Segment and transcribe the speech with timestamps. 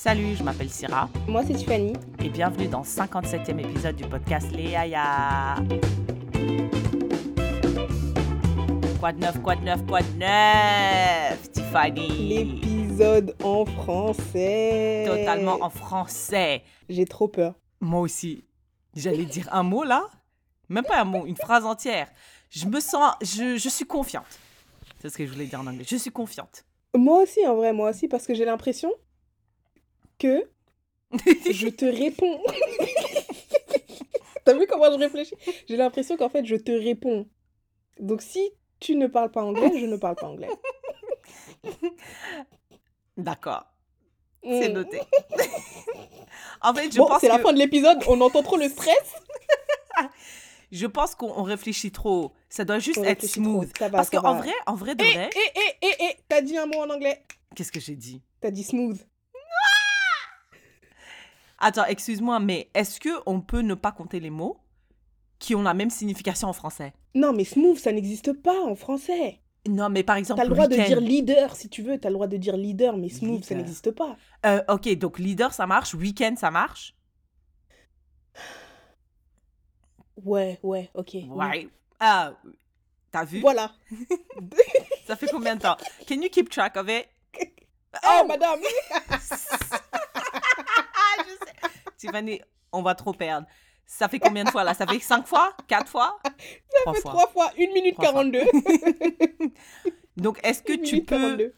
[0.00, 1.92] Salut, je m'appelle Syrah Moi, c'est Tiffany.
[2.22, 5.56] et bienvenue dans le 57e épisode du podcast Les Yaya.
[9.00, 15.02] Quoi de neuf, quoi de neuf, quoi de neuf, Tiffany L'épisode en français.
[15.04, 16.62] Totalement en français.
[16.88, 17.56] J'ai trop peur.
[17.80, 18.44] Moi aussi.
[18.94, 20.04] J'allais dire un mot là
[20.68, 22.06] Même pas un mot, une phrase entière.
[22.50, 23.14] Je me sens.
[23.20, 24.38] Je, je suis confiante.
[25.02, 25.84] C'est ce que je voulais dire en anglais.
[25.84, 26.64] Je suis confiante.
[26.94, 28.92] Moi aussi, en vrai, moi aussi, parce que j'ai l'impression
[30.18, 30.48] que
[31.50, 32.40] je te réponds.
[34.44, 35.34] T'as vu comment je réfléchis?
[35.68, 37.26] J'ai l'impression qu'en fait, je te réponds.
[38.00, 38.50] Donc, si
[38.80, 40.48] tu ne parles pas anglais, je ne parle pas anglais.
[43.16, 43.64] D'accord,
[44.42, 44.72] c'est Mm.
[44.72, 45.00] noté.
[46.62, 49.14] en fait, je Bon, pense c'est la fin de l'épisode, on entend trop le stress.
[50.70, 52.32] Je pense qu'on on réfléchit trop.
[52.48, 53.68] Ça doit juste On être smooth.
[53.80, 56.56] va, Parce qu'en vrai, en vrai de Eh, vrai, eh, eh, eh, eh, t'as dit
[56.56, 57.24] un mot en anglais.
[57.56, 58.22] qu'est-ce que j'ai dit?
[58.40, 58.98] T'as dit smooth.
[61.58, 64.58] Attends, excuse-moi, mais est-ce que on peut ne pas compter les mots
[65.38, 66.92] qui ont la même signification en français?
[67.14, 69.40] Non, mais smooth, ça n'existe pas en français.
[69.68, 72.14] Non, mais par exemple, T'as le droit de dire leader si tu veux, t'as le
[72.14, 74.16] droit de dire leader, mais smooth, ça n'existe pas.
[74.46, 75.94] Euh, ok, donc leader, ça marche.
[75.94, 76.94] Week-end, ça marche?
[80.24, 81.16] Ouais, ouais, ok.
[81.28, 81.68] Ouais.
[82.00, 82.32] Ah,
[83.10, 83.40] t'as vu?
[83.40, 83.72] Voilà.
[85.06, 85.76] Ça fait combien de temps?
[86.06, 87.08] Can you keep track of it?
[88.04, 88.60] Oh, madame
[89.10, 89.76] je sais.
[91.98, 92.40] Tiffany,
[92.72, 93.46] on va trop perdre.
[93.84, 94.72] Ça fait combien de fois là?
[94.74, 95.54] Ça fait cinq fois?
[95.66, 96.18] Quatre fois?
[96.82, 97.10] Trois fait fois.
[97.12, 98.22] trois fois, 1 minute Trois fois.
[98.24, 98.40] 42.
[100.16, 101.54] Donc, est-ce que Une tu peux 42.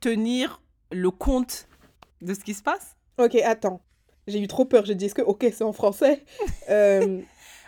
[0.00, 1.68] tenir le compte
[2.20, 2.96] de ce qui se passe?
[3.18, 3.80] Ok, attends.
[4.26, 4.84] J'ai eu trop peur.
[4.84, 6.24] J'ai dit, est-ce que, ok, c'est en français?
[6.70, 7.20] Euh,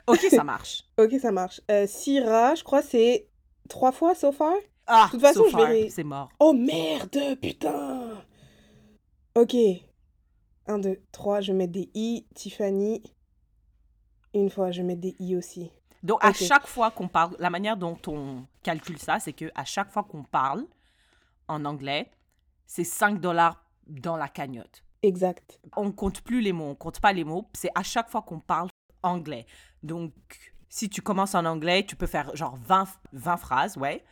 [0.09, 0.85] Ok, ça marche.
[0.99, 1.61] Ok, ça marche.
[1.71, 3.29] Euh, Syrah, je crois, c'est
[3.69, 4.55] trois fois so far?
[4.87, 6.29] Ah, De toute façon, so je verrai- c'est mort.
[6.41, 8.25] Oh merde, putain
[9.37, 9.55] Ok.
[10.67, 12.27] 1, 2, 3, je mets des i.
[12.35, 13.03] Tiffany.
[14.35, 15.71] Une fois, je mets des i aussi.
[16.03, 19.65] Donc, à chaque fois qu'on parle, la manière dont on calcule ça, c'est que à
[19.65, 20.67] chaque fois qu'on parle
[21.49, 22.11] en anglais,
[22.67, 24.85] c'est 5 dollars dans la cagnotte.
[25.03, 25.61] Exact.
[25.77, 28.41] On compte plus les mots, on compte pas les mots, c'est à chaque fois qu'on
[28.41, 28.69] parle
[29.03, 29.47] anglais.
[29.83, 30.13] Donc,
[30.69, 34.05] si tu commences en anglais, tu peux faire genre 20, 20 phrases, ouais.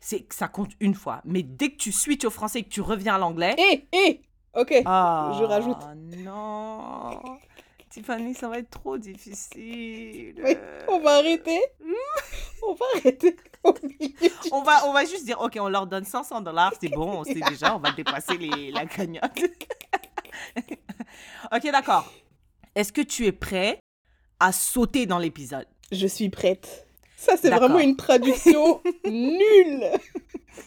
[0.00, 1.20] C'est ça compte une fois.
[1.24, 4.22] Mais dès que tu switches au français et que tu reviens à l'anglais, Eh, eh
[4.60, 4.74] Ok.
[4.84, 5.76] ah, je rajoute.
[6.18, 7.20] non.
[7.90, 10.34] Tiffany, ça va être trop difficile.
[10.88, 11.58] On va arrêter
[12.68, 15.86] On va arrêter au milieu du- On va, on va juste dire, OK, on leur
[15.86, 19.40] donne 500 dollars, c'est bon, on sait déjà, on va dépasser les, la cagnotte.
[21.52, 22.12] OK, d'accord.
[22.74, 23.80] Est-ce que tu es prêt
[24.38, 25.66] à sauter dans l'épisode?
[25.90, 26.86] Je suis prête.
[27.16, 29.86] Ça, c'est vraiment une traduction nulle.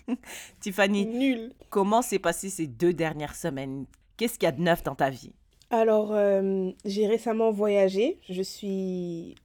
[0.59, 1.53] Tiffany, Nulle.
[1.69, 3.85] comment s'est passé ces deux dernières semaines?
[4.18, 5.34] Qu'est-ce qu'il y a de neuf dans ta vie?
[5.69, 8.19] Alors, euh, j'ai récemment voyagé.
[8.30, 9.35] Je suis...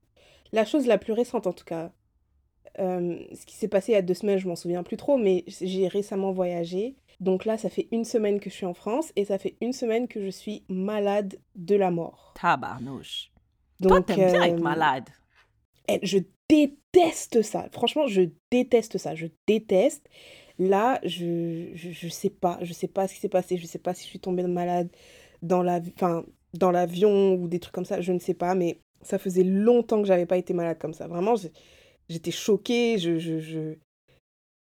[0.52, 1.92] La chose la plus récente, en tout cas.
[2.78, 5.16] euh, ce qui s'est passé il y a deux semaines, je m'en souviens plus trop,
[5.16, 6.96] mais j'ai récemment voyagé.
[7.20, 9.72] Donc là, ça fait une semaine que je suis en France et ça fait une
[9.72, 12.34] semaine que je suis malade de la mort.
[12.40, 13.30] Tabarnouche.
[13.82, 15.08] Toi, Donc, t'aimes bien être euh, malade.
[15.88, 16.18] Eh, Je
[16.48, 16.76] déteste
[17.42, 17.68] ça.
[17.72, 19.14] Franchement, je déteste ça.
[19.14, 20.06] Je déteste.
[20.58, 22.58] Là, je, je, sais pas.
[22.62, 23.56] Je sais pas ce qui s'est passé.
[23.58, 24.88] Je sais pas si je suis tombée malade
[25.42, 25.80] dans la,
[26.72, 28.00] l'avion ou des trucs comme ça.
[28.00, 28.54] Je ne sais pas.
[28.54, 31.06] Mais ça faisait longtemps que j'avais pas été malade comme ça.
[31.08, 31.34] Vraiment,
[32.08, 32.98] j'étais choquée.
[32.98, 33.74] Je,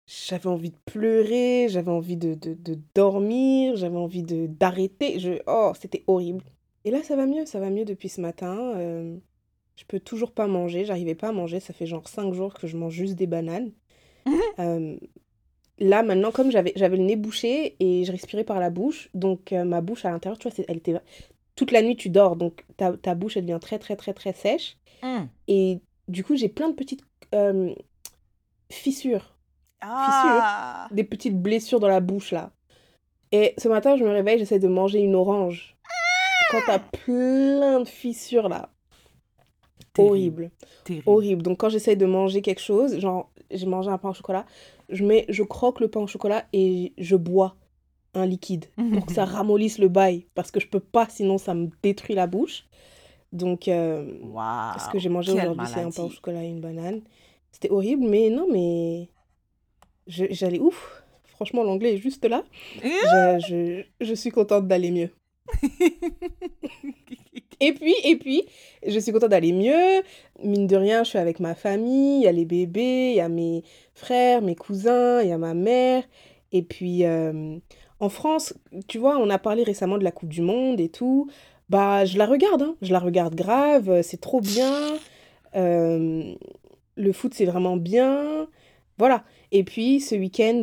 [0.08, 1.68] j'avais envie de pleurer.
[1.70, 2.38] J'avais envie de,
[2.96, 3.76] dormir.
[3.76, 5.42] J'avais envie d'arrêter.
[5.48, 6.44] Oh, c'était horrible.
[6.86, 7.46] Et là, ça va mieux.
[7.46, 8.74] Ça va mieux depuis ce matin.
[8.78, 9.18] Euh,
[9.76, 12.68] je peux toujours pas manger, j'arrivais pas à manger, ça fait genre 5 jours que
[12.68, 13.72] je mange juste des bananes.
[14.60, 14.96] Euh,
[15.80, 19.64] là maintenant, comme j'avais le nez bouché et je respirais par la bouche, donc euh,
[19.66, 20.94] ma bouche à l'intérieur, tu vois, elle était...
[21.56, 24.32] Toute la nuit tu dors, donc ta, ta bouche elle devient très très très très
[24.34, 24.78] sèche.
[25.02, 25.28] Hum.
[25.48, 27.04] Et du coup j'ai plein de petites
[27.34, 27.74] euh,
[28.72, 29.36] fissures,
[29.82, 30.88] Ah!
[30.92, 32.52] des petites blessures dans la bouche là.
[33.32, 35.76] Et ce matin je me réveille, j'essaie de manger une orange.
[36.52, 38.70] Quand t'as plein de fissures là,
[39.94, 40.52] Terrible, horrible.
[40.84, 41.04] terrible.
[41.06, 41.42] horrible.
[41.44, 44.46] Donc quand j'essaye de manger quelque chose, genre j'ai mangé un pain au chocolat,
[44.90, 47.56] je mets, je croque le pain au chocolat et je bois
[48.16, 51.54] un liquide pour que ça ramollisse le bail parce que je peux pas sinon ça
[51.54, 52.66] me détruit la bouche.
[53.32, 54.14] Donc euh,
[54.80, 57.02] ce que j'ai mangé aujourd'hui c'est un pain au chocolat et une banane.
[57.52, 59.10] C'était horrible mais non mais
[60.08, 61.04] j'allais ouf.
[61.26, 62.44] Franchement l'anglais est juste là.
[62.84, 65.10] Je, je, je suis contente d'aller mieux.
[67.66, 68.44] Et puis, et puis,
[68.86, 70.04] je suis contente d'aller mieux.
[70.44, 73.22] Mine de rien, je suis avec ma famille, il y a les bébés, il y
[73.22, 73.64] a mes
[73.94, 76.04] frères, mes cousins, il y a ma mère.
[76.52, 77.58] Et puis, euh,
[78.00, 78.54] En France,
[78.90, 81.30] tu vois, on a parlé récemment de la Coupe du Monde et tout.
[81.70, 82.76] Bah, je la regarde, hein.
[82.82, 84.76] Je la regarde grave, euh, c'est trop bien.
[85.56, 86.36] Euh,
[86.98, 88.48] le foot, c'est vraiment bien.
[88.98, 89.24] Voilà.
[89.52, 90.62] Et puis, ce week-end,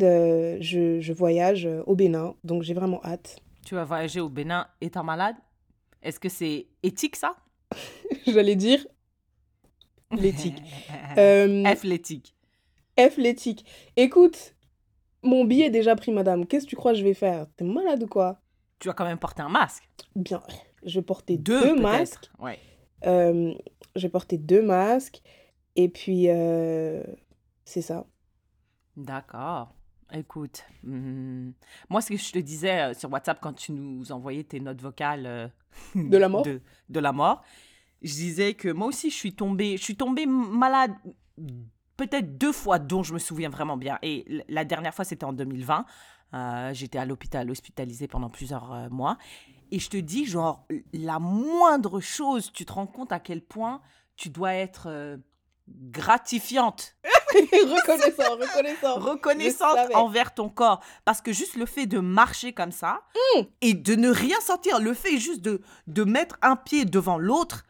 [0.61, 3.39] je, je voyage au Bénin, donc j'ai vraiment hâte.
[3.65, 5.37] Tu vas voyager au Bénin étant malade?
[6.03, 7.37] Est-ce que c'est éthique ça?
[8.27, 8.87] J'allais dire
[10.13, 10.63] l'éthique.
[11.19, 12.37] Euh, F l'éthique.
[12.97, 13.65] F l'éthique.
[13.97, 14.55] Écoute,
[15.23, 16.47] mon billet est déjà pris, madame.
[16.47, 17.47] Qu'est-ce que tu crois que je vais faire?
[17.57, 18.41] T'es malade ou quoi?
[18.79, 19.89] Tu vas quand même porter un masque.
[20.15, 20.41] Bien,
[20.85, 22.31] je vais porter Deux, deux, masques.
[22.39, 22.61] Ouais.
[23.07, 23.53] Euh,
[23.97, 25.21] je vais porter deux masques.
[25.75, 27.03] Et puis, euh,
[27.65, 28.07] c'est ça.
[28.97, 29.75] D'accord.
[30.13, 31.53] Écoute, hum,
[31.89, 34.81] moi, ce que je te disais euh, sur WhatsApp quand tu nous envoyais tes notes
[34.81, 35.49] vocales euh,
[35.95, 36.43] De la mort?
[36.43, 37.43] de, de la mort,
[38.03, 40.93] je disais que moi aussi, je suis tombée, je suis tombée malade
[41.97, 43.99] peut-être deux fois dont je me souviens vraiment bien.
[44.03, 45.85] Et la dernière fois, c'était en 2020.
[46.33, 49.19] Euh, J'étais à l'hôpital, hospitalisée pendant plusieurs mois.
[49.71, 53.81] Et je te dis, genre, la moindre chose, tu te rends compte à quel point
[54.17, 55.19] tu dois être
[55.69, 56.97] gratifiante
[57.53, 58.95] reconnaissant, reconnaissant.
[58.99, 60.81] reconnaissante envers ton corps.
[61.05, 63.03] Parce que juste le fait de marcher comme ça
[63.37, 63.43] Mm.
[63.61, 67.65] et de ne rien sentir, le fait juste de, de mettre un pied devant l'autre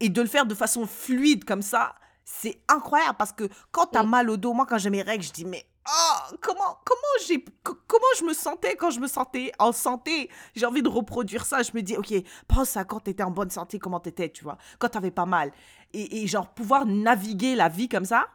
[0.00, 1.94] et de le faire de façon fluide comme ça,
[2.24, 3.16] c'est incroyable.
[3.18, 4.08] Parce que quand tu as Mm.
[4.10, 7.44] mal au dos, moi quand j'ai mes règles, je dis mais oh, comment, comment, j'ai,
[7.62, 10.28] co- comment je me sentais quand je me sentais en santé?
[10.54, 11.62] J'ai envie de reproduire ça.
[11.62, 12.12] Je me dis ok,
[12.48, 15.10] pense à quand tu étais en bonne santé, comment tu étais, tu vois, quand tu
[15.12, 15.52] pas mal.
[15.92, 18.26] Et, et genre pouvoir naviguer la vie comme ça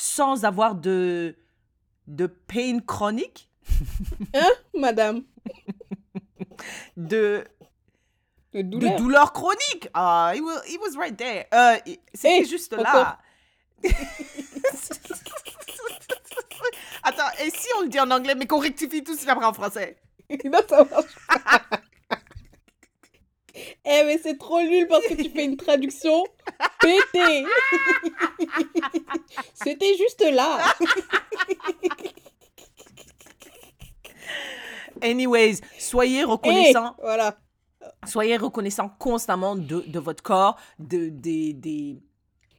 [0.00, 1.36] sans avoir de,
[2.06, 3.50] de pain chronique,
[4.74, 5.22] Madame,
[6.96, 7.44] de,
[8.54, 9.32] de de douleur.
[9.32, 9.88] chronique.
[9.94, 11.44] Ah, he, was, he was right there.
[11.52, 11.76] Euh,
[12.14, 13.18] C'était juste là.
[17.02, 19.54] Attends, et si on le dit en anglais, mais qu'on rectifie tout suite après en
[19.54, 19.96] français?
[20.44, 21.79] Non, ça marche pas.
[23.84, 26.24] Eh, mais c'est trop nul parce que tu fais une traduction
[26.80, 27.44] pétée.
[29.54, 30.58] C'était juste là.
[35.02, 36.94] Anyways, soyez Eh, reconnaissants.
[37.00, 37.36] voilà.
[38.06, 42.02] soyez reconnaissant constamment de, de votre corps, de, des- des-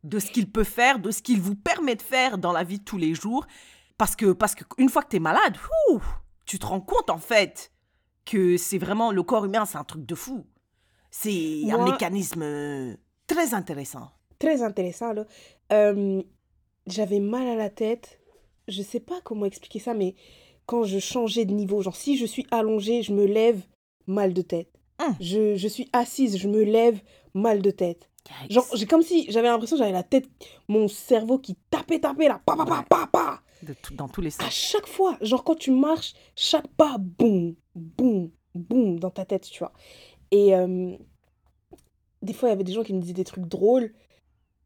[0.03, 2.79] de ce qu'il peut faire, de ce qu'il vous permet de faire dans la vie
[2.79, 3.45] de tous les jours.
[3.97, 5.57] Parce que, parce que une fois que tu es malade,
[5.91, 5.99] ouh,
[6.45, 7.71] tu te rends compte en fait
[8.25, 10.45] que c'est vraiment le corps humain, c'est un truc de fou.
[11.11, 12.95] C'est un Moi- mécanisme euh,
[13.27, 14.09] très intéressant.
[14.39, 15.25] Très intéressant, là.
[15.71, 16.21] Euh,
[16.87, 18.19] J'avais mal à la tête.
[18.67, 20.15] Je sais pas comment expliquer ça, mais
[20.65, 23.61] quand je changeais de niveau, genre si je suis allongée, je me lève,
[24.07, 24.69] mal de tête.
[24.99, 25.15] Hum.
[25.19, 26.99] Je, je suis assise, je me lève,
[27.35, 28.09] mal de tête.
[28.43, 28.51] Yikes.
[28.53, 30.27] Genre, j'ai comme si j'avais l'impression que j'avais la tête,
[30.67, 33.41] mon cerveau qui tapait, tapait là, pa, pa, pa, pa, pa.
[33.61, 34.53] De tout- dans tous les À sens.
[34.53, 39.59] chaque fois, genre quand tu marches, chaque pas, boum, boum, boum, dans ta tête, tu
[39.59, 39.73] vois.
[40.31, 40.95] Et euh,
[42.21, 43.93] des fois, il y avait des gens qui me disaient des trucs drôles.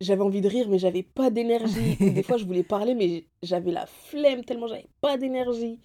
[0.01, 1.95] J'avais envie de rire, mais j'avais pas d'énergie.
[1.99, 5.79] Des fois, je voulais parler, mais j'avais la flemme tellement j'avais pas d'énergie.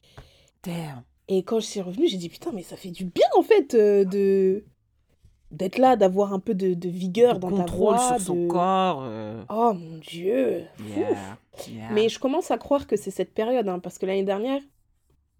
[0.65, 1.05] Damn.
[1.29, 3.75] Et quand je suis revenue, j'ai dit putain, mais ça fait du bien en fait
[3.75, 4.65] euh, de
[5.53, 8.17] d'être là, d'avoir un peu de, de vigueur De dans ta contrôle voix.
[8.19, 9.03] sur son de- corps.
[9.05, 10.65] euh, Oh mon dieu.
[10.97, 11.39] yeah,
[11.69, 11.91] yeah.
[11.93, 14.61] Mais je commence à croire que c'est cette période, hein, parce que l'année dernière,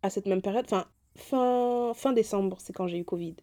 [0.03, 0.87] à cette même période, enfin
[1.17, 3.35] fin, fin décembre, c'est quand j'ai eu Covid.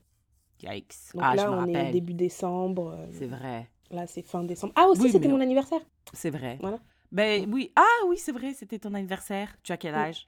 [0.63, 0.95] Yikes.
[1.13, 1.91] Donc ah, là, je on est rappelle.
[1.91, 2.95] début décembre.
[2.97, 3.69] euh, C'est vrai.
[3.91, 4.73] Là, c'est fin décembre.
[4.75, 5.81] Ah aussi, Oui, c'était mon anniversaire.
[6.13, 6.57] C'est vrai.
[6.61, 6.79] Voilà.
[7.11, 7.71] Ben oui.
[7.75, 9.55] Ah oui, c'est vrai, c'était ton anniversaire.
[9.63, 9.99] Tu as quel Oui.
[10.01, 10.27] âge?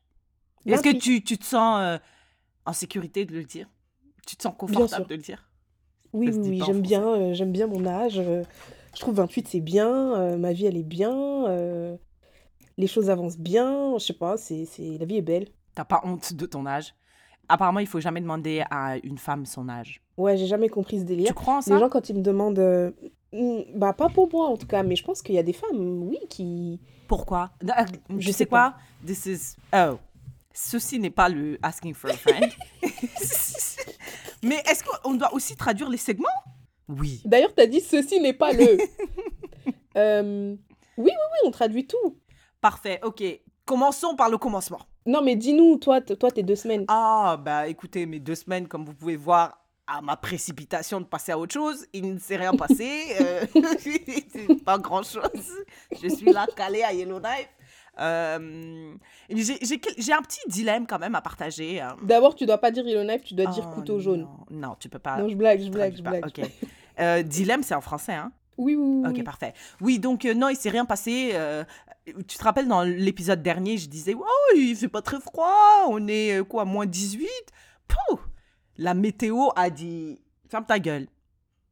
[0.66, 1.00] Est-ce que 28.
[1.00, 1.98] tu, tu te sens euh,
[2.66, 3.70] en sécurité de le dire?
[4.26, 5.50] Tu te sens confortable de le dire?
[6.14, 8.20] Oui, oui, oui, j'aime bien, euh, j'aime bien mon âge.
[8.20, 8.44] euh,
[8.96, 10.38] je trouve 28, c'est bien.
[10.38, 11.46] ma vie, elle est bien.
[12.78, 13.98] les choses avancent bien.
[13.98, 14.98] Je sais pas, c'est, c'est...
[14.98, 15.48] la vie est belle.
[15.76, 16.94] T'as pas honte de ton âge?
[17.50, 20.02] Apparemment, il faut jamais demander à une femme son âge.
[20.18, 21.28] Ouais, j'ai jamais compris ce délire.
[21.28, 21.74] Tu crois en ça?
[21.74, 22.60] Les gens, quand ils me demandent.
[22.60, 22.92] euh,
[23.34, 25.54] hmm, bah, pas pour moi en tout cas, mais je pense qu'il y a des
[25.54, 26.80] femmes, oui, qui.
[27.08, 27.50] Pourquoi?
[27.72, 28.76] Ah, Tu Je sais sais quoi?
[29.06, 29.98] This is oh.
[30.54, 32.52] Ceci n'est pas le asking for a friend.
[34.44, 36.28] Mais est-ce qu'on doit aussi traduire les segments?
[36.88, 37.22] Oui.
[37.26, 38.78] D'ailleurs, t'as dit ceci n'est pas le.
[39.98, 40.56] Euh,
[40.98, 42.18] Oui, oui, oui, on traduit tout.
[42.62, 43.00] Parfait.
[43.04, 43.24] Ok.
[43.66, 44.80] Commençons par le commencement.
[45.10, 46.86] Non, mais dis-nous, toi, toi, tes deux semaines.
[46.88, 51.32] Ah, bah écoutez, mes deux semaines, comme vous pouvez voir, à ma précipitation de passer
[51.32, 52.88] à autre chose, il ne s'est rien passé.
[53.20, 53.44] euh,
[54.66, 55.24] pas grand-chose.
[56.00, 57.50] Je suis là, calée à Yellowknife.
[58.00, 58.94] Euh,
[59.30, 61.82] j'ai un petit dilemme quand même à partager.
[61.82, 61.98] hein.
[62.04, 64.28] D'abord, tu dois pas dire Yellowknife, tu dois dire Oh, couteau jaune.
[64.52, 65.18] Non, non, tu peux pas.
[65.18, 66.32] Non, je blague, je blague, je blague.
[67.00, 69.10] Euh, dilemme, c'est en français, hein Oui, oui, oui.
[69.10, 69.54] Ok, parfait.
[69.82, 71.32] Oui, donc euh, non, il s'est rien passé.
[71.34, 71.64] euh,
[72.28, 76.08] tu te rappelles, dans l'épisode dernier, je disais, oh, il fait pas très froid, on
[76.08, 77.28] est euh, quoi, moins 18
[77.88, 78.20] pouh,
[78.78, 81.08] la météo a dit ferme ta gueule.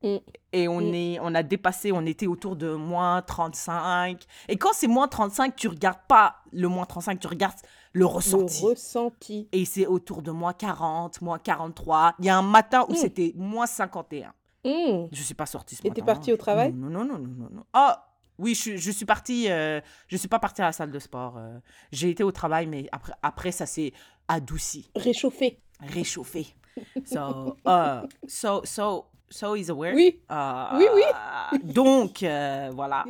[0.03, 0.17] Mm.
[0.53, 0.93] Et on, Mm.
[0.93, 4.23] est, on a dépassé, on était autour de moins 35.
[4.47, 7.57] Et quand c'est moins 35, tu regardes pas le moins 35, tu regardes
[7.93, 8.61] le ressenti.
[8.63, 9.49] Le ressenti.
[9.51, 12.13] Et c'est autour de moins 40, moins 43.
[12.19, 12.95] Il y a un matin où Mm.
[12.97, 14.33] c'était moins 51.
[14.63, 15.07] Hmm.
[15.11, 16.01] Je suis pas sortie ce Et matin.
[16.01, 16.73] t'es partie au travail?
[16.73, 17.49] Non, non, non, non, non.
[17.51, 17.63] non.
[17.73, 18.06] Ah,
[18.39, 19.49] oui, je, je suis partie.
[19.49, 21.37] euh, je suis pas partie à la salle de sport.
[21.37, 21.59] euh.
[21.91, 23.93] J'ai été au travail, mais après, après ça s'est
[24.27, 25.59] adouci, Réchauffé.
[25.79, 26.47] réchauffé.
[27.05, 29.95] So, uh, so, so, so he's aware.
[29.95, 30.21] Oui.
[30.29, 31.59] Euh, Oui, oui.
[31.63, 33.03] Donc, euh, voilà.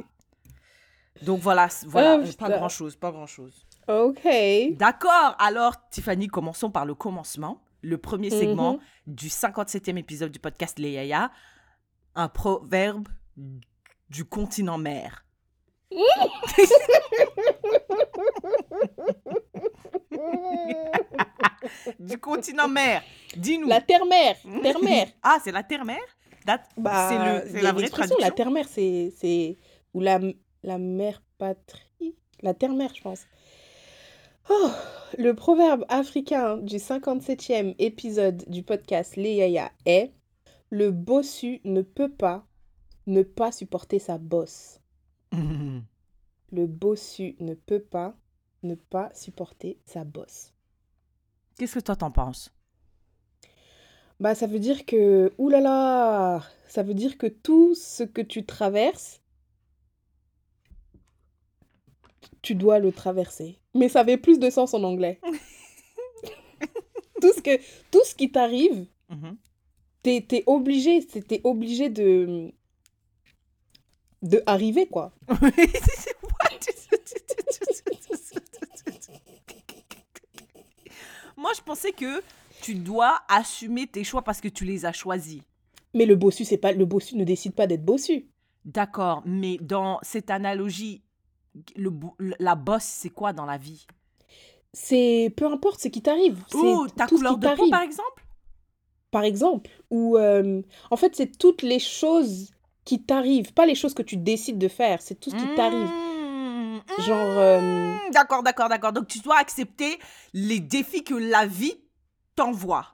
[1.21, 2.17] Donc, voilà, voilà.
[2.19, 3.65] Euh, pas grand-chose, pas grand-chose.
[3.89, 4.25] Ok.
[4.77, 5.35] D'accord.
[5.39, 7.61] Alors, Tiffany, commençons par le commencement.
[7.81, 8.79] Le premier segment Mhm.
[9.15, 11.29] du 57e épisode du podcast Les Yaya.
[12.15, 13.07] Un proverbe
[14.09, 15.23] du continent mer.
[21.99, 23.01] Du continent mer.
[23.35, 23.67] Dis-nous.
[23.67, 24.35] La terre-mère.
[24.61, 25.07] Terre-mère.
[25.23, 25.99] Ah, c'est la terre-mer
[26.45, 27.09] That- Bah,
[27.45, 29.57] C'est la vraie expression, traduction La terre-mère, c'est, c'est...
[29.93, 30.19] Ou la,
[30.63, 32.15] la mère patrie.
[32.41, 33.25] La terre-mère, je pense.
[34.49, 34.69] Oh,
[35.17, 40.13] le proverbe africain du 57e épisode du podcast Les Yaya est
[40.69, 42.46] Le bossu ne peut pas
[43.07, 44.79] ne pas supporter sa bosse.
[45.31, 45.83] Mhm.
[46.51, 48.15] Le bossu ne peut pas
[48.63, 50.53] ne pas supporter sa bosse.
[51.57, 52.51] Qu'est-ce que toi t'en penses?
[54.19, 59.21] Bah, ça veut dire que, oulala, ça veut dire que tout ce que tu traverses,
[62.41, 63.59] tu dois le traverser.
[63.75, 65.19] Mais ça avait plus de sens en anglais.
[67.21, 67.57] tout ce que,
[67.91, 69.37] tout ce qui t'arrive, Mhm.
[70.03, 72.51] t'es, t'es obligé, t'es obligé de,
[74.21, 75.11] de arriver, quoi.
[81.37, 82.21] Moi, je pensais que
[82.61, 85.41] tu dois assumer tes choix parce que tu les as choisis.
[85.93, 88.27] Mais le bossu, c'est pas, le bossu ne décide pas d'être bossu.
[88.65, 91.01] D'accord, mais dans cette analogie,
[91.75, 91.91] le,
[92.39, 93.85] la bosse, c'est quoi dans la vie?
[94.73, 96.43] C'est, peu importe ce qui t'arrive.
[96.49, 98.25] C'est Oh, ta tout ce couleur qui de peau, par exemple?
[99.11, 102.51] Par exemple, ou euh, en fait, c'est toutes les choses
[102.87, 105.89] qui t'arrivent, pas les choses que tu décides de faire, c'est tout ce qui t'arrive.
[105.89, 108.93] Mmh, Genre, euh, mmh, D'accord, d'accord, d'accord.
[108.93, 109.99] Donc, tu dois accepter
[110.33, 111.75] les défis que la vie
[112.35, 112.85] t'envoie.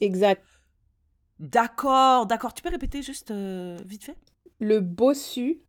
[0.00, 0.44] exact.
[1.38, 2.52] D'accord, d'accord.
[2.52, 4.16] Tu peux répéter juste euh, vite fait?
[4.58, 5.62] Le bossu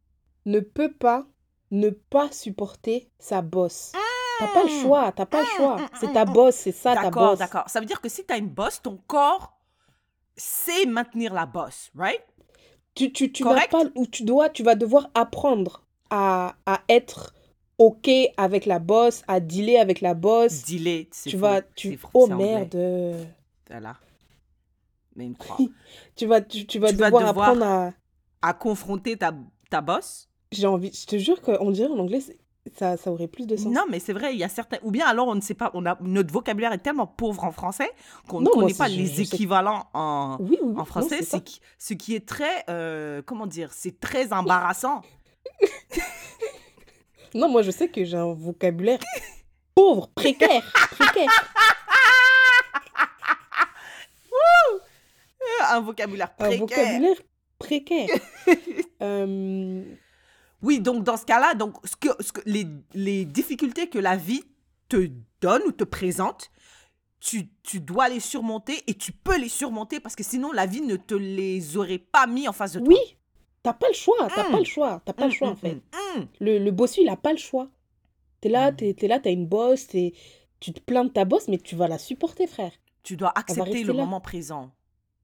[0.46, 1.26] ne peut pas
[1.70, 3.94] ne pas supporter sa bosse.
[4.40, 5.78] T'as pas le choix, t'as pas le choix.
[6.00, 7.40] C'est ta bosse, c'est ça ta D'accord, bosse.
[7.40, 7.64] d'accord.
[7.70, 9.54] Ça veut dire que si tu as une bosse, ton corps
[10.36, 12.22] sait maintenir la bosse, right?
[12.96, 17.34] Tu, tu, tu vas pas, ou tu dois, tu vas devoir apprendre à, à être
[17.78, 20.66] ok avec la bosse, à dealer avec la bosse.
[20.66, 22.76] Delay, c'est Tu faux, vas, tu, oh merde.
[23.70, 23.96] Voilà.
[25.16, 25.58] Mais une croix.
[26.16, 27.94] Tu vas, tu, tu vas Tu vas devoir devoir- apprendre à.
[28.42, 29.34] à confronter ta,
[29.70, 32.20] ta bosse J'ai envie, je te jure qu'on dirait en anglais,
[32.78, 33.74] ça, ça aurait plus de sens.
[33.74, 34.78] Non, mais c'est vrai, il y a certains.
[34.84, 37.52] Ou bien alors, on ne sait pas, on a, notre vocabulaire est tellement pauvre en
[37.52, 37.90] français
[38.28, 40.74] qu'on ne Non, connaît pas les équivalents en, Oui, oui, oui.
[40.76, 41.20] en non, français.
[41.44, 42.64] qui- ce qui est très.
[42.70, 45.02] euh, comment dire C'est très embarrassant.
[47.34, 49.00] Non, moi je sais que j'ai un vocabulaire
[49.74, 51.30] pauvre, précaire, précaire.
[55.70, 56.60] Un vocabulaire Un précaire.
[56.60, 57.16] vocabulaire
[57.58, 58.10] précaire.
[59.04, 59.82] Euh,
[60.62, 64.16] Oui, donc dans ce cas-là, donc ce que, ce que- les, les difficultés que la
[64.16, 64.44] vie
[64.90, 65.10] te
[65.42, 66.52] donne ou te présente,
[67.20, 70.82] tu, tu dois les surmonter et tu peux les surmonter parce que sinon la vie
[70.82, 72.90] ne te les aurait pas mis en face de toi.
[72.90, 73.18] oui,
[73.64, 75.56] t'as pas le choix, t'as pas le choix, t'as pas le Mm, choix mm, en
[75.56, 75.82] fait.
[76.40, 77.70] Le, le bossu, il a pas le choix.
[78.42, 80.14] T'es là, t'es, t'es là, t'as une bosse, t'es-
[80.60, 82.72] tu te plains de ta bosse, mais tu vas la supporter, frère.
[83.04, 84.02] Tu dois accepter le là.
[84.04, 84.72] moment présent.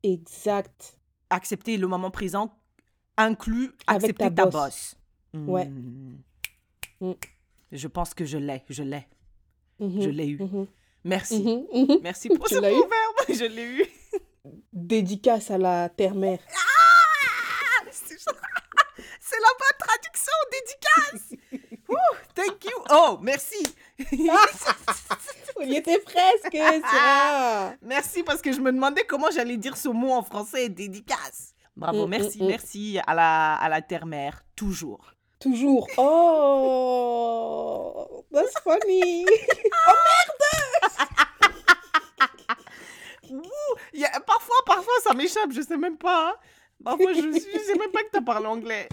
[0.03, 0.98] Exact.
[1.29, 2.53] Accepter le moment présent
[3.17, 4.53] inclut Avec accepter ta ta bosse.
[4.53, 4.96] bosse.
[5.34, 5.65] Ouais.
[5.65, 6.17] Mm.
[7.01, 7.13] Mm.
[7.72, 9.07] Je pense que je l'ai, je l'ai,
[9.79, 10.39] Mhm, je l'ai eu.
[10.41, 10.67] mhm,
[11.03, 11.43] Merci.
[11.43, 12.00] mhm, mhm.
[12.01, 12.60] Merci pour Tu ce
[13.34, 13.86] je l'ai eu.
[14.74, 16.39] Dédicace à la terre-mère.
[17.91, 18.17] C'est
[19.19, 21.36] c'est la bonne traduction, dédicace.
[21.89, 22.72] Ouh, thank you.
[22.89, 23.75] Oh, merci.
[25.62, 26.57] Il était presque,
[26.91, 27.75] ça.
[27.81, 31.53] merci parce que je me demandais comment j'allais dire ce mot en français, dédicace.
[31.75, 35.13] Bravo, Mm, merci, mm, merci à la, à la terre-mère, toujours.
[35.39, 35.88] Toujours.
[35.98, 37.13] Oh,
[38.32, 39.25] that's funny.
[43.94, 46.29] Y a- parfois, parfois, ça m'échappe, je sais même pas.
[46.29, 46.34] hein.
[46.84, 48.88] Parfois, je, je sais même pas que tu parles anglais.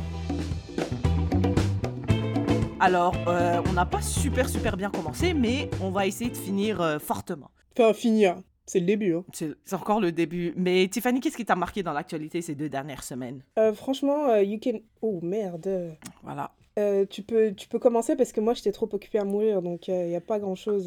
[2.81, 6.81] Alors, euh, on n'a pas super, super bien commencé, mais on va essayer de finir
[6.81, 7.51] euh, fortement.
[7.79, 8.37] Enfin, finir.
[8.67, 9.15] C'est le début.
[9.15, 9.25] Hein.
[9.33, 10.53] C'est encore le début.
[10.57, 13.43] Mais Tiffany, qu'est-ce qui t'a marqué dans l'actualité ces deux dernières semaines?
[13.59, 14.79] Euh, franchement, euh, you can...
[15.03, 15.97] Oh merde.
[16.23, 16.53] Voilà.
[16.79, 19.89] Euh, tu peux, tu peux commencer parce que moi, j'étais trop occupée à mourir, donc
[19.89, 20.87] il n'y a pas grand-chose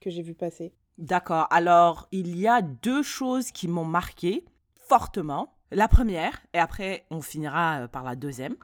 [0.00, 0.72] que j'ai vu passer.
[0.98, 1.46] D'accord.
[1.50, 5.54] Alors, il y a deux choses qui m'ont marqué fortement.
[5.70, 8.56] La première, et après on finira par la deuxième.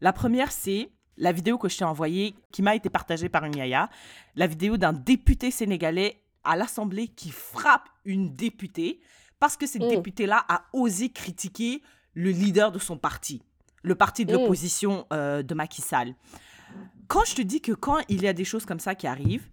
[0.00, 3.54] La première, c'est la vidéo que je t'ai envoyée, qui m'a été partagée par une
[3.54, 3.90] yaya.
[4.34, 9.00] La vidéo d'un député sénégalais à l'Assemblée qui frappe une députée
[9.40, 9.88] parce que cette Mm.
[9.90, 11.82] députée-là a osé critiquer
[12.14, 13.42] le leader de son parti,
[13.82, 14.40] le parti de Mm.
[14.40, 16.14] l'opposition euh, de Macky Sall.
[17.08, 19.48] Quand je te dis que quand il y a des choses comme ça qui arrivent,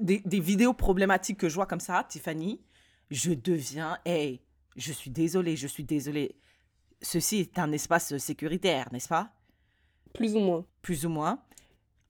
[0.00, 2.60] des, des vidéos problématiques que je vois comme ça, Tiffany,
[3.10, 4.40] je deviens, hey,
[4.76, 6.34] je suis désolée, je suis désolée.
[7.02, 9.30] Ceci est un espace sécuritaire, n'est-ce pas?
[10.14, 10.64] Plus ou moins.
[10.82, 11.40] Plus ou moins.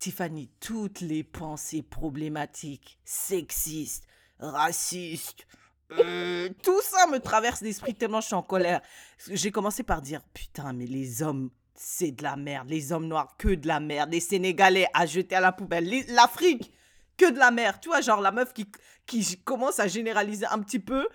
[0.05, 4.07] Tiffany, toutes les pensées problématiques, sexistes,
[4.39, 5.47] racistes,
[5.93, 8.83] euh, tout ça me traverse l'esprit tellement je suis en colère.
[9.31, 12.69] J'ai commencé par dire, putain, mais les hommes, c'est de la merde.
[12.69, 14.13] Les hommes noirs, que de la merde.
[14.13, 15.89] Les Sénégalais à jeter à la poubelle.
[16.09, 16.71] L'Afrique,
[17.17, 17.79] que de la merde.
[17.81, 18.71] Tu vois, genre la meuf qui,
[19.07, 21.09] qui commence à généraliser un petit peu.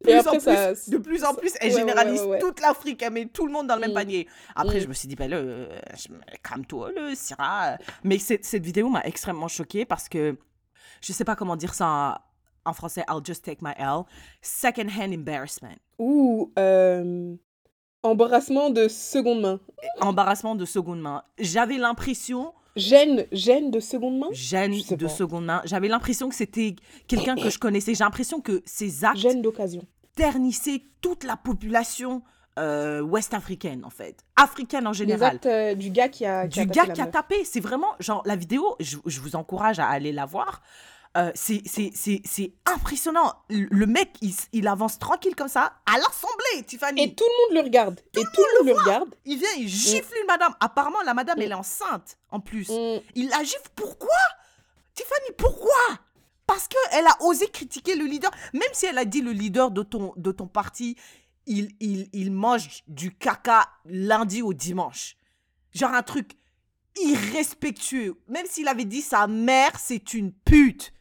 [0.00, 2.38] Et Plus après, en ça- plus, de plus en plus, elle ouais, généralise ouais, ouais.
[2.38, 3.94] toute l'Afrique, elle met tout le monde dans le même Mm.
[3.94, 4.28] panier.
[4.56, 4.82] Après, Mm.
[4.82, 5.78] je me suis dit, ben là, euh,
[6.42, 7.76] calme-toi, le Syrah.
[8.04, 10.36] Mais cette, cette vidéo m'a extrêmement choquée parce que
[11.00, 12.20] je sais pas comment dire ça
[12.64, 13.04] en, en français.
[13.08, 14.02] I'll just take my L.
[14.40, 15.76] Second-hand embarrassment.
[15.98, 17.34] Ou euh,
[18.02, 19.60] embarrassement de seconde main.
[20.00, 21.22] Embarrassement de seconde main.
[21.38, 24.28] J'avais l'impression, Gêne, gêne de seconde main?
[24.32, 25.08] Gêne de pas.
[25.12, 26.74] seconde main, j'avais l'impression que c'était
[27.06, 27.94] quelqu'un que je connaissais.
[27.94, 29.82] J'ai l'impression que ces actes Gêne d'occasion.
[30.16, 32.22] ternissaient toute la population
[32.58, 34.24] euh, ouest-africaine, en fait.
[34.36, 35.36] Africaine en Les général.
[35.36, 37.44] actes euh, du gars qui a, qui du tapé gars qui a tapé.
[37.44, 40.62] C'est vraiment, genre, la vidéo, je, je vous encourage à aller la voir.
[41.16, 43.34] Euh, c'est- impressionnant.
[43.50, 47.02] Le mec, il, il avance tranquille comme ça à l'Assemblée, Tiffany.
[47.04, 48.00] Et tout le monde le regarde.
[48.14, 49.14] Et tout le monde le regarde.
[49.26, 50.54] Il vient, il gifle une madame.
[50.60, 51.42] Apparemment, la madame, Mm.
[51.42, 52.68] elle est enceinte, en plus.
[52.70, 53.00] Mm.
[53.14, 53.68] Il la gifle.
[53.76, 54.08] Pourquoi?
[54.94, 55.98] Tiffany, pourquoi?
[56.46, 58.30] Parce qu'elle a osé critiquer le leader.
[58.54, 60.96] Même si elle a dit le leader de ton, de ton parti,
[61.46, 65.16] il, il, il mange du caca lundi au dimanche.
[65.74, 66.32] Genre un truc
[67.00, 68.16] irrespectueux.
[68.28, 70.92] Même s'il avait dit sa mère, c'est une pute.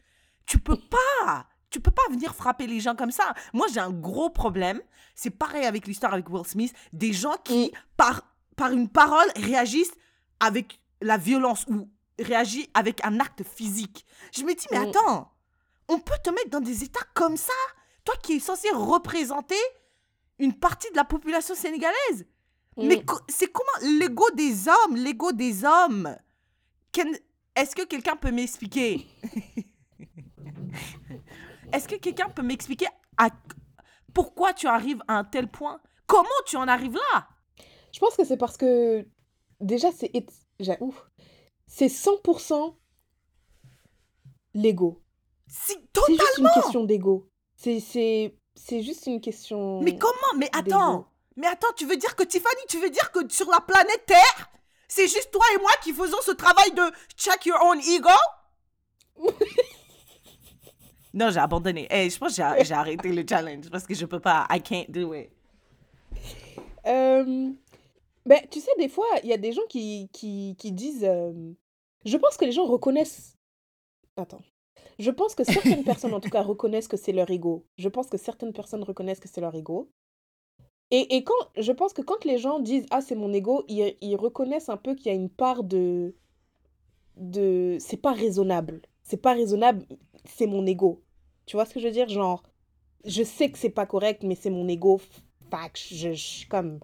[0.52, 1.48] Tu peux pas.
[1.70, 3.34] Tu peux pas venir frapper les gens comme ça.
[3.54, 4.82] Moi, j'ai un gros problème.
[5.16, 6.74] C'est pareil avec l'histoire avec Will Smith.
[6.92, 8.24] Des gens qui, par,
[8.58, 9.94] par une parole, réagissent
[10.42, 14.06] avec la violence ou réagissent avec un acte physique.
[14.34, 14.90] Je me dis, mais Mm.
[14.90, 15.32] attends,
[15.88, 17.54] on peut te mettre dans des états comme ça?
[18.04, 19.56] Toi qui es censé représenter
[20.40, 22.26] une partie de la population sénégalaise.
[22.76, 23.06] Mais Mm.
[23.06, 26.14] co- c'est comment l'ego des hommes, l'ego des hommes
[27.56, 29.08] Est-ce que quelqu'un peut m'expliquer?
[31.74, 33.30] Est-ce que quelqu'un peut m'expliquer à...
[34.14, 35.80] pourquoi tu arrives à un tel point?
[36.08, 37.28] Comment tu en arrives là?
[37.94, 39.06] Je pense que c'est parce que
[39.60, 40.12] déjà c'est
[41.68, 42.76] c'est 100%
[44.54, 45.02] l'ego.
[45.48, 47.30] C'est juste une question d'ego.
[47.56, 47.80] C'est
[48.56, 50.38] c'est juste une question Mais comment?
[50.38, 53.62] Mais attends, mais attends, tu veux dire que Tiffany, tu veux dire que sur la
[53.62, 54.52] planète Terre,
[54.88, 56.84] c'est juste toi et moi qui faisons ce travail de
[57.16, 58.10] check your own ego?
[61.14, 61.88] Non, j'ai abandonné.
[61.92, 64.48] Eh, je pense que j'ai j'ai arrêté le challenge parce que je peux pas.
[64.50, 65.30] I can't do it.
[66.88, 67.52] Euh,
[68.26, 71.04] ben, tu sais, des fois, il y a des gens qui, qui, qui disent...
[71.04, 71.54] euh,
[72.06, 73.38] Je pense que les gens reconnaissent...
[74.18, 74.42] Attends.
[75.00, 77.66] Je pense que certaines personnes, en tout cas, reconnaissent que c'est leur ego.
[77.78, 79.92] Je pense que certaines personnes reconnaissent que c'est leur ego.
[80.92, 83.96] Et, et quand, je pense que quand les gens disent «Ah, c'est mon ego», ils,
[84.02, 86.16] ils reconnaissent un peu qu'il y a une part de...
[87.16, 88.82] de c'est pas raisonnable.
[89.12, 89.86] C'est pas raisonnable,
[90.24, 91.04] c'est mon ego.
[91.46, 92.08] Tu vois ce que je veux dire?
[92.08, 92.42] Genre,
[93.04, 95.02] je sais que c'est pas correct, mais c'est mon ego.
[95.50, 96.80] Que je, je suis comme...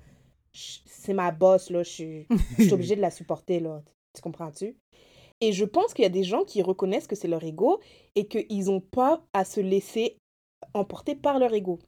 [0.52, 1.84] C'est ma boss, là.
[1.84, 3.82] Je suis je suis obligée de la supporter, là.
[4.14, 4.76] Tu comprends-tu?
[5.40, 7.80] Et je pense qu'il y a des gens qui reconnaissent que c'est leur ego
[8.16, 10.18] et qu'ils n'ont pas à se laisser
[10.74, 11.80] emporter par leur ego.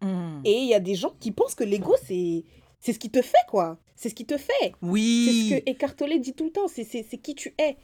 [0.00, 0.42] Hmm.
[0.44, 2.44] Et il y a des gens qui pensent que l'ego, c'est
[2.78, 3.80] c'est ce qui te fait, quoi.
[3.96, 4.52] C'est ce qui te fait.
[4.62, 5.48] C'est Oui.
[5.50, 6.68] ce que dit tout le temps.
[6.68, 6.84] C'est
[7.18, 7.76] qui tu es.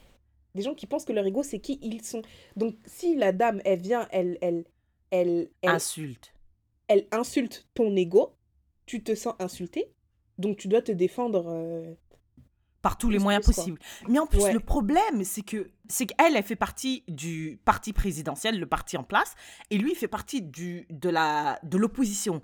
[0.55, 2.21] Des gens qui pensent que leur ego, c'est qui ils sont.
[2.55, 4.63] Donc, si la dame, elle vient, elle, elle,
[5.11, 6.33] elle, elle, Insulte.
[6.87, 8.35] elle insulte ton ego,
[8.85, 9.91] tu te sens insulté,
[10.37, 11.45] donc tu dois te défendre.
[11.49, 11.93] euh,
[12.81, 13.79] par tous les moyens possibles.
[14.07, 14.53] Mais en plus, Ouais.
[14.53, 19.03] le problème, c'est que c'est qu'elle, elle fait partie du parti présidentiel, le parti en
[19.03, 19.33] place,
[19.71, 22.43] et lui, il fait partie du, de la de l'opposition.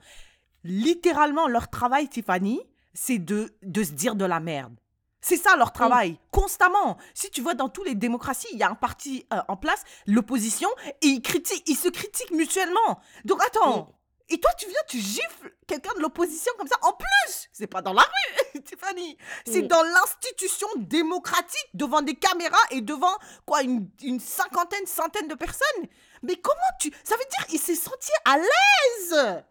[0.63, 2.60] Littéralement, leur travail, Tiffany,
[2.93, 4.74] c'est de, de se dire de la merde.
[5.22, 6.98] C'est ça leur travail, constamment.
[7.14, 9.84] Si tu vois dans toutes les démocraties, il y a un parti euh, en place,
[10.08, 10.70] l'opposition,
[11.02, 13.00] et ils, critiquent, ils se critiquent mutuellement.
[13.24, 13.96] Donc attends,
[14.30, 16.78] et toi tu viens, tu gifles quelqu'un de l'opposition comme ça.
[16.82, 19.18] En plus, c'est pas dans la rue, Tiffany.
[19.46, 19.68] C'est Mm.
[19.68, 25.88] dans l'institution démocratique, devant des caméras et devant quoi, une, une cinquantaine, centaine de personnes.
[26.24, 26.92] Mais comment tu...
[27.04, 29.44] Ça veut dire il s'est senti à l'aise.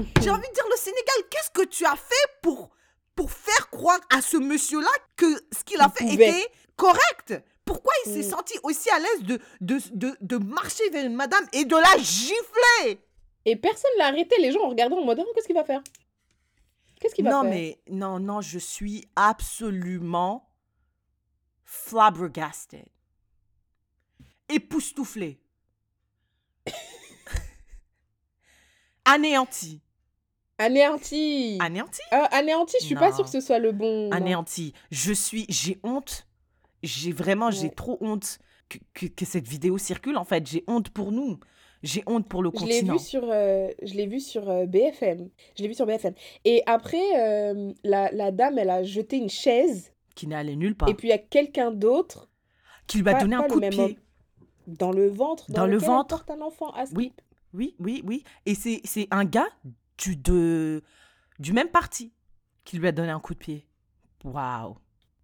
[0.20, 2.70] J'ai envie de dire, le Sénégal, qu'est-ce que tu as fait pour,
[3.14, 6.28] pour faire croire à ce monsieur-là que ce qu'il a Il fait pouvait.
[6.30, 8.30] était correct Pourquoi il s'est Mm.
[8.30, 11.96] senti aussi à l'aise de, de, de, de marcher vers une madame et de la
[12.02, 13.00] gifler?
[13.44, 14.36] Et personne l'a arrêté.
[14.40, 15.82] Les gens ont regardé en mode, oh, qu'est-ce qu'il va faire?
[17.00, 17.50] Qu'est-ce qu'il va Non, faire?
[17.50, 20.50] mais non, non, je suis absolument
[21.64, 22.84] flabbergasted.
[24.48, 25.40] Époustouflée.
[29.04, 29.80] Anéanti.
[30.60, 31.56] Anéanti.
[31.60, 32.00] Anéanti?
[32.12, 34.10] Euh, anéanti, je suis pas sûre que ce soit le bon.
[34.12, 34.74] anéanti.
[34.90, 36.26] Je suis, j'ai honte.
[36.82, 40.16] J'ai vraiment, j'ai trop honte que, que, que cette vidéo circule.
[40.16, 41.38] En fait, j'ai honte pour nous.
[41.82, 45.30] J'ai honte pour le Je l'ai vu sur, euh, je l'ai vu sur euh, BFM.
[45.56, 46.12] Je l'ai vu sur BFM.
[46.44, 49.92] Et après, euh, la, la dame, elle a jeté une chaise.
[50.14, 50.90] Qui n'est allé nulle part.
[50.90, 52.28] Et puis, il y a quelqu'un d'autre
[52.86, 53.80] qui lui a donné un coup de pied.
[53.80, 53.94] homme.
[54.66, 55.50] dans le ventre.
[55.50, 56.08] Dans le elle ventre.
[56.24, 57.12] porte un enfant à Oui,
[57.54, 58.24] oui, oui, oui.
[58.44, 59.48] Et c'est un gars
[60.08, 60.80] du,
[61.38, 62.12] du même parti
[62.64, 63.66] qui lui a donné un coup de pied.
[64.24, 64.76] Waouh.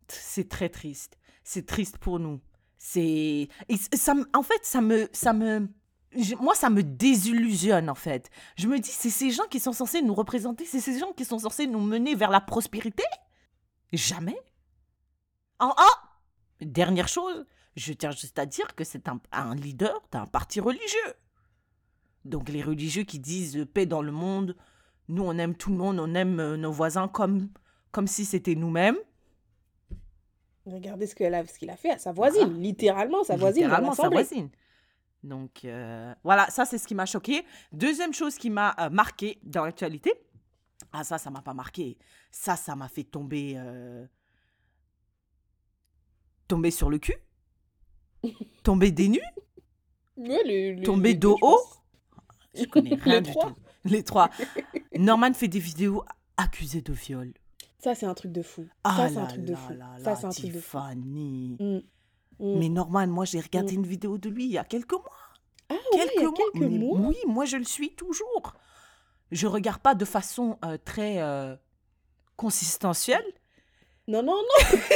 [0.08, 1.18] C'est très triste.
[1.44, 2.40] C'est triste pour nous.
[2.78, 3.48] C'est.
[3.94, 5.08] ça, en fait, ça me.
[5.12, 5.68] Ça me
[6.40, 8.30] moi, ça me désillusionne, en fait.
[8.56, 11.24] Je me dis, c'est ces gens qui sont censés nous représenter, c'est ces gens qui
[11.26, 13.04] sont censés nous mener vers la prospérité?
[13.92, 14.38] Jamais.
[15.58, 16.10] En ah
[16.60, 17.44] Dernière chose,
[17.76, 21.14] je tiens juste à dire que c'est un leader d'un parti religieux.
[22.26, 24.56] Donc les religieux qui disent euh, paix dans le monde,
[25.08, 27.48] nous on aime tout le monde, on aime euh, nos voisins comme,
[27.92, 28.96] comme si c'était nous-mêmes.
[30.66, 32.60] Regardez ce qu'elle a, qu'il a fait à sa voisine.
[32.60, 33.62] Littéralement, sa voisine.
[33.62, 34.50] Littéralement, sa voisine.
[35.22, 37.44] Donc euh, voilà, ça c'est ce qui m'a choqué.
[37.72, 40.12] Deuxième chose qui m'a euh, marqué dans l'actualité.
[40.92, 41.98] Ah ça, ça m'a pas marqué.
[42.30, 44.06] Ça, ça m'a fait tomber, euh,
[46.48, 47.16] tomber sur le cul,
[48.62, 49.20] tomber des nues.
[50.16, 51.82] Ouais, Tomber dos haut pense.
[52.58, 53.48] Je connais rien du trois.
[53.50, 53.56] tout.
[53.84, 54.30] Les trois.
[54.96, 56.04] Norman fait des vidéos
[56.36, 57.32] accusées de viol.
[57.78, 58.66] Ça, c'est un truc de fou.
[58.84, 59.72] Ah ça, c'est un là truc de là fou.
[59.74, 60.78] là ça, c'est un truc de fou.
[60.78, 61.56] Mm.
[62.38, 62.58] Mm.
[62.58, 63.80] Mais Norman, moi j'ai regardé Mm.
[63.80, 65.12] une vidéo de lui il y a quelques mois.
[65.68, 66.32] Ah quelques mois.
[66.52, 66.98] quelques Mais mois.
[67.00, 68.54] Oui, moi je le suis toujours.
[69.30, 71.56] Je regarde pas de façon euh, très euh,
[72.36, 73.24] consistentielle.
[74.08, 74.78] Non, non, non.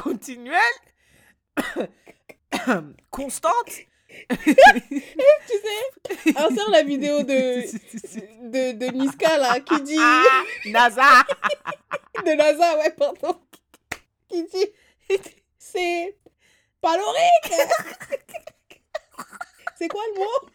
[0.00, 0.60] continuelle,
[3.10, 3.86] constante.
[4.28, 7.62] Tu sais, insère la vidéo de,
[8.50, 9.96] de, de Niska, là, qui dit...
[10.00, 11.24] Ah, NASA.
[12.26, 13.40] De NASA, ouais, pardon.
[14.28, 14.66] Qui dit...
[15.58, 16.16] C'est...
[16.80, 17.52] Palorique
[19.78, 20.50] C'est quoi le mot?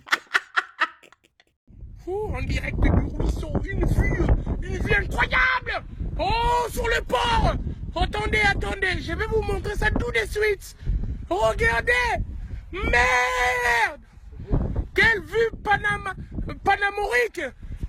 [2.07, 4.25] Oh, en direct du ruisseau, une vue,
[4.61, 5.85] une vue incroyable
[6.19, 7.55] Oh, sur le port
[7.95, 10.75] Attendez, attendez, je vais vous montrer ça tout de suite.
[11.29, 11.91] Regardez.
[12.71, 14.01] Merde.
[14.93, 16.13] Quelle vue Panama...
[16.63, 17.41] Panamorique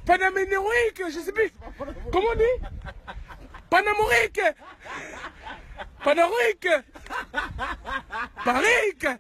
[0.05, 1.51] Panaménorique, je sais plus.
[2.12, 2.66] Comment on dit?
[3.69, 4.40] Panamorique.
[6.05, 6.69] Panorique.
[8.45, 9.07] Parique.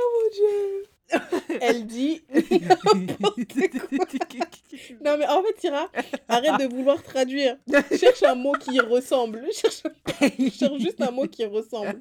[0.00, 0.97] Oh mon dieu
[1.60, 2.22] Elle dit...
[5.04, 5.88] Non mais en fait, Tira,
[6.28, 7.56] arrête de vouloir traduire.
[7.98, 9.44] Cherche un mot qui y ressemble.
[9.52, 9.82] Cherche,
[10.52, 12.00] cherche juste un mot qui y ressemble.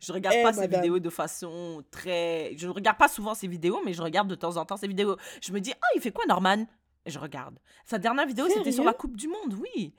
[0.00, 0.80] Je regarde Eh, pas ces madame.
[0.82, 2.54] vidéos de façon très.
[2.56, 4.88] Je ne regarde pas souvent ces vidéos, mais je regarde de temps en temps ces
[4.88, 5.16] vidéos.
[5.40, 6.66] Je me dis, ah, il fait quoi, Norman?
[7.06, 7.58] Et je regarde.
[7.84, 9.94] Sa dernière vidéo, c'était sur la Coupe du Monde, oui.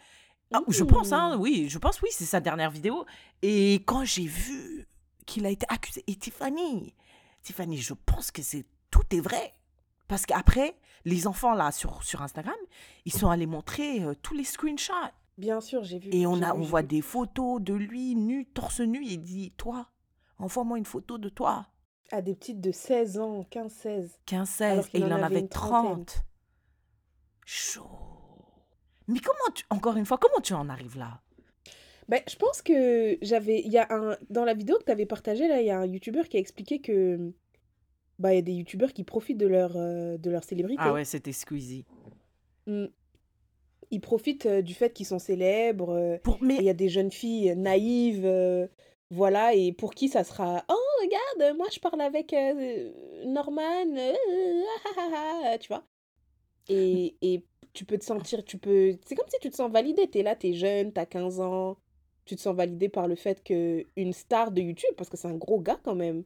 [0.54, 3.06] Ah, Je pense, hein, oui, je pense, oui, c'est sa dernière vidéo.
[3.42, 4.88] Et quand j'ai vu
[5.26, 6.94] qu'il a été accusé, et Tiffany,
[7.44, 9.54] Tiffany, je pense que c'est tout est vrai.
[10.08, 10.76] Parce qu'après,
[11.06, 12.56] les enfants, là, sur, sur Instagram,
[13.06, 14.94] ils sont allés montrer euh, tous les screenshots.
[15.38, 16.10] Bien sûr, j'ai vu.
[16.14, 19.04] Et on, a, on voit des photos de lui nu, torse nu.
[19.04, 19.88] Il dit Toi,
[20.38, 21.68] envoie-moi une photo de toi.
[22.12, 24.20] Ah, des petites de 16 ans, 15, 16.
[24.26, 24.72] 15, 16.
[24.72, 26.06] Alors Et il en avait avait une trentaine.
[26.06, 26.24] 30.
[27.46, 27.90] Chaud.
[29.08, 29.66] Mais comment tu.
[29.70, 31.23] Encore une fois, comment tu en arrives là?
[32.10, 33.62] Ben, je pense que j'avais.
[33.62, 34.18] Il y a un.
[34.30, 36.40] Dans la vidéo que tu avais partagée, là, il y a un youtubeur qui a
[36.40, 37.32] expliqué que.
[38.20, 40.82] Bah, il y a des youtubeurs qui profitent de leur, euh, de leur célébrité.
[40.84, 41.86] Ah ouais, c'était Squeezie.
[42.68, 42.86] Mm.
[43.92, 45.90] Ils profitent euh, du fait qu'ils sont célèbres.
[45.92, 48.68] euh, Pour, et il y a des jeunes filles naïves, euh,
[49.10, 52.92] Voilà, et pour qui ça sera Oh, regarde, moi je parle avec euh,
[53.26, 54.14] Norman, euh,
[54.86, 55.84] ah, ah, ah, ah, tu vois.
[56.70, 58.96] Et, et tu peux te sentir, tu peux.
[59.06, 60.08] C'est comme si tu te sens validé.
[60.08, 61.78] T'es là, t'es jeune, t'as 15 ans.
[62.26, 65.28] Tu te sens validé par le fait que une star de YouTube, parce que c'est
[65.28, 66.24] un gros gars quand même,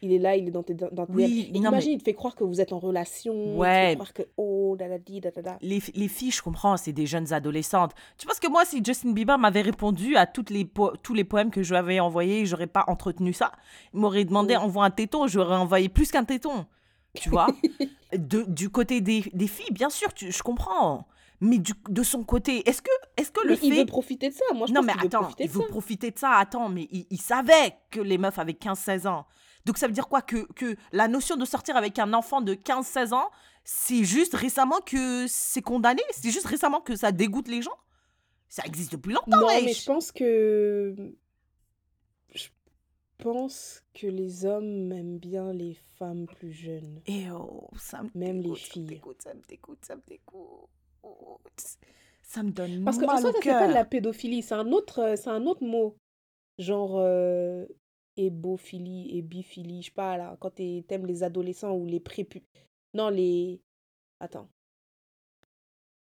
[0.00, 1.98] il est là, il est dans tes, dans tes Oui, Et non, mais- imagine, il
[1.98, 3.32] te fait croire que vous êtes en relation.
[3.34, 5.58] Il te fait croire que oh, da da di, da da da.
[5.60, 7.92] Les, les filles, je comprends, c'est des jeunes adolescentes.
[8.18, 11.24] Tu penses que moi, si Justin Bieber m'avait répondu à toutes les po- tous les
[11.24, 13.52] poèmes que je lui avais envoyés, j'aurais pas entretenu ça
[13.94, 16.66] Il m'aurait demandé, envoie un téton, j'aurais envoyé plus qu'un téton.
[17.14, 17.48] Tu vois?
[18.16, 21.06] De, Du côté des, des filles, bien sûr, tu- je comprends.
[21.44, 23.66] Mais du, de son côté, est-ce que, est que le Mais fait...
[23.66, 24.44] il veut profiter de ça.
[24.54, 25.66] Moi, je non, pense mais veut attends, profiter il veut ça.
[25.66, 26.30] profiter de ça.
[26.36, 29.26] Attends, mais il, il savait que les meufs avaient 15-16 ans.
[29.64, 30.22] Donc ça veut dire quoi?
[30.22, 33.28] Que, que la notion de sortir avec un enfant de 15-16 ans,
[33.64, 36.02] c'est juste récemment que c'est condamné?
[36.12, 37.76] C'est juste récemment que ça dégoûte les gens?
[38.48, 39.64] Ça existe depuis longtemps, Non, wesh.
[39.64, 40.94] mais je pense que.
[42.34, 42.48] Je
[43.18, 47.00] pense que les hommes aiment bien les femmes plus jeunes.
[47.06, 48.84] Et oh, ça me Même les dégoûte, ça me filles.
[48.86, 50.68] dégoûte, ça me dégoûte, ça me dégoûte.
[52.22, 55.16] Ça me donne Parce que en mal soi, ça, la pédophilie, c'est un autre, euh,
[55.16, 55.96] c'est un autre mot.
[56.58, 57.66] Genre euh,
[58.16, 62.42] ébophilie, ébiphilie, je sais pas, là, quand t'aimes les adolescents ou les prépu...
[62.94, 63.60] Non, les...
[64.20, 64.48] Attends.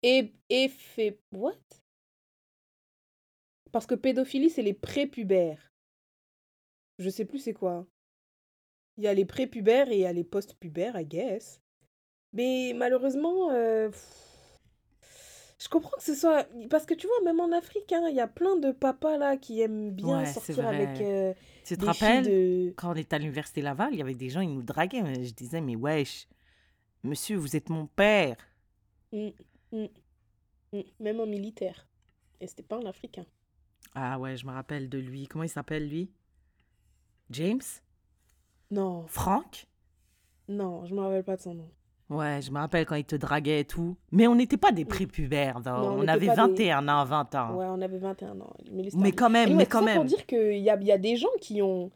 [0.02, 1.18] Et, effet...
[1.32, 1.54] What?
[3.70, 5.72] Parce que pédophilie, c'est les prépubères.
[6.98, 7.86] Je sais plus c'est quoi.
[8.98, 11.60] Il y a les prépubères et il y a les post-pubères, I guess.
[12.34, 13.90] Mais malheureusement, euh,
[15.62, 16.48] je comprends que ce soit...
[16.70, 19.36] Parce que tu vois, même en Afrique, hein, il y a plein de papas là
[19.36, 21.32] qui aiment bien Ouais, sortir avec euh,
[21.64, 22.72] Tu te rappelles de...
[22.76, 25.02] quand on était à l'université Laval, il y avait des gens, ils nous draguaient.
[25.02, 26.26] mais Je disais, mais wesh,
[27.04, 28.36] monsieur, vous êtes mon père.
[29.12, 29.28] Mm,
[29.72, 29.86] mm,
[30.72, 31.86] mm, même en militaire.
[32.40, 33.26] Et c'était pas un Africain.
[33.94, 35.28] Ah ouais, je me rappelle de lui.
[35.28, 36.10] Comment il s'appelle, lui?
[37.30, 37.62] James?
[38.70, 39.66] Non, Franck?
[40.48, 41.70] Non, je me rappelle pas de son nom.
[42.12, 43.96] Ouais, je me rappelle quand il te draguait et tout.
[44.10, 45.72] Mais on n'était pas des prépubères, non.
[45.78, 47.54] Non, on on, avait pas des- 21 ans, 20 ans.
[47.56, 48.52] Ouais, on avait 21 ans.
[48.70, 49.96] Mais, mais quand même, Anyway, mais quand ça même.
[49.96, 51.90] pour dire qu'il y a, y a des gens qui ont,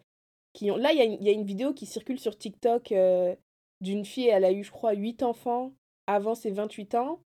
[0.52, 0.76] qui ont...
[0.76, 3.34] Là, il y, a une- il y a une vidéo qui circule sur TikTok euh,
[3.80, 5.72] d'une fille, elle a eu, je crois, 8 enfants
[6.06, 7.20] avant ses 28 ans.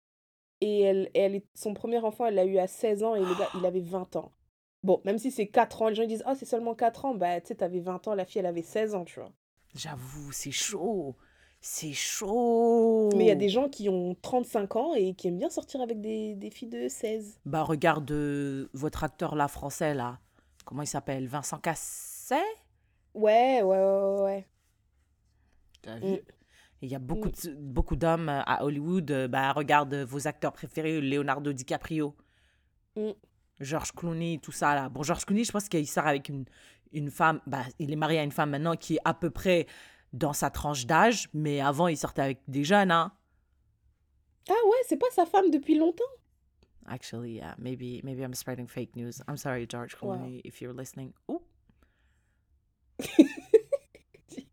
[0.61, 3.25] Et elle, elle est, son premier enfant, elle l'a eu à 16 ans et le
[3.37, 4.31] gars, il avait 20 ans.
[4.83, 7.13] Bon, même si c'est 4 ans, les gens ils disent, oh, c'est seulement 4 ans.
[7.15, 9.31] Bah, tu sais, t'avais 20 ans, la fille, elle avait 16 ans, tu vois.
[9.75, 11.15] J'avoue, c'est chaud.
[11.69, 13.09] C'est chaud.
[13.17, 15.81] Mais il y a des gens qui ont 35 ans et qui aiment bien sortir
[15.81, 17.39] avec des, des filles de 16.
[17.45, 20.17] Bah, regarde euh, votre acteur là, français, là.
[20.63, 21.27] Comment il s'appelle?
[21.27, 22.37] Vincent Cassel?
[23.13, 24.47] Ouais, ouais, ouais, ouais, ouais.
[25.81, 26.05] T'as Mm.
[26.15, 26.19] vu?
[26.83, 29.11] Il y a beaucoup de- beaucoup d'hommes euh, à Hollywood.
[29.11, 32.15] euh, Bah, regarde vos acteurs préférés, Leonardo DiCaprio.
[32.95, 33.09] Mm.
[33.59, 34.87] George Clooney, tout ça là.
[34.87, 36.45] Bon, George Clooney, je pense qu'il sort avec une,
[36.93, 37.41] une femme.
[37.45, 39.67] Bah, il est marié à une femme maintenant qui est à peu près
[40.13, 43.11] dans sa tranche d'âge, mais avant, il sortait avec des jeunes, hein.
[44.49, 46.03] Ah ouais, c'est pas sa femme depuis longtemps?
[46.85, 49.21] Actually, yeah, maybe maybe I'm spreading fake news.
[49.27, 51.13] I'm sorry, George Clooney, if you're listening.
[51.29, 51.41] Ouh.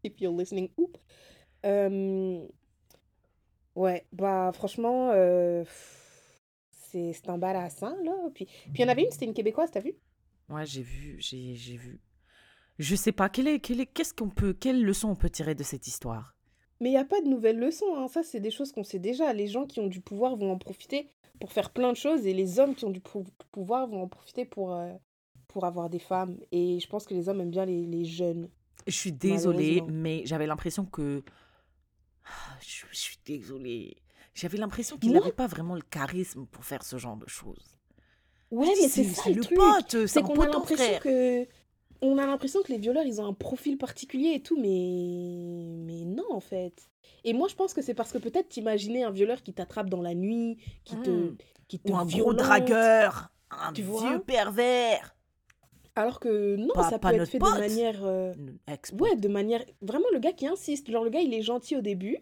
[0.02, 0.98] If you're listening, oup.
[1.64, 2.46] Euh,
[3.74, 5.64] Ouais, bah franchement, euh,
[6.70, 8.12] c'est embarrassant, là.
[8.32, 9.94] Puis puis il y en avait une, c'était une Québécoise, t'as vu?
[10.48, 12.00] Ouais, j'ai vu, j'ai vu.
[12.78, 15.54] Je sais pas quelle est quelle est qu'est-ce qu'on peut quelle leçon on peut tirer
[15.54, 16.34] de cette histoire?
[16.80, 18.08] Mais il n'y a pas de nouvelles leçons, hein.
[18.08, 19.32] Ça, c'est des choses qu'on sait déjà.
[19.32, 21.08] Les gens qui ont du pouvoir vont en profiter
[21.40, 24.08] pour faire plein de choses et les hommes qui ont du pou- pouvoir vont en
[24.08, 24.92] profiter pour, euh,
[25.48, 26.36] pour avoir des femmes.
[26.50, 28.50] Et je pense que les hommes aiment bien les, les jeunes.
[28.86, 31.22] Je suis désolée, mais j'avais l'impression que
[32.26, 33.96] Ah, je, je suis désolée.
[34.34, 37.76] J'avais l'impression qu'il n'avait pas vraiment le charisme pour faire ce genre de choses.
[38.50, 39.56] Ouais, mais c'est ça le truc.
[39.56, 41.00] pote, c'est qu'on a pote l'impression frère.
[41.02, 41.46] que
[42.02, 46.04] on a l'impression que les violeurs ils ont un profil particulier et tout mais mais
[46.04, 46.88] non en fait.
[47.24, 50.02] Et moi je pense que c'est parce que peut-être t'imaginais un violeur qui t'attrape dans
[50.02, 51.36] la nuit, qui te Hmm.
[51.68, 52.36] qui te Ou un gros violente.
[52.36, 55.16] dragueur, un Tu vieux pervers.
[55.96, 57.54] Alors que non, Pas- ça pas peut être fait pote.
[57.54, 58.32] de manière euh,
[58.98, 61.80] ouais, de manière vraiment le gars qui insiste, genre le gars il est gentil au
[61.80, 62.18] début.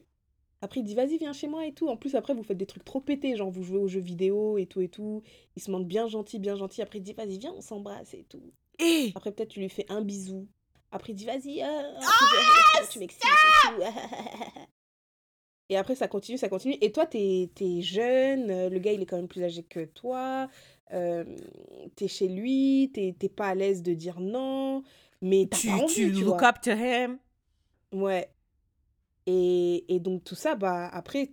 [0.61, 1.89] Après il dit vas-y viens chez moi et tout.
[1.89, 4.59] En plus après vous faites des trucs trop pétés, genre vous jouez aux jeux vidéo
[4.59, 5.23] et tout et tout.
[5.57, 6.83] Il se montre bien gentil, bien gentil.
[6.83, 8.53] Après il dit vas-y viens on s'embrasse et tout.
[8.79, 10.49] Et Après, peut-être tu lui fais un bisou.
[10.91, 13.23] Après, il dit vas-y, euh, Ah, tu m'excites
[15.69, 16.77] et après, ça continue, ça continue.
[16.81, 20.49] Et toi, t'es es jeune, le gars, il est quand même plus âgé que toi.
[20.93, 21.25] Euh,
[21.97, 24.83] t'es chez lui, t'es pas à l'aise de dire non.
[25.23, 26.49] Mais tu, pas envie, tu tu look vois.
[26.49, 27.19] up to him.
[27.93, 28.29] Ouais.
[29.27, 31.31] Et, et donc, tout ça, bah, après,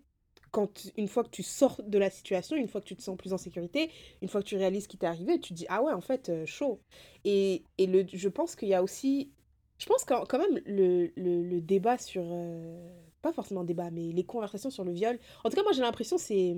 [0.52, 3.18] quand une fois que tu sors de la situation, une fois que tu te sens
[3.18, 5.66] plus en sécurité, une fois que tu réalises ce qui t'est arrivé, tu te dis
[5.70, 6.82] ah ouais en fait euh, chaud.
[7.26, 9.32] Et, et le, je pense qu'il y a aussi,
[9.78, 12.90] je pense quand, quand même le, le, le débat sur, euh,
[13.22, 15.20] pas forcément débat, mais les conversations sur le viol.
[15.44, 16.56] En tout cas moi j'ai l'impression c'est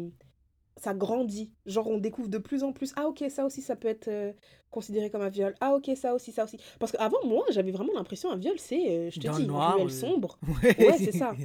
[0.78, 1.52] ça grandit.
[1.66, 4.34] Genre on découvre de plus en plus ah ok ça aussi ça peut être euh,
[4.72, 5.54] considéré comme un viol.
[5.60, 6.58] Ah ok ça aussi ça aussi.
[6.80, 9.76] Parce qu'avant moi j'avais vraiment l'impression un viol c'est euh, je te Dans dis noir,
[9.76, 10.40] ruelle sombre.
[10.64, 11.36] Ouais, Ouais, c'est ça.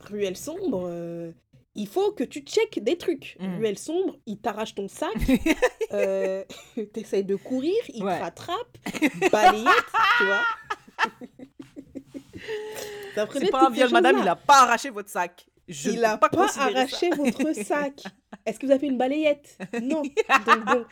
[0.00, 1.32] Ruelle sombre, euh,
[1.74, 3.36] il faut que tu checkes des trucs.
[3.40, 3.56] Mm.
[3.58, 5.12] Ruelle sombre, il t'arrache ton sac,
[5.92, 6.44] euh,
[6.92, 8.18] t'essayes de courir, il Ouais.
[8.18, 8.78] te rattrape,
[9.30, 9.66] balayette,
[10.18, 10.42] tu vois.
[13.34, 15.46] C'est pas un viol, madame, il a pas arraché votre sac.
[15.68, 16.64] Je Il a pas, ça.
[16.64, 18.02] arraché votre sac.
[18.44, 19.56] Est-ce que vous avez fait une balayette?
[19.80, 20.02] Non.
[20.02, 20.84] Donc bon,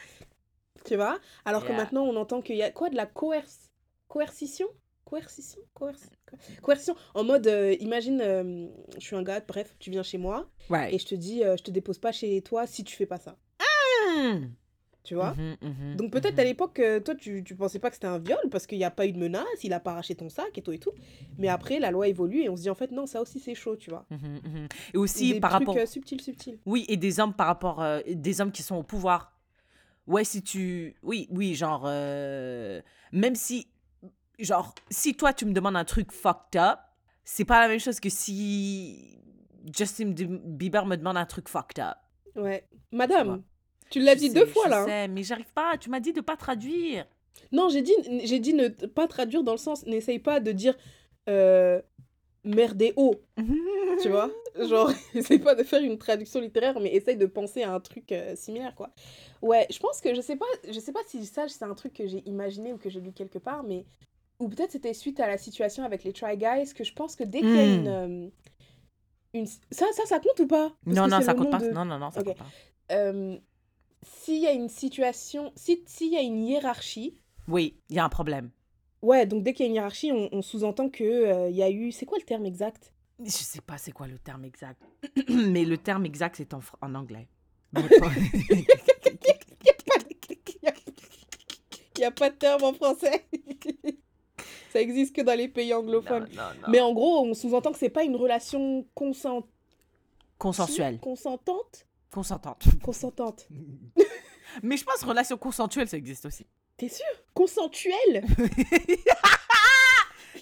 [0.85, 1.19] tu vois?
[1.45, 3.71] Alors que maintenant, on entend qu'il y a quoi de la coerce...
[4.09, 4.69] coercition?
[5.05, 5.61] Coercition?
[5.75, 6.20] Coerci- co-
[6.63, 6.95] Coercition.
[7.15, 8.67] En mode, euh, imagine, euh,
[8.97, 10.95] je suis un gars, bref, tu viens chez moi Ouais.
[10.95, 13.19] et je te dis, euh, je te dépose pas chez toi si tu fais pas
[13.19, 13.37] ça.
[14.17, 14.47] Hmm.
[15.03, 16.41] Tu vois Mhm, mhm, Donc peut-être mhm.
[16.41, 18.91] à l'époque, toi, tu, tu pensais pas que c'était un viol parce qu'il n'y a
[18.91, 20.93] pas eu de menace, il a pas arraché ton sac et tout et tout.
[21.39, 23.55] Mais après, la loi évolue et on se dit, en fait, non, ça aussi, c'est
[23.55, 24.05] chaud, tu vois.
[24.93, 25.89] Et aussi Des par trucs rapport.
[25.89, 26.59] subtils, subtils.
[26.67, 27.81] Oui, et des hommes par rapport.
[27.83, 29.33] euh, des hommes qui sont au pouvoir.
[30.07, 30.95] Ouais, si tu.
[31.03, 31.85] Oui, oui, genre.
[31.87, 33.69] euh, Même si.
[34.41, 36.79] Genre, si toi, tu me demandes un truc fucked up,
[37.25, 39.19] c'est pas la même chose que si
[39.77, 41.97] Justin Bieber me demande un truc fucked up.
[42.37, 42.67] Ouais.
[42.93, 43.43] Madame,
[43.91, 44.83] tu l'as dit sais, deux fois je là.
[44.83, 44.87] hein.
[44.87, 45.77] sais, mais j'arrive pas.
[45.79, 47.07] Tu m'as dit de pas traduire.
[47.53, 47.93] Non, j'ai dit,
[48.25, 50.77] j'ai dit ne pas traduire dans le sens, n'essaye pas de dire
[51.29, 51.81] euh,
[52.45, 53.15] merdéo,
[54.03, 54.31] tu vois?
[54.59, 58.11] Genre, essaye pas de faire une traduction littéraire, mais essaye de penser à un truc
[58.13, 58.91] euh, similaire, quoi.
[59.43, 61.95] Ouais, je pense que, je sais pas, je sais pas si ça, c'est un truc
[61.95, 63.85] que j'ai imaginé ou que j'ai lu quelque part, mais...
[64.41, 67.25] Ou peut-être c'était suite à la situation avec les Try Guys, que je pense que
[67.25, 67.81] dès qu'il y a Hmm.
[67.81, 67.89] une...
[67.89, 68.29] euh,
[69.35, 69.47] une...
[69.47, 70.75] Ça, ça, ça compte ou pas?
[70.85, 71.59] Parce Non, non, ça compte pas.
[71.59, 72.47] de- Non, non, non, ça compte pas.
[72.93, 73.37] euh,
[74.03, 77.15] s'il y a une situation, si- s'il y a une hiérarchie,
[77.49, 78.51] Oui, il y a un problème.
[79.03, 81.71] ouais, donc dès qu'il y a une hiérarchie, on, on sous-entend que euh, y a
[81.71, 82.93] eu, c'est quoi le terme exact?
[83.23, 84.81] Je sais pas c'est quoi le terme exact.
[85.29, 87.29] mais le terme exact, c'est en, en anglais.
[91.97, 93.27] Il y a pas de terme en français.
[94.73, 96.29] Ça existe que dans les pays anglophones.
[96.35, 96.69] non, non.
[96.69, 99.47] Mais en gros, on sous-entend que c'est pas une relation consent...
[100.39, 100.99] Consensuelle.
[101.01, 102.65] consentante, Consentante.
[102.83, 103.49] consentante.
[104.63, 106.47] Mais je pense relation consensuelle, ça existe aussi.
[106.77, 107.05] T'es sûr?
[107.35, 108.25] Consensuelle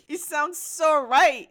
[0.09, 1.49] It sounds so right.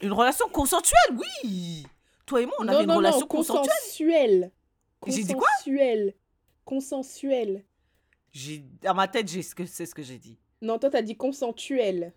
[0.00, 1.84] Une relation consensuelle, oui.
[2.26, 3.68] Toi et moi, on Non, avait une relation non, consensuelle.
[3.68, 4.50] consensuelle.
[5.06, 5.48] J'ai dit quoi?
[5.58, 6.14] Consensuelle.
[6.64, 7.64] Consensuelle.
[8.32, 10.38] J'ai dans ma tête, j'ai ce que c'est ce que j'ai dit.
[10.62, 12.12] Non, toi, t'as dit consensuel.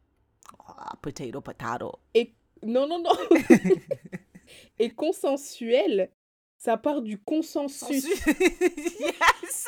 [0.67, 1.99] Ah, potato, potato.
[2.63, 3.12] Non, non, non.
[4.79, 6.12] Et consensuel,
[6.58, 8.05] ça part du consensus.
[8.27, 9.65] yes.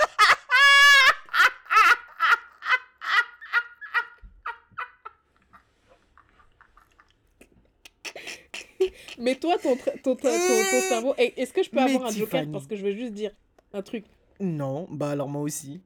[9.19, 10.29] Mais toi, ton, ton, ton, ton-
[10.89, 11.13] cerveau.
[11.17, 12.45] Est-ce que je peux Mais avoir un joker?
[12.51, 13.31] Parce que je veux juste dire
[13.73, 14.05] un truc.
[14.39, 15.81] Non, bah alors moi aussi.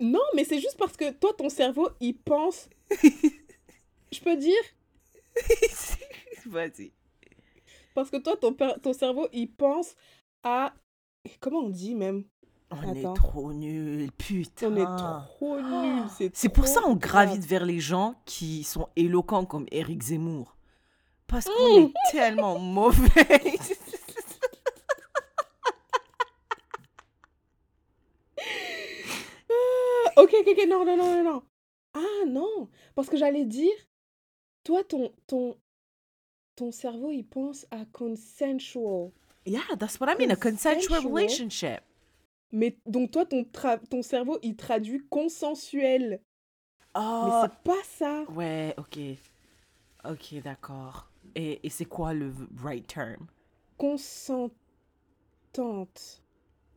[0.00, 2.68] Non, mais c'est juste parce que toi, ton cerveau, il pense.
[4.12, 4.54] je peux dire?
[6.46, 6.92] Vas-y.
[7.94, 9.94] Parce que toi, ton, ton cerveau, il pense
[10.42, 10.72] à.
[11.40, 12.24] Comment on dit même?
[12.70, 13.12] On Attends.
[13.12, 14.68] est trop nuls, putain.
[14.70, 16.04] On est trop nuls.
[16.16, 17.28] C'est C'est pour ça on grave.
[17.28, 20.54] gravite vers les gens qui sont éloquents comme Éric Zemmour.
[21.26, 23.58] Parce qu'on est tellement mauvais.
[30.50, 31.42] Ok, non, non, non, non, non.
[31.94, 33.74] Ah non, parce que j'allais dire,
[34.64, 35.56] toi, ton, ton,
[36.56, 39.10] ton cerveau, il pense à consensual.
[39.46, 41.80] yeah, that's what I mean, a consensual relationship.
[42.52, 46.10] Mais donc toi, ton, tra- ton cerveau, il traduit consensuel.
[46.10, 46.20] Mais
[47.00, 48.24] Oh, c'est pas ça.
[48.30, 48.98] ouais, ok.
[50.04, 51.10] Ok, d'accord.
[51.34, 52.32] Et, et c'est quoi le
[52.62, 53.26] right term?
[53.76, 54.50] Consentante.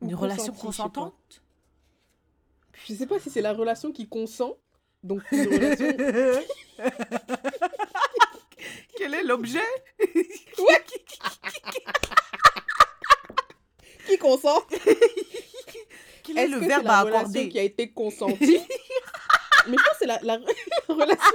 [0.02, 1.42] Une relation consentante?
[2.88, 4.58] Je sais pas si c'est la relation qui consent.
[5.04, 5.88] Donc une relation...
[8.98, 9.60] Quel est l'objet?
[14.08, 14.66] qui consent?
[16.24, 17.50] Quel est le que verbe la à relation accorder?
[17.50, 18.60] qui a été consentie?
[19.68, 20.38] Mais je pense que c'est la, la-
[20.88, 21.32] la relation...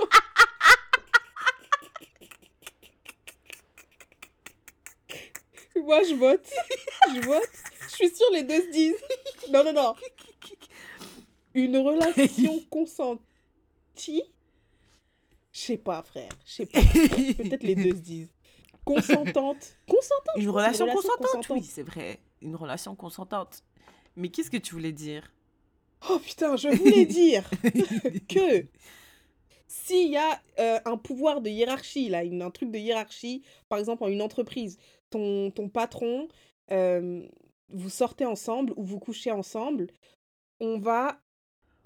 [5.76, 6.46] Moi, je vote.
[7.14, 7.50] Je vote.
[7.90, 8.96] Je suis sûre les deux se disent.
[9.50, 9.94] Non, non, non.
[11.56, 14.22] Une relation consentie?
[15.52, 16.28] Je sais pas, frère.
[16.44, 16.80] Je sais pas.
[16.82, 18.32] Peut-être les deux se disent.
[18.84, 19.76] consentante.
[19.88, 20.36] Consentante?
[20.36, 22.20] Une relation consentante, oui, c'est vrai.
[22.42, 23.64] Une relation consentante.
[24.16, 25.32] Mais qu'est-ce que tu voulais dire?
[26.10, 27.48] Oh putain, je voulais dire
[28.28, 28.66] que
[29.66, 33.78] s'il y a euh, un pouvoir de hiérarchie, là, une- un truc de hiérarchie, par
[33.78, 34.78] exemple en une entreprise,
[35.10, 36.28] ton, ton patron,
[36.70, 37.26] euh,
[37.70, 39.88] vous sortez ensemble ou vous couchez ensemble,
[40.60, 41.18] on va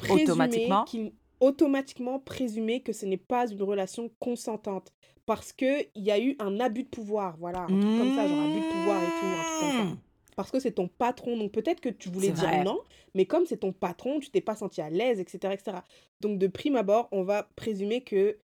[0.00, 4.92] présumer Automatiquement présumer que ce n'est pas une relation consentante.
[5.24, 8.40] Parce qu'il y a eu un abus de pouvoir, voilà, un truc comme ça, genre
[8.40, 9.98] abus de pouvoir et tout, un truc comme ça Mmh.
[10.36, 11.36] parce que c'est ton patron.
[11.36, 12.64] Donc peut-être que tu voulais C'est dire vrai.
[12.64, 12.80] non,
[13.14, 15.78] mais comme c'est ton patron, tu t'es pas senti à l'aise, etc., etc.
[16.20, 18.38] Donc de prime abord, on va présumer que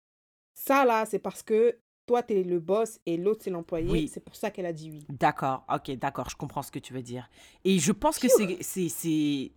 [0.53, 3.89] ça là, c'est parce que toi t'es le boss et l'autre c'est l'employé.
[3.89, 4.07] Oui.
[4.07, 5.05] C'est pour ça qu'elle a dit oui.
[5.09, 7.29] D'accord, ok, d'accord, je comprends ce que tu veux dire.
[7.63, 9.51] Et je pense que c'est,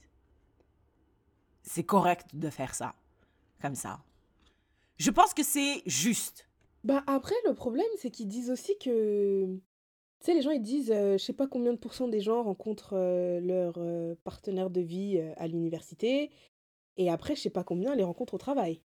[1.68, 2.94] c'est, correct de faire ça,
[3.60, 4.00] comme ça.
[4.98, 6.48] Je pense que c'est juste.
[6.84, 9.46] Bah après, le problème, c'est qu'ils disent aussi que...
[10.20, 12.42] Tu sais, les gens, ils disent, euh, je sais pas combien de pourcents des gens
[12.42, 16.30] rencontrent euh, leur euh, partenaire de vie à l'université,
[16.96, 18.80] et après, je sais pas combien les rencontrent au travail.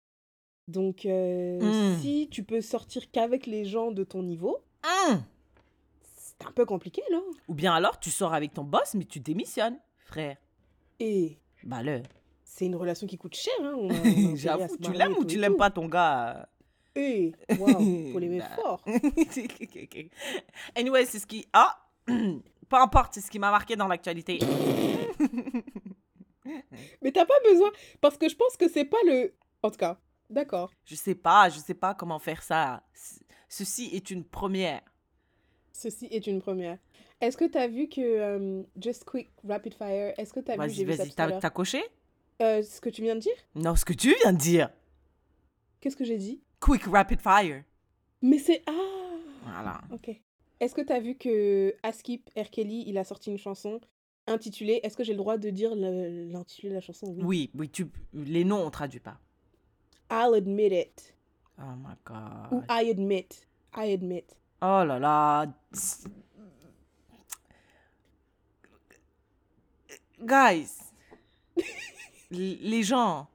[0.68, 2.00] Donc, euh, Mm.
[2.02, 5.22] si tu peux sortir qu'avec les gens de ton niveau, Hum.
[6.16, 7.20] c'est un peu compliqué, là.
[7.48, 10.38] Ou bien alors, tu sors avec ton boss, mais tu démissionnes, frère.
[11.00, 12.02] Et Bah le.
[12.52, 13.74] C'est une relation qui coûte cher, hein.
[13.78, 15.88] on a- on a intérêt à J'avoue, se tu l'aimes ou tu l'aimes pas ton
[15.88, 16.50] gars?
[16.96, 18.50] Et, waouh, faut l'aimer Bah.
[18.56, 18.84] fort.
[20.76, 21.46] anyway, c'est ce qui.
[21.54, 21.78] Ah
[22.08, 24.40] Peu importe, c'est ce qui m'a marqué dans l'actualité.
[27.02, 27.72] Mais t'as pas besoin,
[28.02, 29.34] parce que je pense que c'est pas le...
[29.64, 30.72] En tout cas, d'accord.
[30.86, 32.84] Je sais pas, je sais pas comment faire ça.
[33.48, 34.82] Ceci est une première.
[35.74, 36.78] Ceci est une première.
[37.22, 40.56] Est-ce que tu as vu que euh, Just Quick Rapid Fire, est-ce que tu as
[40.56, 41.84] vu, Vas-y, j'ai vu ça vas-y, t'as t'as coché?
[42.42, 43.36] Euh, ce que tu viens de dire?
[43.56, 44.70] Non, ce que tu viens de dire.
[45.82, 46.42] Qu'est-ce que j'ai dit?
[46.60, 47.64] Quick Rapid Fire.
[48.22, 48.62] Mais c'est...
[48.68, 48.72] Ah
[49.44, 49.82] Voilà.
[49.92, 50.10] Ok.
[50.60, 52.50] Est-ce que tu as vu que Askip R.
[52.50, 53.80] Kelly, il a sorti une chanson
[54.28, 54.80] intitulée...
[54.84, 57.08] Est-ce que j'ai le droit de dire l'intitulé de la chanson?
[57.08, 57.24] Oui.
[57.24, 57.88] Oui, oui, tu...
[58.14, 59.20] les noms, on traduit pas.
[60.12, 61.14] I'll admit it.
[61.60, 61.94] Oh my
[62.52, 62.66] Ou god.
[62.70, 63.46] I admit.
[63.76, 64.26] I admit.
[64.62, 65.46] Oh là là.
[70.22, 70.80] Guys.
[72.32, 73.28] Les gens,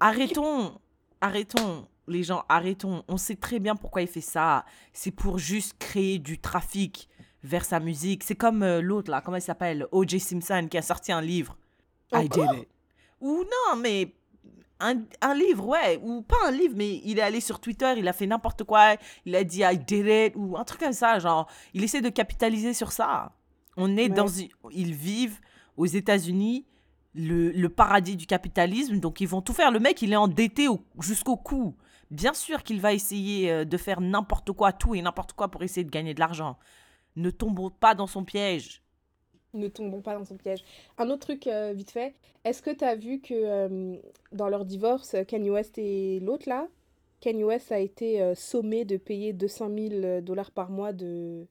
[0.00, 0.78] arrêtons.
[1.20, 1.86] Arrêtons.
[2.08, 3.04] Les gens, arrêtons.
[3.08, 4.64] On sait très bien pourquoi il fait ça.
[4.92, 7.08] C'est pour juste créer du trafic
[7.44, 8.24] vers sa musique.
[8.24, 9.86] C'est comme euh, l'autre là, comment il s'appelle?
[9.92, 10.18] O.J.
[10.18, 11.56] Simpson qui a sorti un livre.
[12.12, 12.68] I did it.
[13.20, 14.14] Ou non, mais
[14.80, 16.00] un, un livre, ouais.
[16.02, 18.96] Ou pas un livre, mais il est allé sur Twitter, il a fait n'importe quoi.
[19.26, 20.32] Il a dit I did it.
[20.36, 21.18] Ou un truc comme ça.
[21.20, 23.32] Genre, il essaie de capitaliser sur ça.
[23.76, 24.08] On est Ouais.
[24.08, 24.26] dans.
[24.72, 25.38] Ils vivent
[25.76, 26.66] aux États-Unis
[27.14, 29.00] le, le paradis du capitalisme.
[29.00, 29.70] Donc, ils vont tout faire.
[29.70, 31.74] Le mec, il est endetté au- jusqu'au cou.
[32.10, 35.62] Bien sûr qu'il va essayer euh, de faire n'importe quoi, tout et n'importe quoi pour
[35.62, 36.58] essayer de gagner de l'argent.
[37.16, 38.82] Ne tombons pas dans son piège.
[39.54, 40.62] Ne tombons pas dans son piège.
[40.98, 42.14] Un autre truc, euh, vite fait.
[42.44, 43.96] Est-ce que tu as vu que euh,
[44.32, 46.68] dans leur divorce, Kanye West et l'autre là,
[47.20, 51.46] Kanye West a été euh, sommé de payer 200 000 dollars par mois de...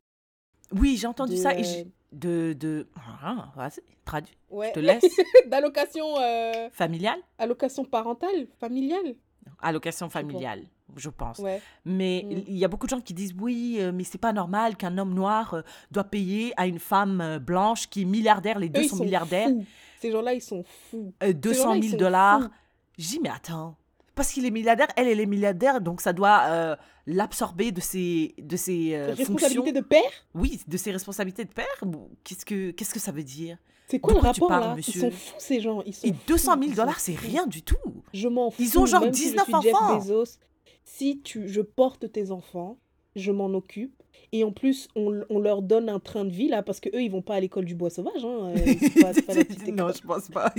[0.74, 1.57] Oui, j'ai entendu de, ça.
[1.60, 2.53] Et de.
[2.53, 2.88] de...
[3.24, 4.36] Ah, vas-y, traduis.
[4.49, 5.03] ouais, Je te laisse.
[5.47, 7.20] d'allocation euh, Familiale?
[7.38, 9.16] allocation parentale, familiale.
[9.62, 10.64] Allocation familiale,
[10.95, 11.39] je pense.
[11.39, 11.62] Ouais.
[11.86, 12.32] Mais Mm.
[12.47, 14.97] il y a beaucoup de gens qui disent oui, euh, mais c'est pas normal qu'un
[14.97, 18.88] homme noir euh, doit payer à une femme blanche qui est milliardaire, les deux Eux,
[18.88, 19.66] sont, sont milliardaires, fous.
[19.99, 21.14] Ces gens-là, ils sont fous.
[21.24, 22.49] euh, 200 gens-là, ils 000 sont dollars.
[22.97, 23.76] J'ai mais attends,
[24.16, 26.76] parce qu'il est milliardaire, elle, elle est milliardaire, donc ça doit euh,
[27.07, 29.34] l'absorber de ses, de ses euh, fonctions.
[29.36, 30.12] Responsabilité de père?
[30.34, 31.66] Oui, de ses responsabilités de père.
[32.24, 33.57] Qu'est-ce que, qu'est-ce que ça veut dire?
[33.88, 34.76] C'est quoi le tu rapport parles, là?
[34.76, 35.05] Monsieur?
[35.07, 35.82] Ils sont fous ces gens.
[35.86, 37.76] Ils sont Et fous, 200 000 ils sont dollars, c'est rien du tout.
[38.14, 38.62] Je m'en fous.
[38.62, 39.97] Ils ont genre même si je 19 suis Jeff enfants.
[39.97, 40.38] Bezos,
[40.84, 42.78] si tu, je porte tes enfants,
[43.16, 43.98] je m'en occupe.
[44.32, 47.01] Et en plus, on, on leur donne un train de vie là, parce que eux,
[47.01, 48.24] ils vont pas à l'école du bois sauvage.
[48.24, 48.53] Hein.
[48.55, 49.34] euh, pas- pas
[49.72, 50.53] non, je pense pas.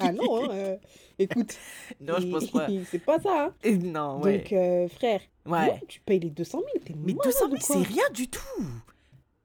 [0.00, 0.76] Ah non, hein, euh,
[1.18, 1.54] écoute.
[2.00, 2.66] Non, je pense pas.
[2.90, 3.44] c'est pas ça.
[3.46, 3.54] hein.
[3.62, 4.38] Et Non, ouais.
[4.38, 5.80] Donc, euh, frère, ouais.
[5.86, 8.28] tu payes les 200 000, t'es Mais malade 200 ou 000, quoi c'est rien du
[8.28, 8.40] tout.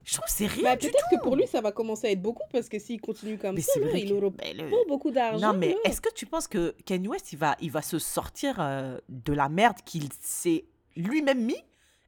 [0.03, 1.18] Je trouve que c'est rien Bah, du peut-être tout.
[1.18, 3.61] que pour lui, ça va commencer à être beaucoup, parce que s'il continue comme Mais
[3.61, 5.51] ça, là, il aura le- beaucoup d'argent.
[5.51, 8.55] Non, mais est-ce que tu penses que Kanye West, il va, il va se sortir
[8.59, 10.63] euh, de la merde qu'il s'est
[10.95, 11.57] lui-même mis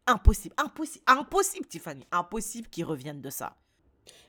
[0.09, 2.05] Impossible, impossible, impossible, Tiffany.
[2.11, 3.55] Impossible qu'il revienne de ça.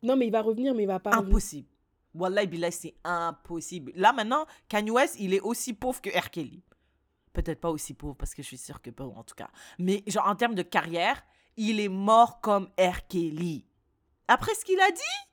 [0.03, 1.29] Non, mais il va revenir, mais il va pas revenir.
[1.29, 1.69] Impossible.
[2.15, 3.93] Wallah, billah, c'est impossible.
[3.95, 6.31] Là, maintenant, Kanye West, il est aussi pauvre que R.
[6.31, 6.63] Kelly.
[7.33, 9.49] Peut-être pas aussi pauvre, parce que je suis sûre que pas, en tout cas.
[9.79, 11.23] Mais, genre, en termes de carrière,
[11.57, 13.07] il est mort comme R.
[13.09, 13.65] Kelly.
[14.29, 15.31] Après ce qu'il a dit,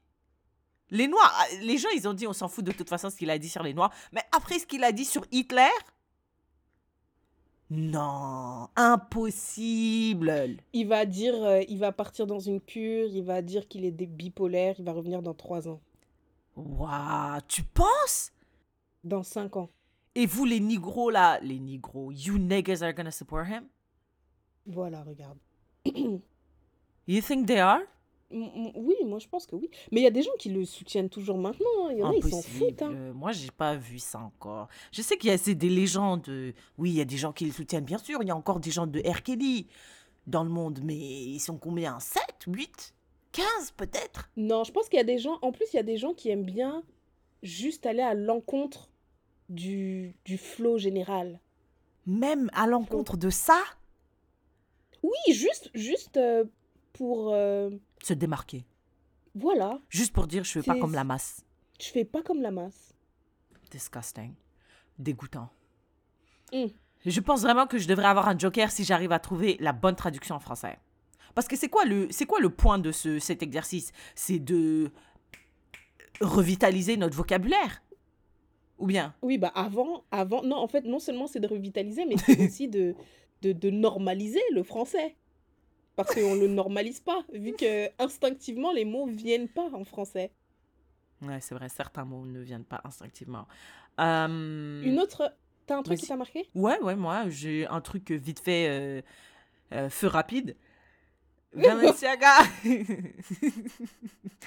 [0.89, 3.15] les Noirs, ah, les gens, ils ont dit, on s'en fout de toute façon ce
[3.17, 3.91] qu'il a dit sur les Noirs.
[4.11, 5.69] Mais après ce qu'il a dit sur Hitler,
[7.69, 10.57] Non, impossible.
[10.71, 13.91] Il va dire, euh, il va partir dans une cure, il va dire qu'il est
[13.91, 15.81] bipolaire, il va revenir dans trois ans,
[16.57, 18.31] Waouh, tu penses?
[19.03, 19.69] Dans cinq ans.
[20.15, 23.65] Et vous, les nigros, là, les nigros, you niggas are gonna support him?
[24.65, 25.37] Voilà, regarde.
[27.05, 27.83] You think they are?
[28.29, 29.69] Oui, moi je pense que oui.
[29.91, 31.65] Mais il y a des gens qui le soutiennent toujours maintenant.
[31.85, 31.89] hein.
[31.91, 32.81] Il y en a, ils s'en foutent.
[32.81, 32.91] hein.
[32.93, 34.67] Euh, Moi, j'ai pas vu ça encore.
[34.91, 36.27] Je sais qu'il y a c'est des légendes.
[36.27, 38.21] euh, Oui, il y a des gens qui le soutiennent, bien sûr.
[38.21, 39.23] Il y a encore des gens de R.
[39.23, 39.67] Kelly
[40.25, 41.99] dans le monde, mais ils sont combien?
[42.01, 42.93] 7, 8,
[43.31, 44.29] 15 peut-être?
[44.35, 45.39] Non, je pense qu'il y a des gens.
[45.41, 46.83] En plus, il y a des gens qui aiment bien
[47.43, 48.89] juste aller à l'encontre
[49.47, 51.39] du, du flow général.
[52.05, 53.61] Même à l'encontre de ça,
[55.03, 56.43] Oui, juste, juste euh,
[56.97, 57.33] pour.
[57.33, 57.69] euh,
[58.03, 58.65] se démarquer.
[59.35, 61.43] voilà, Juste pour dire, je fais pas comme la masse.
[61.79, 62.93] je fais pas comme la masse.
[63.71, 64.33] Disgusting.
[64.99, 65.49] Dégoûtant.
[66.53, 66.65] Mm.
[67.05, 69.95] Je pense vraiment que je devrais avoir un joker si j'arrive à trouver la bonne
[69.95, 70.77] traduction en français.
[71.35, 73.91] Parce que c'est quoi le, c'est quoi le point de ce, cet exercice?
[74.15, 74.91] C'est de
[76.21, 77.83] revitaliser notre vocabulaire?
[78.79, 79.13] Ou bien?
[79.21, 80.43] Oui, bah avant, avant.
[80.43, 82.95] Non, en fait, non seulement c'est de revitaliser, mais c'est aussi de,
[83.41, 85.15] de, de normaliser le français.
[85.97, 90.31] Parce qu'on le normalise pas, vu que instinctivement, les mots viennent pas en français.
[91.23, 93.47] Ouais, c'est vrai, certains mots ne viennent pas instinctivement.
[93.99, 95.33] Euh, Une autre.
[95.65, 96.47] T'as un truc qui t'a marqué?
[96.53, 99.01] Ouais, ouais, moi, j'ai un truc vite fait, euh,
[99.73, 100.55] euh, feu rapide.
[101.53, 102.37] Valenciaga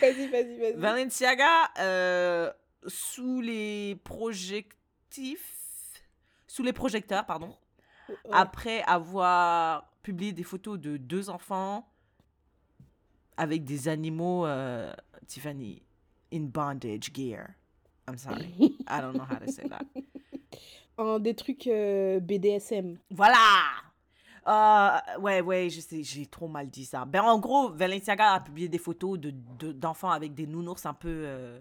[0.01, 0.75] Vas-y, vas-y, vas-y.
[0.77, 2.53] Valenciaga,
[2.87, 6.05] sous les projectifs,
[6.47, 7.57] sous les projecteurs, pardon,
[8.09, 8.15] Ouais.
[8.33, 11.87] après avoir publié des photos de deux enfants
[13.37, 14.93] avec des animaux, euh,
[15.27, 15.83] Tiffany,
[16.33, 17.49] in bondage gear.
[18.09, 18.55] I'm sorry,
[18.89, 19.85] I don't know how to say that.
[20.99, 22.99] Un des trucs euh, BDSM.
[23.11, 23.39] Voilà.
[24.47, 27.05] Euh, ouais, ouais, je sais, j'ai trop mal dit ça.
[27.05, 30.95] Ben, en gros, Valenciaga a publié des photos de, de- d'enfants avec des nounours un
[30.95, 31.61] peu euh,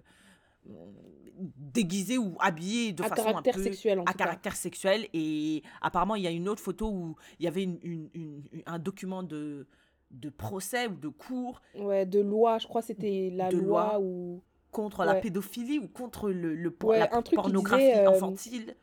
[1.57, 4.23] déguisés ou habillés de À façon caractère un peu sexuel, en à tout cas.
[4.25, 5.07] caractère sexuel.
[5.13, 8.43] Et apparemment, il y a une autre photo où il y avait une, une- une-
[8.51, 9.65] une- un document de,
[10.11, 13.99] de procès ou de cours Ouais, de loi, je crois c'était la loi, loi.
[14.01, 14.41] ou.
[14.71, 18.05] contre la pédophilie ou contre le, le por- Ouais, la un truc qui pornographie disait,
[18.05, 18.75] euh, infantile.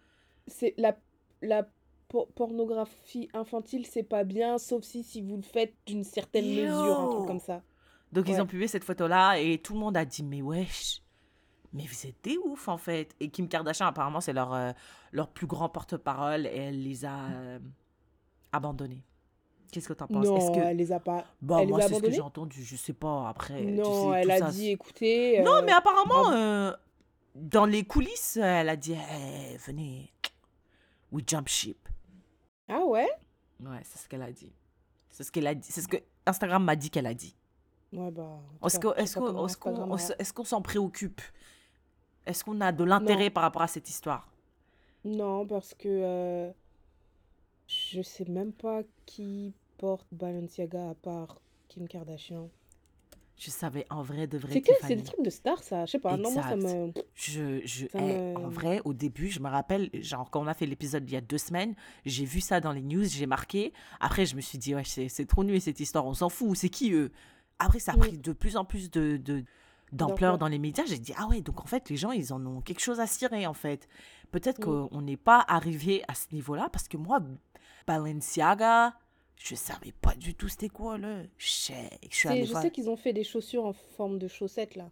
[0.49, 0.97] C'est la,
[1.43, 1.69] la
[2.09, 7.01] po- pornographie infantile, c'est pas bien, sauf si, si vous le faites d'une certaine mesure,
[7.01, 7.63] un truc comme ça.
[8.13, 11.03] Donc, ils ont publié cette photo-là et tout le monde a dit Mais wesh,
[11.77, 13.15] mais vous êtes des ouf en fait.
[13.21, 14.73] Et Kim Kardashian, apparemment, c'est leur, euh,
[15.13, 17.59] leur plus grand porte-parole et elle les a euh,
[18.53, 19.05] abandonnés.
[19.71, 20.27] Qu'est-ce que t'en penses?
[20.27, 20.65] Non, Est-ce que.
[20.65, 21.25] elle les a pas.
[21.43, 22.63] Bah, elle moi, c'est ce que j'ai entendu.
[22.65, 23.29] Je sais pas.
[23.29, 23.59] Après.
[23.61, 25.43] tu Non, sais, elle tout a ça, dit, écoutez.
[25.43, 26.73] Non, euh, mais apparemment, euh,
[27.35, 30.13] dans les coulisses, elle a dit Eh, venez,
[31.13, 31.89] we jump ship.
[32.69, 33.09] Ah ouais?
[33.61, 34.53] Ouais, c'est ce qu'elle a dit.
[35.11, 35.69] C'est ce qu'elle a dit.
[35.71, 35.97] C'est ce que
[36.27, 37.37] Instagram m'a dit qu'elle a dit.
[37.93, 38.41] Ouais, bah.
[38.61, 41.21] qu'on est-ce qu'on s'en préoccupe?
[42.27, 44.29] Est-ce qu'on a de l'intérêt par rapport à cette histoire?
[45.05, 46.51] Non, parce que euh,
[47.69, 52.51] je sais même pas qui porte Balenciaga à part Kim Kardashian.
[53.39, 54.55] Je savais en vrai de vrai.
[54.55, 55.85] C'est que c'est des trucs de star, ça.
[55.85, 56.17] Je sais pas.
[56.17, 56.91] Non, moi, ça me.
[57.15, 60.47] Je, je, Ça eh, me- en vrai, au début, je me rappelle, genre, quand on
[60.47, 61.75] a fait l'épisode il y a deux semaines,
[62.07, 63.75] j'ai vu ça dans les news, j'ai marqué.
[64.01, 66.57] Après, je me suis dit, ouais, c'est c'est trop nul cette histoire, on s'en fout,
[66.57, 67.13] c'est qui eux?
[67.59, 68.01] Après, ça a Mm.
[68.01, 69.45] pris de plus en plus de, de-
[69.93, 70.85] d'ampleur dans les médias.
[70.87, 73.07] J'ai dit, ah ouais, donc en fait, les gens, ils en ont quelque chose à
[73.07, 73.89] cirer, en fait.
[74.31, 77.21] Peut-être qu'on n'est pas arrivé à ce niveau-là, parce que moi,
[77.87, 78.95] Balenciaga,
[79.37, 81.23] je savais pas du tout c'était quoi, là.
[81.39, 84.91] Je sais, je sais qu'ils ont fait des chaussures en forme de chaussettes, là.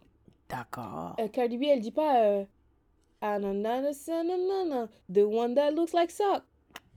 [0.49, 1.15] D'accord.
[1.19, 2.23] Euh, Cardi B, elle dit pas.
[2.23, 2.45] Euh,
[3.21, 6.43] the one that looks like sock.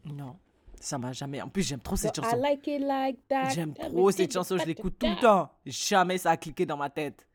[0.04, 0.36] Non,
[0.78, 1.40] ça m'a jamais.
[1.40, 2.36] En plus, j'aime trop cette chanson.
[2.36, 3.50] I like it like that.
[3.50, 5.50] J'aime trop cette chanson, je l'écoute tout le temps.
[5.64, 7.26] Jamais ça a cliqué dans ma tête.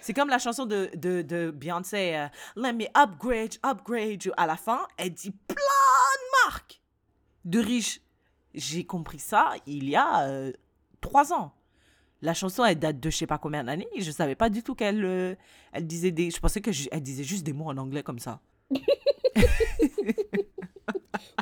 [0.00, 2.26] C'est comme la chanson de, de, de Beyoncé, euh,
[2.56, 4.32] Let me upgrade, upgrade you.
[4.36, 6.80] À la fin, elle dit plein de marques
[7.44, 8.00] de riches.
[8.54, 10.52] J'ai compris ça il y a euh,
[11.00, 11.52] trois ans.
[12.22, 13.88] La chanson, elle date de je sais pas combien d'années.
[13.98, 15.34] Je savais pas du tout qu'elle euh,
[15.72, 16.30] elle disait des.
[16.30, 18.40] Je pensais qu'elle disait juste des mots en anglais comme ça.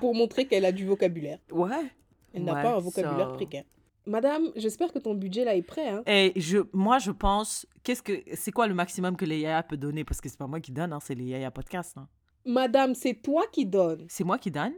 [0.01, 1.39] Pour montrer qu'elle a du vocabulaire.
[1.51, 1.91] Ouais.
[2.33, 3.65] Elle n'a Ouais, pas un vocabulaire so- précaire.
[4.07, 5.89] Madame, j'espère que ton budget là est prêt.
[5.89, 6.03] Hein.
[6.07, 9.79] Et je, moi, je pense, qu'est-ce que, c'est quoi le maximum que les Yaya peut
[9.79, 10.05] donner?
[10.05, 11.97] Parce que c'est pas moi qui donne, hein, c'est les Yaya Podcast.
[11.97, 12.07] hein.
[12.45, 14.05] Madame, c'est toi qui donnes.
[14.09, 14.75] C'est moi qui donne?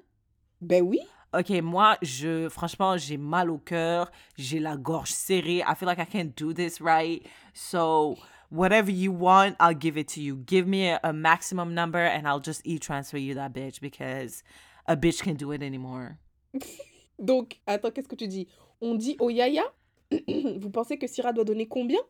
[0.61, 1.01] Ben oui.
[1.37, 5.59] Ok, moi, je, franchement, j'ai mal au cœur, j'ai la gorge serrée.
[5.59, 7.23] I feel like I can't do this right.
[7.53, 8.17] So,
[8.51, 10.37] whatever you want, I'll give it to you.
[10.47, 14.45] Give me a, a maximum number and I'll just e-transfer you that bitch because
[14.87, 16.19] a bitch can't do it anymore.
[17.19, 18.47] Donc, attends, qu'est-ce que tu dis?
[18.81, 19.65] On dit au yaya?
[20.11, 22.01] Vous pensez que Syrah doit donner combien?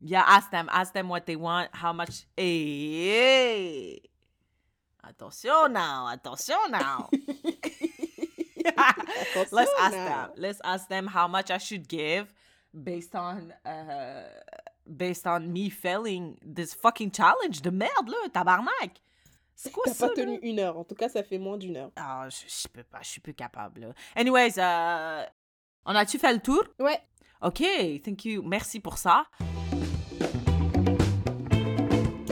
[0.00, 0.68] Yeah, ask them.
[0.70, 2.26] Ask them what they want, how much.
[2.36, 4.02] Hey, hey.
[5.02, 7.08] Attention now, attention now.
[9.52, 10.30] Let's ask them.
[10.36, 12.32] Let's ask them how much I should give
[12.74, 14.24] based on uh
[14.86, 19.00] based on me failing this fucking challenge de merde là, tabarnak.
[19.54, 20.08] C'est quoi T'as ça?
[20.08, 20.22] pas là?
[20.24, 20.78] tenu une heure.
[20.78, 21.90] En tout cas, ça fait moins d'une heure.
[21.96, 23.92] Ah, je, je peux pas, je suis plus capable.
[24.14, 25.24] Anyways, euh,
[25.84, 26.62] on a-tu fait le tour?
[26.78, 27.00] Ouais.
[27.42, 27.62] Ok,
[28.04, 29.26] thank you, merci pour ça.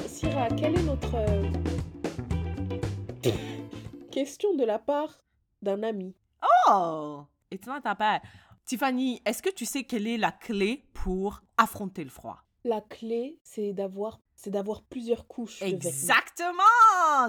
[0.06, 1.50] Syrah, quelle est notre euh,
[4.10, 5.22] question de la part
[5.62, 6.14] d'un ami?
[6.68, 8.22] Oh, it's not that bad.
[8.64, 12.42] Tiffany, est-ce que tu sais quelle est la clé pour affronter le froid?
[12.64, 15.60] La clé, c'est d'avoir c'est d'avoir plusieurs couches.
[15.62, 16.62] Exactement!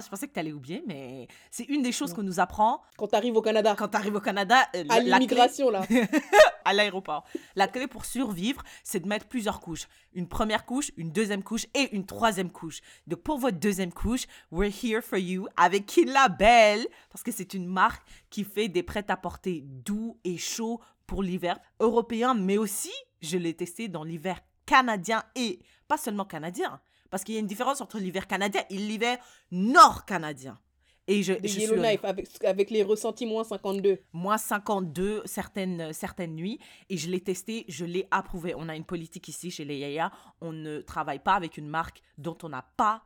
[0.04, 3.08] Je pensais que tu allais oublier, mais c'est une des choses qu'on nous apprend Quand
[3.08, 4.68] t'arrives au Canada, quand tu arrives au Canada.
[4.76, 5.82] euh, à clé- l'immigration, là.
[6.66, 7.24] à l'aéroport.
[7.56, 9.88] La clé pour survivre, c'est de mettre plusieurs couches.
[10.14, 12.82] Une première couche, une deuxième couche et une troisième couche.
[13.08, 17.54] Donc pour votre deuxième couche, we're here for you avec Kinla Belle parce que c'est
[17.54, 22.92] une marque qui fait des prêt-à-porter doux et chauds pour l'hiver européen, mais aussi,
[23.22, 27.48] je l'ai testé dans l'hiver canadien et pas seulement canadien, parce qu'il y a une
[27.48, 29.18] différence entre l'hiver canadien et l'hiver
[29.52, 30.60] nord-canadien.
[31.10, 34.00] Et je, je suis Yellowknife avec, avec les ressentis moins 52.
[34.12, 38.54] moins 52 certaines, certaines nuits et je l'ai testé, je l'ai approuvé.
[38.58, 42.02] On a une politique ici chez les Yaya, on ne travaille pas avec une marque
[42.18, 43.04] dont on n'a pas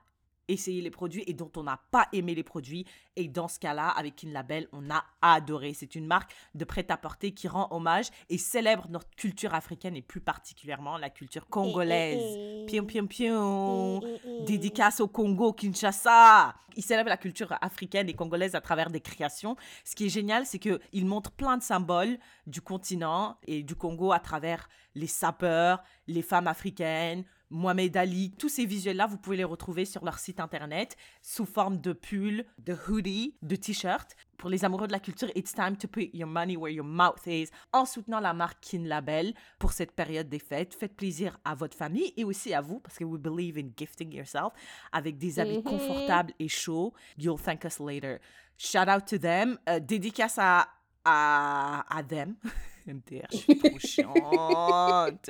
[0.48, 2.86] essayé les produits et dont on n'a pas aimé les produits.
[3.16, 5.74] Et dans ce cas-là, avec Kin Label, on a adoré.
[5.74, 10.22] C'est une marque de prêt-à-porter qui rend hommage et célèbre notre culture africaine et plus
[10.22, 12.66] particulièrement la culture congolaise.
[12.68, 14.02] Pion, pion, pion.
[14.46, 16.56] Dédicace au Congo, Kinshasa.
[16.76, 19.56] Il célèbre la culture africaine et congolaise à travers des créations.
[19.84, 22.18] Ce qui est génial, c'est qu'il montre plein de symboles
[22.48, 28.32] du continent et du Congo à travers les sapeurs, les femmes africaines, Mohamed Ali.
[28.40, 32.46] Tous ces visuels-là, vous pouvez les retrouver sur leur site internet sous forme de pull,
[32.60, 34.16] de hoodie, de t-shirt.
[34.38, 37.28] Pour les amoureux de la culture, it's time to put your money where your mouth
[37.28, 40.74] is en soutenant la marque Kin Label pour cette période des fêtes.
[40.74, 44.12] Faites plaisir à votre famille et aussi à vous parce que we believe in gifting
[44.12, 44.54] yourself
[44.92, 45.64] avec des habits Mhm.
[45.64, 46.94] confortables et chauds.
[47.20, 48.18] You'll thank us later.
[48.58, 49.60] Shout out to them.
[49.70, 50.68] Euh, dédicace à,
[51.06, 52.36] à, à them.
[52.88, 55.30] MDR, je suis trop chiante.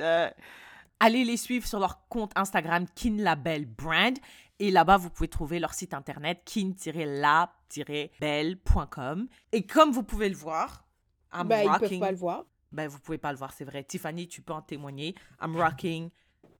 [1.04, 4.16] Allez les suivre sur leur compte Instagram Kin Label Brand.
[4.60, 9.26] Et là-bas, vous pouvez trouver leur site internet kin-lab-belle.com.
[9.50, 10.86] Et comme vous pouvez le voir,
[11.32, 11.98] I'm Bah, ils peuvent rocking.
[11.98, 12.44] pas le voir.
[12.70, 13.82] Ben, vous pouvez pas le voir, c'est vrai.
[13.82, 15.16] Tiffany, tu peux en témoigner.
[15.42, 16.10] I'm rocking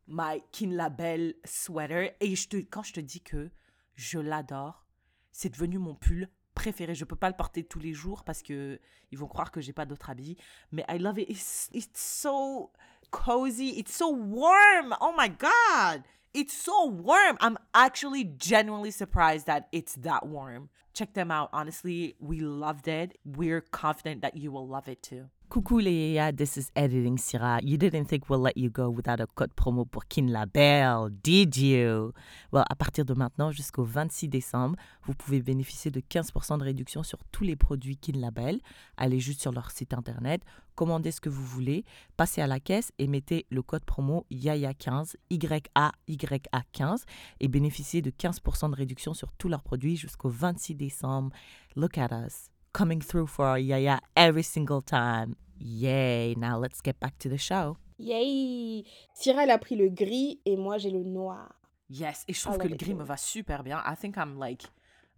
[0.09, 2.11] my Kin Label sweater.
[2.19, 3.49] Et je te, quand je te dis que
[3.95, 4.85] je l'adore,
[5.31, 6.97] c'est devenu mon pull préféré.
[6.97, 8.81] Je peux pas le porter tous les jours parce que
[9.13, 10.37] ils vont croire que j'ai pas d'autres habits.
[10.73, 11.31] Mais I love it.
[11.31, 12.73] It's, it's so
[13.13, 13.69] cozy.
[13.79, 14.93] It's so warm.
[15.01, 16.03] Oh my God.
[16.35, 17.37] It's so warm.
[17.41, 20.71] I'm actually genuinely surprised that it's that warm.
[20.95, 21.51] Check them out.
[21.53, 23.19] Honestly, we loved it.
[23.25, 25.29] We're confident that you will love it too.
[25.55, 27.61] Yaya, this is Editing Syrah.
[27.63, 31.55] You didn't think we'll let you go without a code promo pour Kin Label, did
[31.59, 32.15] you?
[32.53, 37.03] Well, à partir de maintenant jusqu'au 26 décembre, vous pouvez bénéficier de 15% de réduction
[37.03, 38.61] sur tous les produits Kin Label.
[38.97, 40.43] Allez juste sur leur site internet,
[40.75, 41.85] commandez ce que vous voulez,
[42.17, 47.03] passez à la caisse et mettez le code promo YAYA15, Y-A-Y-A15
[47.41, 51.31] et bénéficiez de 15% de réduction sur tous leurs produits jusqu'au 26 décembre.
[51.77, 55.37] Look at us, coming through for our Yaya every single time.
[55.59, 56.35] Yay!
[56.37, 57.77] Now let's get back to the show.
[57.99, 61.55] Yay Syrah, elle a pris le gris et moi, j'ai le noir.
[61.89, 63.81] Yes, et je trouve I que le gris me va super bien.
[63.85, 64.63] I think I'm like,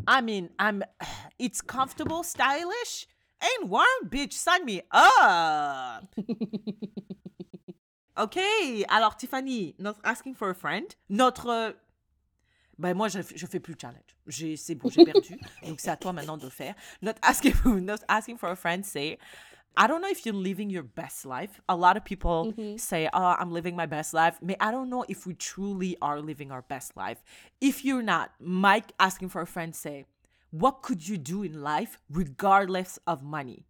[0.06, 0.82] I mean, I'm,
[1.38, 3.06] it's comfortable, stylish,
[3.40, 4.32] and warm, bitch.
[4.32, 6.14] Sign me up.
[8.16, 8.38] ok,
[8.88, 10.94] alors Tiffany, not asking for a friend.
[11.08, 11.74] Notre,
[12.78, 14.16] ben moi je, je fais plus le challenge.
[14.26, 15.38] J'ai, c'est bon, j'ai perdu.
[15.66, 16.74] donc c'est à toi maintenant de le faire.
[17.02, 19.18] Not asking, not asking for a friend, say.
[19.76, 21.60] I don't know if you're living your best life.
[21.68, 22.76] A lot of people mm-hmm.
[22.76, 26.20] say, "Oh, I'm living my best life." But I don't know if we truly are
[26.20, 27.24] living our best life.
[27.60, 30.04] If you're not, Mike asking for a friend say,
[30.52, 33.66] "What could you do in life regardless of money?"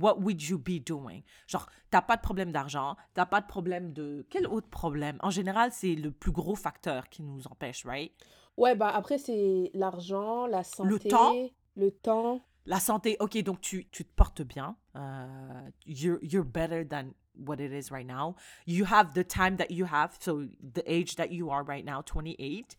[0.00, 1.22] What would you be doing?
[1.46, 4.26] Genre, t'as pas de problème d'argent, t'as pas de problème de...
[4.30, 5.18] Quel autre problème?
[5.22, 8.12] En général, c'est le plus gros facteur qui nous empêche, right?
[8.56, 11.34] Ouais, bah après, c'est l'argent, la santé, temps.
[11.76, 12.40] le temps.
[12.64, 14.76] La santé, ok, donc tu, tu te portes bien.
[14.96, 18.34] Euh, you're, you're better than what it is right now.
[18.66, 22.02] You have the time that you have, so the age that you are right now,
[22.02, 22.76] 28.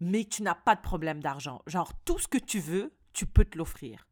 [0.00, 1.62] Mais tu n'as pas de problème d'argent.
[1.66, 4.06] Genre, tout ce que tu veux, tu peux te l'offrir.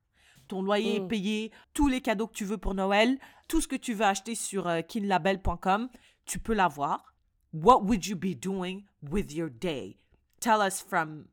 [0.52, 1.04] Ton loyer Mm.
[1.04, 4.04] est payé, tous les cadeaux que tu veux pour Noël, tout ce que tu veux
[4.04, 5.88] acheter sur euh, kinlabel.com,
[6.26, 7.14] tu peux l'avoir.
[7.54, 9.96] What would you be doing with your day?
[10.40, 11.26] Tell us from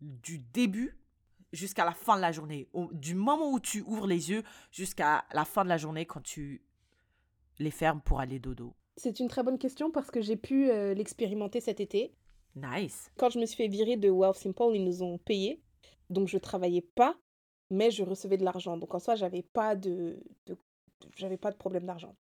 [0.00, 0.98] du début
[1.52, 2.68] jusqu'à la fin de la journée.
[2.74, 6.20] Au- du moment où tu ouvres les yeux jusqu'à la fin de la journée quand
[6.22, 6.62] tu
[7.58, 8.74] les fermes pour aller dodo.
[8.98, 12.14] C'est une très bonne question parce que j'ai pu euh, l'expérimenter cet été.
[12.54, 13.10] Nice.
[13.16, 15.62] Quand je me suis fait virer de Wealth Simple, ils nous ont payé.
[16.10, 17.16] Donc je travaillais pas,
[17.70, 18.76] mais je recevais de l'argent.
[18.76, 22.14] Donc en soi, j'avais pas de, de- de- j'avais pas de problème d'argent.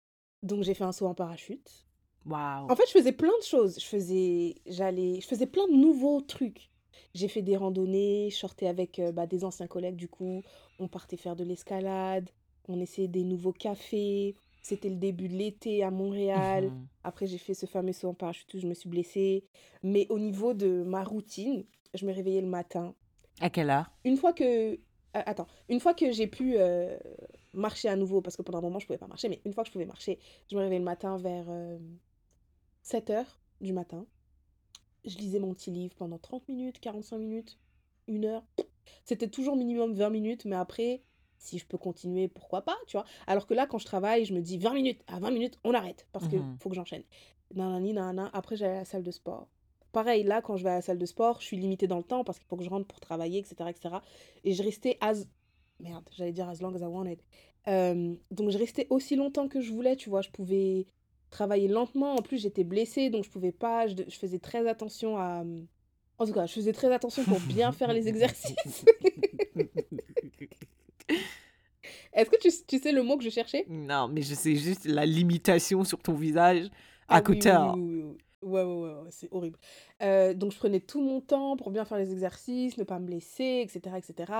[0.43, 1.85] Donc j'ai fait un saut en parachute.
[2.25, 2.69] Wow.
[2.69, 3.79] En fait, je faisais plein de choses.
[3.79, 6.69] Je faisais, j'allais, je faisais plein de nouveaux trucs.
[7.13, 10.41] J'ai fait des randonnées, je sortais avec euh, bah, des anciens collègues du coup.
[10.79, 12.29] On partait faire de l'escalade,
[12.67, 14.35] on essayait des nouveaux cafés.
[14.61, 16.71] C'était le début de l'été à Montréal.
[16.71, 16.87] Mhm.
[17.03, 19.43] Après, j'ai fait ce fameux saut en parachute où je me suis blessée.
[19.83, 22.95] Mais au niveau de ma routine, je me réveillais le matin.
[23.39, 23.91] À quelle heure?
[24.03, 24.79] Une fois que...
[25.15, 26.97] euh, Attends, une fois que j'ai pu euh,
[27.53, 29.63] marcher à nouveau, parce que pendant un moment, je pouvais pas marcher, mais une fois
[29.63, 31.45] que je pouvais marcher, je me réveillais le matin vers
[32.83, 34.05] 7 heures du matin.
[35.05, 37.59] Je lisais mon petit livre pendant 30 minutes, 45 minutes,
[38.07, 38.43] une heure.
[39.03, 41.01] C'était toujours minimum 20 minutes, mais après,
[41.37, 43.05] si je peux continuer, pourquoi pas, tu vois?
[43.27, 45.73] Alors que là, quand je travaille, je me dis 20 minutes, à 20 minutes, on
[45.73, 46.57] arrête, parce que Mhm.
[46.59, 47.03] faut que j'enchaîne.
[47.53, 48.29] Nanani, nanana.
[48.33, 49.47] Après, j'allais à la salle de sport.
[49.95, 52.03] Pareil, là, quand je vais à la salle de sport, je suis limitée dans le
[52.03, 53.95] temps parce qu'il faut que je rentre pour travailler, etc., etc.
[54.43, 55.25] Et je restais as...
[55.79, 57.21] Merde, j'allais dire as long as I wanted.
[57.69, 60.19] Euh, donc, je restais aussi longtemps que je voulais, tu vois.
[60.19, 60.85] Je pouvais
[61.29, 62.13] travailler lentement.
[62.15, 63.87] En plus, j'étais blessée, donc je pouvais pas...
[63.87, 65.45] Je, je faisais très attention à...
[66.17, 68.83] En tout cas, je faisais très attention pour bien faire les exercices.
[72.11, 73.65] Est-ce que tu, tu sais le mot que je cherchais?
[73.69, 76.69] Non, mais je sais juste la limitation sur ton visage
[77.07, 77.49] Ah à côté.
[77.49, 78.17] oui, oui, oui.
[78.45, 79.57] Ouais, ouais, ouais, ouais, c'est horrible.
[80.01, 83.05] Euh, donc, je prenais tout mon temps pour bien faire les exercices, ne pas me
[83.05, 84.31] blesser, etc., etc.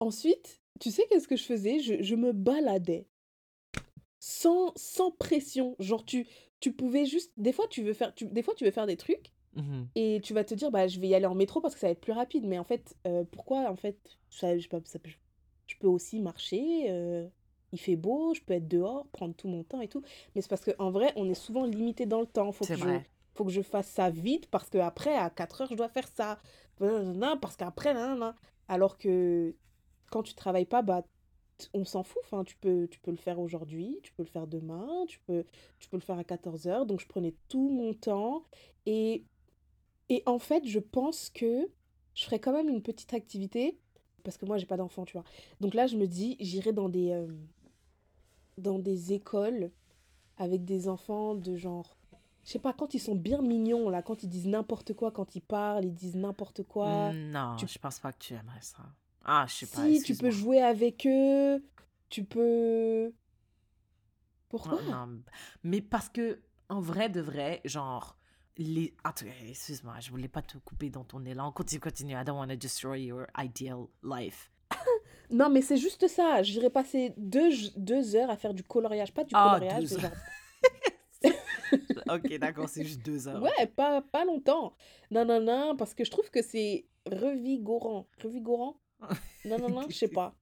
[0.00, 1.80] Ensuite, tu sais qu'est-ce que je faisais?
[1.80, 3.06] Je, je me baladais.
[4.20, 5.76] Sans, sans pression.
[5.78, 6.26] Genre, tu,
[6.60, 7.32] tu pouvais juste...
[7.36, 9.86] Des fois, tu veux faire, tu, des fois, tu veux faire des trucs Mhm.
[9.94, 11.86] et tu vas te dire, bah, je vais y aller en métro parce que ça
[11.86, 12.44] va être plus rapide.
[12.44, 14.98] Mais en fait, euh, pourquoi, en fait, ça, je, pas, ça
[15.66, 17.28] je peux aussi marcher, euh,
[17.72, 20.02] il fait beau, je peux être dehors, prendre tout mon temps et tout.
[20.34, 22.52] Mais c'est parce qu'en vrai, on est souvent limité dans le temps.
[22.52, 22.98] Faut que vrai.
[23.04, 26.08] Je, faut que je fasse ça vite parce qu'après, à 4 heures, je dois faire
[26.08, 26.38] ça.
[26.78, 27.94] Parce qu'après,
[28.68, 29.54] alors que
[30.10, 31.04] quand tu travailles pas, bah,
[31.72, 32.20] on s'en fout.
[32.24, 35.44] Enfin, tu peux, tu peux le faire aujourd'hui, tu peux le faire demain, tu peux,
[35.78, 36.86] tu peux le faire à 14 heures.
[36.86, 38.44] Donc, je prenais tout mon temps.
[38.86, 39.24] Et,
[40.08, 41.68] et en fait, je pense que
[42.14, 43.78] je ferais quand même une petite activité.
[44.22, 45.24] Parce que moi, j'ai pas d'enfant, tu vois.
[45.60, 47.26] Donc là, je me dis, j'irai dans des, euh,
[48.56, 49.70] dans des écoles
[50.38, 51.96] avec des enfants de genre.
[52.44, 55.34] Je sais pas, quand ils sont bien mignons, là, quand ils disent n'importe quoi, quand
[55.34, 57.12] ils parlent, ils disent n'importe quoi.
[57.12, 58.84] Mm, Non, tu- je pense pas que tu aimerais ça.
[59.24, 59.78] Ah, je sais pas.
[59.82, 61.64] Si, tu peux jouer avec eux,
[62.10, 63.12] tu peux...
[64.50, 64.80] Pourquoi?
[64.82, 65.22] Non, non,
[65.62, 68.18] mais parce que, en vrai de vrai, genre,
[68.58, 68.94] les...
[69.02, 71.50] Attends, excuse-moi, je voulais pas te couper dans ton élan.
[71.50, 72.12] Continue, continue.
[72.14, 74.50] I don't want to destroy your ideal life.
[75.30, 76.42] Non, mais c'est juste ça.
[76.42, 79.12] J'irais passer deux, deux heures à faire du coloriage.
[79.14, 80.10] Pas du Ah, coloriage, deux genre...
[82.10, 83.42] ok, d'accord, c'est juste deux heures.
[83.42, 84.74] Ouais, pas, pas longtemps.
[85.10, 88.06] Non, non, non, parce que je trouve que c'est revigorant.
[88.22, 88.76] Revigorant?
[89.44, 90.34] Non, non, non, je sais pas.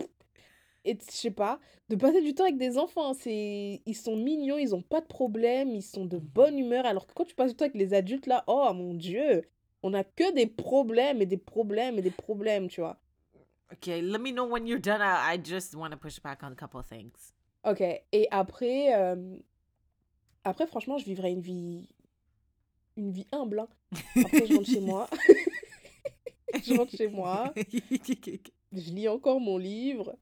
[0.84, 1.58] Et je sais pas,
[1.88, 5.06] de passer du temps avec des enfants, c'est ils sont mignons, ils ont pas de
[5.06, 7.94] problème, ils sont de bonne humeur, alors que quand tu passes du temps avec les
[7.94, 9.42] adultes là, oh mon Dieu,
[9.82, 13.00] on a que des problèmes et des problèmes et des problèmes, tu vois.
[13.72, 15.00] Ok, let me know when you're done.
[15.00, 17.32] I, I just want to push back on a couple of things.
[17.64, 19.38] Ok, et après, euh,
[20.44, 21.88] après franchement, je vivrais une vie,
[22.96, 23.60] une vie humble.
[23.60, 23.68] hein.
[24.24, 25.08] Après, je rentre chez moi,
[26.64, 27.52] je rentre chez moi,
[28.72, 30.16] je lis encore mon livre.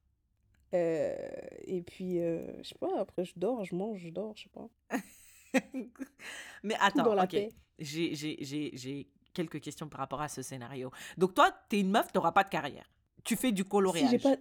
[0.74, 1.16] euh,
[1.64, 4.50] et puis, euh, je sais pas, après je dors, je mange, je dors, je sais
[4.50, 4.68] pas.
[6.62, 7.36] Mais attends, ok.
[7.78, 10.90] J'ai, quelques questions par rapport à ce scénario.
[11.16, 12.90] Donc toi, t'es une meuf, t'auras pas de carrière.
[13.24, 14.10] Tu fais du Si coloriage.
[14.10, 14.36] j'ai pas,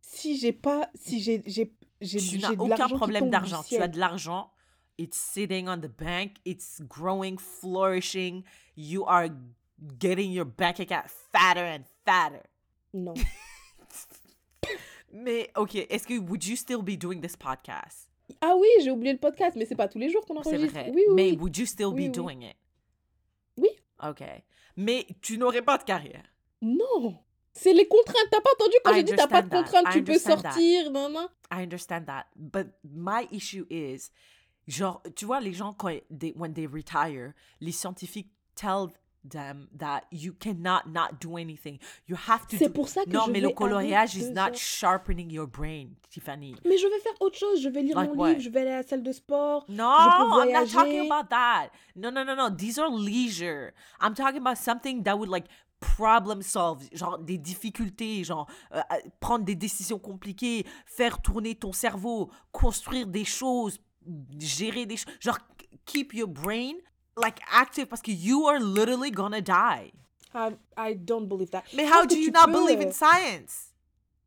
[0.00, 3.62] si j'ai pas, si j'ai, tu j'ai n'as aucun problème d'argent.
[3.62, 4.50] Tu as de l'argent.
[4.96, 6.36] It's sitting on the bank.
[6.44, 8.44] It's growing, flourishing.
[8.76, 9.28] You are
[9.98, 12.42] getting your bank account fatter and fatter.
[12.92, 13.14] No.
[15.12, 18.08] Mais ok, est-ce que would you still be doing this podcast?
[18.40, 20.72] Ah oui, j'ai oublié le podcast, mais c'est pas tous les jours qu'on C'est enregistre.
[20.72, 20.90] vrai.
[20.92, 21.36] Oui, oui, Mais oui.
[21.38, 22.56] would you still be doing it?
[23.58, 23.68] Oui.
[24.02, 24.22] Ok.
[24.76, 26.24] Mais tu n'aurais pas de carrière.
[26.60, 27.16] Non.
[27.52, 28.26] C'est les contraintes.
[28.30, 29.56] T'as pas entendu quand j'ai dit t'as pas de that.
[29.62, 30.18] contraintes, tu peux that.
[30.40, 31.28] sortir, non, non.
[31.52, 32.24] I understand that.
[32.34, 34.10] But my issue is,
[34.66, 38.88] genre, tu vois, les gens, quand they, when they retire, les scientifiques tell
[39.26, 41.78] them that you cannot not do anything.
[42.06, 44.30] You have to C'est do- pour ça que Non, je mais vais le coloriage is
[44.32, 46.54] not sharpening your brain, Tiffany.
[46.66, 47.62] Mais je vais faire autre chose.
[47.62, 48.28] Je vais lire Like mon what?
[48.30, 49.64] livre, je vais aller à la salle de sport.
[49.70, 51.70] No, je peux I'm not talking about that.
[51.96, 52.50] No, no, no, no.
[52.54, 53.72] These are leisure.
[53.98, 55.46] I'm talking about something that would like
[55.80, 61.72] problem solve, genre des difficultés, genre euh, euh, prendre des décisions compliquées, faire tourner ton
[61.72, 63.78] cerveau, construire des choses,
[64.38, 65.38] gérer des choses, genre
[65.86, 66.74] keep your brain
[67.22, 69.92] like active parce que you are literally gonna die.
[70.34, 71.62] I, I don't believe that.
[71.74, 73.70] Mais how do you not peux, believe euh, in science?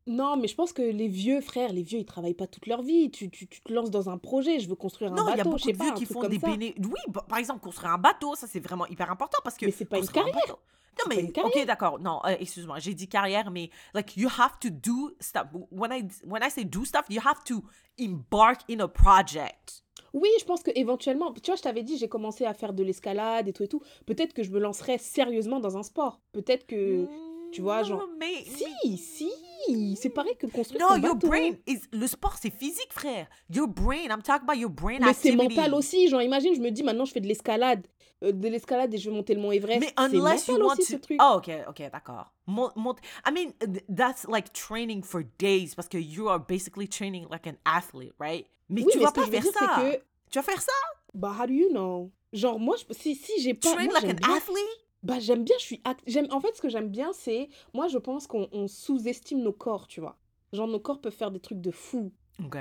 [0.06, 2.80] Non, mais je pense que les vieux frères, les vieux, ils travaillent pas toute leur
[2.80, 3.10] vie.
[3.10, 5.32] Tu, tu, tu te lances dans un projet, je veux construire un Non, il y
[5.34, 6.74] a bateau, beaucoup de pas, vieux qui font des béné...
[6.78, 9.66] Oui, par exemple, construire un bateau, ça c'est vraiment hyper important parce que.
[9.66, 10.34] Mais c'est pas une un carrière.
[10.34, 10.60] bateau-
[10.98, 11.98] Non, mais ok, d'accord.
[12.00, 15.46] Non, euh, excuse-moi, j'ai dit carrière, mais like you have to do stuff.
[15.70, 17.62] When I when I say do stuff, you have to
[18.00, 19.84] embark in a project.
[20.14, 22.82] Oui, je pense que éventuellement, tu vois, je t'avais dit, j'ai commencé à faire de
[22.82, 23.82] l'escalade et tout et tout.
[24.06, 26.20] Peut-être que je me lancerais sérieusement dans un sport.
[26.32, 27.06] Peut-être que.
[27.52, 31.28] tu vois, genre- Non, mais Si, si, c'est pareil que construire No, son your bateau.
[31.28, 33.26] brain is le sport c'est physique frère.
[33.50, 36.08] Your brain, I'm talking about your brain Mais c'est mental aussi.
[36.08, 37.86] Genre, imagine, je me dis maintenant, je fais de l'escalade.
[38.24, 39.80] Euh, de l'escalade et je vais monter le mont Everest.
[39.80, 41.18] Mais unless you want aussi, to ce truc.
[41.22, 42.32] Oh, OK, OK, d'accord.
[42.46, 42.94] Mon- mon-
[43.26, 47.46] I mean, th- that's like training for days parce que you are basically training like
[47.46, 48.46] an athlete, right?
[48.68, 49.66] Mais oui, tu mais vas pas veux faire dire, ça.
[49.82, 49.96] que.
[50.30, 50.72] Tu vas faire ça?
[51.14, 52.10] Bah, how do you know?
[52.32, 53.72] Genre, moi, je- si, si j'ai pas.
[53.74, 54.84] Train moi, like an bien- athlete?
[55.02, 57.48] Bah, j'aime bien, je suis act- j'aime En fait, ce que j'aime bien, c'est.
[57.72, 60.18] Moi, je pense qu'on on sous-estime nos corps, tu vois.
[60.52, 62.12] Genre, nos corps peuvent faire des trucs de fou,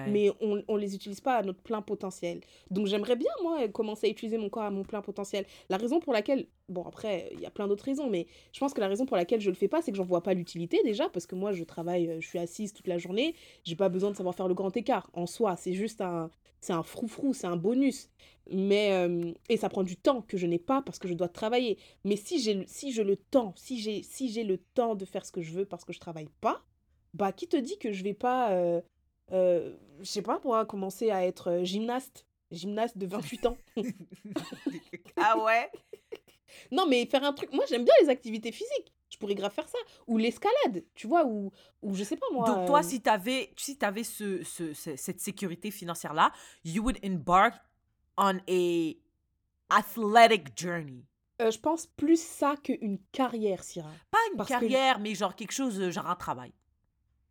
[0.06, 2.42] Mais on, on les utilise pas à notre plein potentiel.
[2.72, 5.46] Donc, j'aimerais bien, moi, commencer à utiliser mon corps à mon plein potentiel.
[5.70, 6.48] La raison pour laquelle.
[6.70, 9.18] Bon, après, il y a plein d'autres raisons, mais je pense que la raison pour
[9.18, 11.52] laquelle je le fais pas, c'est que j'en vois pas l'utilité déjà, parce que moi,
[11.54, 14.48] je travaille, euh, je suis assise toute la journée, j'ai pas besoin de savoir faire
[14.48, 15.10] le grand écart.
[15.14, 16.32] En soi, c'est juste un.
[16.60, 18.10] C'est un froufrou, c'est un bonus.
[18.52, 18.92] Mais.
[18.94, 21.78] euh, et ça prend du temps que je n'ai pas parce que je dois travailler.
[22.04, 25.42] Mais si j'ai si le temps, si j'ai si le temps de faire ce que
[25.42, 26.64] je veux parce que je travaille pas,
[27.14, 28.82] bah qui te dit que je vais pas euh,
[29.32, 29.74] je
[30.04, 33.58] sais pas moi commencer à être euh, gymnaste, gymnaste de 28 ans.
[35.18, 35.70] ah ouais?
[36.72, 38.94] non mais faire un truc, moi j'aime bien les activités physiques.
[39.10, 41.52] Je pourrais grave faire ça ou l'escalade, tu vois ou
[41.82, 42.46] ou je sais pas moi.
[42.46, 46.32] Donc toi, euh, si tu avais, si avais ce, ce- ce- cette sécurité financière-là,
[46.66, 47.56] you would embark
[48.18, 48.94] on a
[49.70, 51.06] athletic journey.
[51.42, 53.92] euh, je pense plus ça qu'une carrière, Syrah.
[54.12, 56.52] Pas une Parce que- carrière, mais genre quelque chose, euh, genre un travail.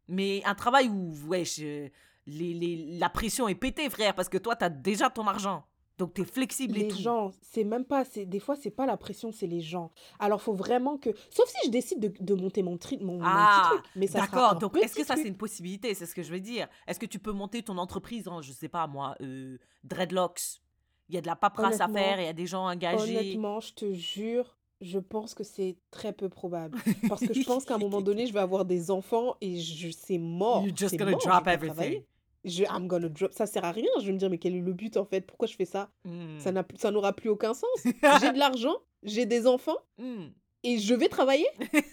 [0.09, 1.89] Mais un travail où, wesh, euh,
[2.27, 5.65] les, les- la pression est pétée, frère, parce que toi, t'as déjà ton argent.
[5.99, 6.99] Donc, t'es flexible et Les tout.
[6.99, 9.91] gens, c'est même pas, c'est des fois c'est pas la pression, c'est les gens.
[10.19, 13.25] Alors faut vraiment que, sauf si je décide de, de monter mon, tri, mon, mon
[13.25, 15.95] Ah, petit truc, mais ça D'accord, donc est-ce que ça, c'est une possibilité?
[15.95, 16.69] C'est ce que je veux dire.
[16.87, 20.61] Est-ce que tu peux monter ton entreprise en, je sais pas moi, euh, dreadlocks?
[21.09, 23.17] Il y a de la paperasse à faire, il y a des gens engagés.
[23.17, 26.79] Honnêtement, je te jure, je pense que c'est très peu probable.
[27.09, 29.91] Parce que je pense qu'à un moment donné, je vais avoir des enfants et je,
[29.91, 30.65] c'est mort.
[30.67, 32.03] You're just gonna mort, je drop everything.
[32.45, 33.33] Je, I'm gonna drop.
[33.33, 33.89] Ça sert à rien.
[34.01, 35.23] Je vais me dire, mais quel est le but en fait?
[35.23, 35.91] Pourquoi je fais ça?
[36.05, 36.39] Hmm.
[36.39, 37.69] Ça n'a- Ça n'aura plus aucun sens.
[38.21, 40.27] J'ai de l'argent, j'ai des enfants Hmm.
[40.63, 41.47] et je vais travailler.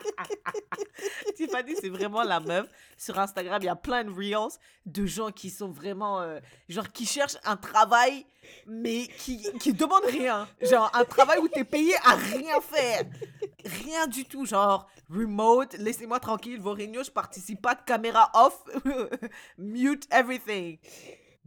[1.36, 2.68] Tiffany, c'est vraiment la meuf.
[2.96, 6.20] Sur Instagram, il y a plein de reels de gens qui sont vraiment.
[6.20, 8.26] euh, genre, qui cherchent un travail,
[8.66, 10.48] mais qui, qui demandent rien.
[10.60, 13.04] Genre, un travail où t'es payé à rien faire.
[13.84, 14.44] Rien du tout.
[14.46, 18.62] Genre, remote, laissez-moi tranquille, vos réunions, je participe pas de caméra off.
[19.58, 20.78] Mute everything.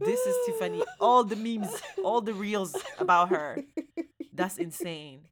[0.00, 0.82] This is Tiffany.
[0.98, 1.70] All the memes,
[2.04, 3.56] all the reels about her.
[4.34, 5.22] That's insane.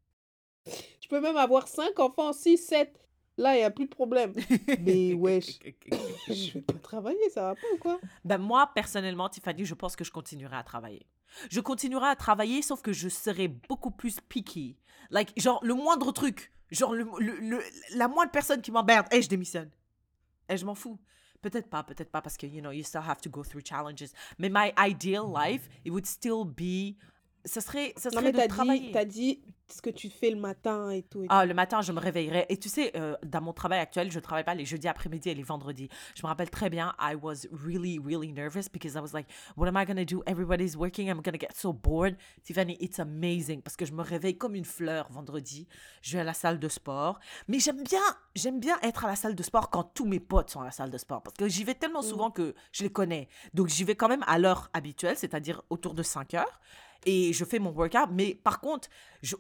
[0.65, 2.97] Je peux même avoir 5 enfants, 6, 7.
[3.39, 4.35] Là, il n'y a plus de problème.
[4.81, 5.59] Mais wesh,
[6.29, 7.99] je vais pas travailler, ça va pas ou quoi?
[8.25, 11.07] Ben moi, personnellement, Tiffany, je pense que je continuerai à travailler.
[11.51, 14.77] Je continuerai à travailler, sauf que je serai beaucoup plus picky.
[15.11, 17.63] Like, genre, le moindre truc, genre, le, le- le-
[17.95, 19.71] la moindre personne qui m'emmerde, hey, je démissionne.
[20.49, 20.99] Et je m'en fous.
[21.41, 24.11] Peut-être pas, peut-être pas, parce que, you know, you still have to go through challenges.
[24.39, 26.97] Mais my ideal life, it would still be...
[27.45, 28.81] Ce serait, Non, serait mais de t'as travailler.
[28.81, 31.25] dit, t'as dit ce que tu fais le matin et tout.
[31.25, 31.35] et tout.
[31.35, 32.45] Ah, le matin, je me réveillerai.
[32.51, 35.35] Et tu sais, euh, dans mon travail actuel, je travaille pas les jeudis après-midi et
[35.35, 35.89] les vendredis.
[36.15, 39.27] Je me rappelle très bien, I was really, really nervous because I was like,
[39.57, 40.23] what am I going to do?
[40.27, 41.09] Everybody's working.
[41.09, 42.17] I'm going to get so bored.
[42.45, 45.67] Tiffany, it's amazing parce que je me réveille comme une fleur vendredi.
[46.03, 47.19] Je vais à la salle de sport.
[47.49, 48.03] Mais j'aime bien,
[48.37, 50.71] j'aime bien être à la salle de sport quand tous mes potes sont à la
[50.71, 53.27] salle de sport parce que j'y vais tellement souvent que je les connais.
[53.55, 56.61] Donc, j'y vais quand même à l'heure habituelle, c'est-à-dire autour de 5 heures.
[57.05, 58.11] Et je fais mon workout.
[58.13, 58.89] Mais par contre,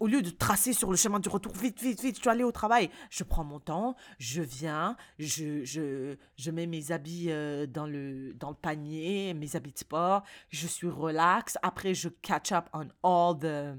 [0.00, 2.44] au lieu de tracer sur le chemin du retour, vite, vite, vite, je dois aller
[2.44, 7.66] au travail, je prends mon temps, je viens, je, je, je mets mes habits euh,
[7.66, 11.58] dans, le, dans le panier, mes habits de sport, je suis relax.
[11.62, 13.78] Après, je catch up on all the,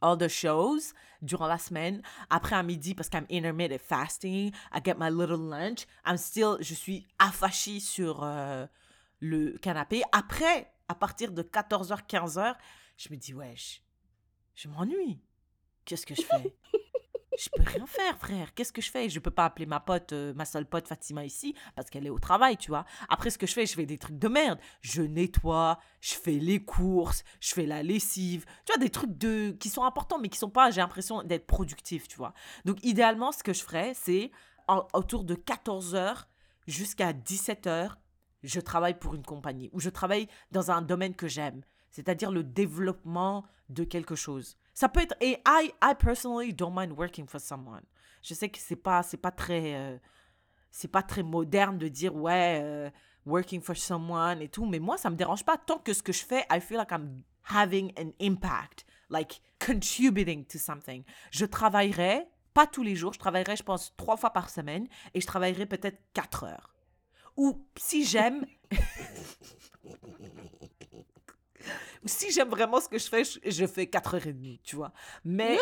[0.00, 2.02] all the shows durant la semaine.
[2.30, 5.86] Après, à midi, parce qu'I'm intermittent fasting, I get my little lunch.
[6.06, 8.66] I'm still, je suis affachée sur euh,
[9.20, 10.02] le canapé.
[10.12, 12.54] Après, à partir de 14h, 15h,
[12.96, 13.82] je me dis, wesh,
[14.54, 15.20] je m'ennuie.
[15.84, 16.54] Qu'est-ce que je fais?
[17.38, 18.54] Je peux rien faire, frère.
[18.54, 19.10] Qu'est-ce que je fais?
[19.10, 22.10] Je peux pas appeler ma pote, euh, ma seule pote Fatima ici, parce qu'elle est
[22.10, 22.86] au travail, tu vois.
[23.10, 24.58] Après, ce que je fais, je fais des trucs de merde.
[24.80, 28.46] Je nettoie, je fais les courses, je fais la lessive.
[28.64, 29.50] Tu vois, des trucs de...
[29.50, 32.32] qui sont importants, mais qui sont pas, j'ai l'impression, d'être productifs, tu vois.
[32.64, 34.30] Donc, idéalement, ce que je ferais, c'est
[34.66, 36.24] en- autour de 14h
[36.66, 37.96] jusqu'à 17h,
[38.44, 41.60] je travaille pour une compagnie ou je travaille dans un domaine que j'aime,
[41.96, 44.58] c'est-à-dire le développement de quelque chose.
[44.74, 47.84] Ça peut être et I I personally don't mind working for someone.
[48.20, 49.96] Je sais que c'est pas c'est pas très euh,
[50.70, 52.90] c'est pas très moderne de dire ouais euh,
[53.24, 56.12] working for someone et tout, mais moi ça me dérange pas tant que ce que
[56.12, 61.02] je fais I feel like I'm having an impact, like contributing to something.
[61.30, 65.22] Je travaillerai pas tous les jours, je travaillerai je pense trois fois par semaine et
[65.22, 66.74] je travaillerai peut-être quatre heures.
[67.38, 68.44] Ou si j'aime
[72.08, 74.92] si j'aime vraiment ce que je fais, je, je fais 4h30, tu vois.
[75.24, 75.58] Mais,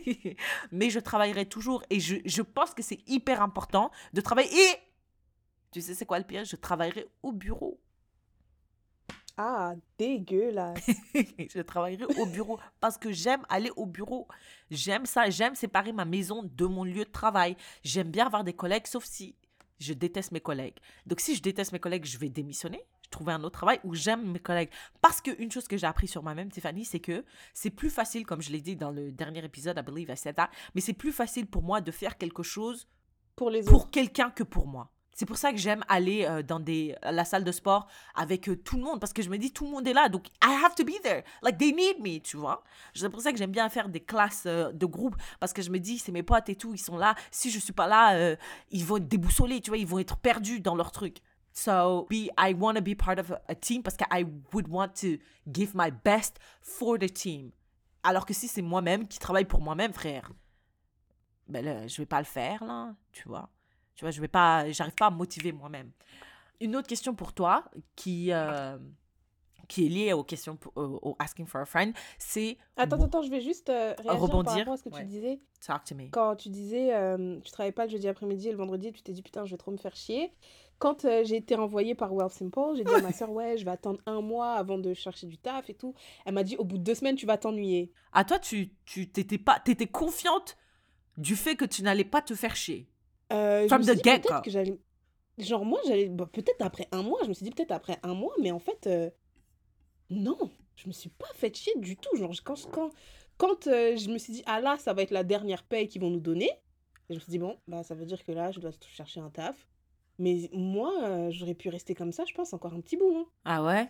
[0.72, 4.50] mais je travaillerai toujours et je, je pense que c'est hyper important de travailler.
[4.52, 4.76] Et
[5.72, 6.44] tu sais, c'est quoi le pire?
[6.44, 7.80] Je travaillerai au bureau.
[9.36, 10.86] Ah, dégueulasse.
[11.14, 14.28] je travaillerai au bureau parce que j'aime aller au bureau.
[14.70, 15.30] J'aime ça.
[15.30, 17.56] J'aime séparer ma maison de mon lieu de travail.
[17.82, 19.34] J'aime bien avoir des collègues, sauf si
[19.78, 20.76] je déteste mes collègues.
[21.06, 24.30] Donc, si je déteste mes collègues, je vais démissionner, trouver un autre travail où j'aime
[24.30, 24.70] mes collègues.
[25.02, 28.40] Parce qu'une chose que j'ai appris sur moi-même, Tiffany, c'est que c'est plus facile, comme
[28.40, 31.12] je l'ai dit dans le dernier épisode, I believe I said that, mais c'est plus
[31.12, 32.88] facile pour moi de faire quelque chose
[33.36, 33.70] Pour les autres.
[33.70, 34.90] pour quelqu'un que pour moi.
[35.12, 38.48] C'est pour ça que j'aime aller euh, dans des, à la salle de sport avec
[38.48, 40.28] euh, tout le monde parce que je me dis tout le monde est là donc
[40.42, 42.62] I have to be there like they need me tu vois
[42.94, 45.70] c'est pour ça que j'aime bien faire des classes euh, de groupe parce que je
[45.70, 48.34] me dis c'est mes potes et tout ils sont là si je suis pas là
[48.70, 51.18] ils vont être déboussolés tu vois ils vont être perdus dans leur truc
[51.52, 54.68] so be I want to be part of a, a team parce que I would
[54.68, 55.18] want to
[55.52, 57.50] give my best for the team
[58.02, 60.30] alors que si c'est moi-même qui travaille pour moi-même frère
[61.48, 63.48] ben là, je vais pas le faire là tu vois
[63.96, 65.90] tu vois, je vais pas, j'arrive pas à me motiver moi-même.
[66.58, 67.64] Une autre question pour toi
[67.96, 68.78] qui, euh,
[69.68, 72.56] qui est liée aux questions, pour- au, au asking for a friend, c'est.
[72.78, 74.52] Attends, bon, attends, je vais juste euh, réagir par rebondir.
[74.60, 75.00] rapport à ce que Ouais.
[75.02, 75.38] tu disais.
[75.60, 76.08] Talk to me.
[76.08, 79.12] Quand tu disais, euh, tu travaillais pas le jeudi après-midi et le vendredi, tu t'es
[79.12, 80.32] dit, putain, je vais trop me faire chier.
[80.80, 83.66] Quand euh, j'ai été renvoyée par Well Simple, j'ai dit à ma soeur, ouais, je
[83.66, 85.94] vais attendre un mois avant de chercher du taf et tout.
[86.24, 87.92] Elle m'a dit, au bout de deux semaines, tu vas t'ennuyer.
[88.14, 88.70] À toi, tu,
[89.12, 90.56] t'étais pas, t'étais confiante
[91.18, 92.88] du fait que tu n'allais pas te faire chier.
[93.30, 94.80] Euh, je From the peut-être que j'allais...
[95.36, 96.08] Genre, moi, j'allais...
[96.08, 98.58] bah, peut-être après un mois, je me suis dit peut-être après un mois, mais en
[98.58, 99.10] fait, euh,
[100.08, 100.38] non,
[100.76, 102.16] je me suis pas fait chier du tout.
[102.16, 102.90] Genre, quand, quand,
[103.36, 106.00] quand euh, je me suis dit, ah là, ça va être la dernière paye qu'ils
[106.00, 106.50] vont nous donner,
[107.10, 109.28] je me suis dit, bon, bah, ça veut dire que là, je dois chercher un
[109.28, 109.68] taf.
[110.20, 113.12] Mais moi, euh, j'aurais pu rester comme ça, je pense, encore un petit bout.
[113.16, 113.26] hein.
[113.44, 113.88] Ah ouais?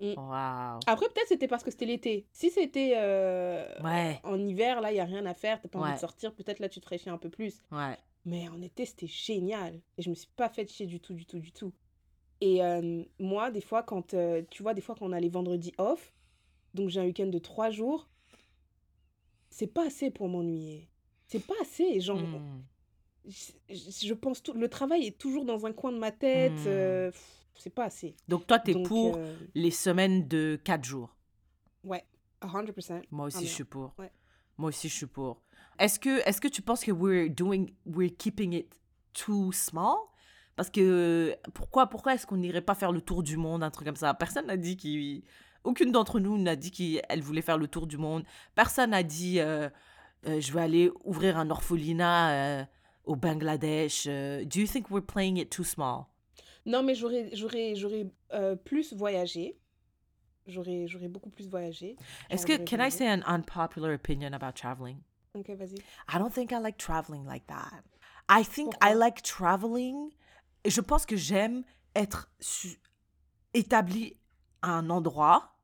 [0.00, 0.14] Mm.
[0.18, 0.80] Waouh.
[0.86, 2.26] Après, peut-être c'était parce que c'était l'été.
[2.32, 5.78] Si c'était euh, Ouais, en hiver, là, il n'y a rien à faire, t'as pas
[5.78, 5.94] envie Ouais.
[5.96, 7.62] de sortir, peut-être là, tu te ferais chier un peu plus.
[7.70, 7.96] ouais.
[8.26, 9.80] Mais en été, c'était génial.
[9.98, 11.72] Et je me suis pas fait chier du tout, du tout, du tout.
[12.42, 15.28] Et euh, moi, des fois, quand euh, tu vois, des fois, quand on a les
[15.30, 16.12] vendredis off,
[16.74, 18.08] donc j'ai un week-end de trois jours,
[19.50, 20.88] c'est pas assez pour m'ennuyer.
[21.28, 22.00] C'est pas assez.
[22.00, 22.62] Genre, Hmm.
[23.68, 24.52] Je, pense tout.
[24.52, 26.52] Le travail est toujours dans un coin de ma tête.
[26.52, 26.66] Hmm.
[26.66, 27.10] euh,
[27.60, 28.16] c'est pas assez.
[28.28, 31.14] Donc toi, t'es Donc, pour euh, les semaines de 4 jours.
[31.84, 32.04] ouais,
[32.42, 33.02] 100%.
[33.10, 33.94] Moi aussi, Ah, je suis pour.
[33.98, 34.10] Ouais.
[34.56, 35.42] Moi aussi, je suis pour.
[35.78, 38.80] Est-ce que, est-ce que tu penses que we're doing, we're keeping it
[39.12, 39.96] too small?
[40.56, 43.86] Parce que pourquoi, pourquoi est-ce qu'on n'irait pas faire le tour du monde, un truc
[43.86, 44.12] comme ça?
[44.12, 45.22] Personne n'a dit qu'il,
[45.64, 48.24] aucune d'entre nous n'a dit qu'elle voulait faire le tour du monde.
[48.54, 49.70] Personne n'a dit, euh,
[50.26, 52.66] euh, je vais aller ouvrir un orphelinat
[53.04, 54.06] au Bangladesh.
[54.06, 56.06] Euh, do you think we're playing it too small?
[56.66, 59.58] Non, mais j'aurais, j'aurais, j'aurais euh, plus voyagé.
[60.46, 61.96] J'aurais, j'aurais beaucoup plus voyagé.
[62.28, 64.98] Est-ce que, can I say an unpopular opinion about traveling?
[65.34, 65.78] Ok, vas-y.
[66.08, 67.82] I don't think I like traveling like that.
[68.28, 70.10] I think I like traveling.
[70.64, 71.62] Je pense que j'aime
[71.94, 72.30] être
[73.54, 74.16] établi
[74.62, 75.56] à un endroit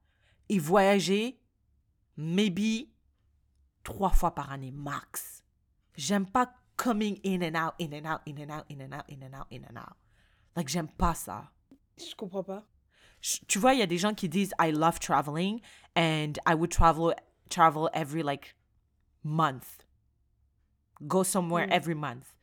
[0.48, 1.40] et voyager
[2.16, 2.88] maybe
[3.82, 5.42] trois fois par année max.
[5.96, 9.04] J'aime pas coming in and out, in and out, in and out, in and out,
[9.08, 9.96] in and out, in and out.
[10.54, 11.48] Like j'aime pas ça.
[11.98, 12.62] Je comprends pas.
[13.20, 15.60] Je- Tu vois, il y a des gens qui disent I love traveling
[15.94, 17.14] and I would travel
[17.50, 18.54] travel every like
[19.22, 19.84] month.
[21.06, 21.72] Go somewhere Mm.
[21.72, 22.34] every month.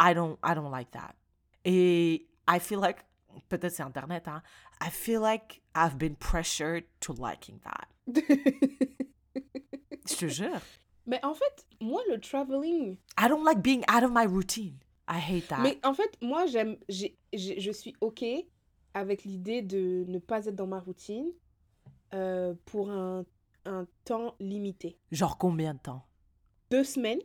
[0.00, 1.14] I don't I don't like that.
[1.64, 3.04] Et I feel like
[3.48, 4.42] peut-être c'est internet hein.
[4.80, 7.88] I feel like I've been pressured to liking that.
[10.06, 10.60] Je te jure.
[11.06, 12.96] Mais en fait, moi, le traveling.
[13.20, 14.78] I don't like being out of my routine.
[15.08, 15.60] I hate that.
[15.62, 16.76] Mais en fait, moi, j'aime.
[16.88, 18.24] j'ai- j'ai- Je suis OK
[18.94, 21.30] avec l'idée de ne pas être dans ma routine
[22.14, 23.24] euh, pour un,
[23.66, 24.96] un temps limité.
[25.12, 26.06] Genre combien de temps?
[26.70, 27.20] Deux semaines,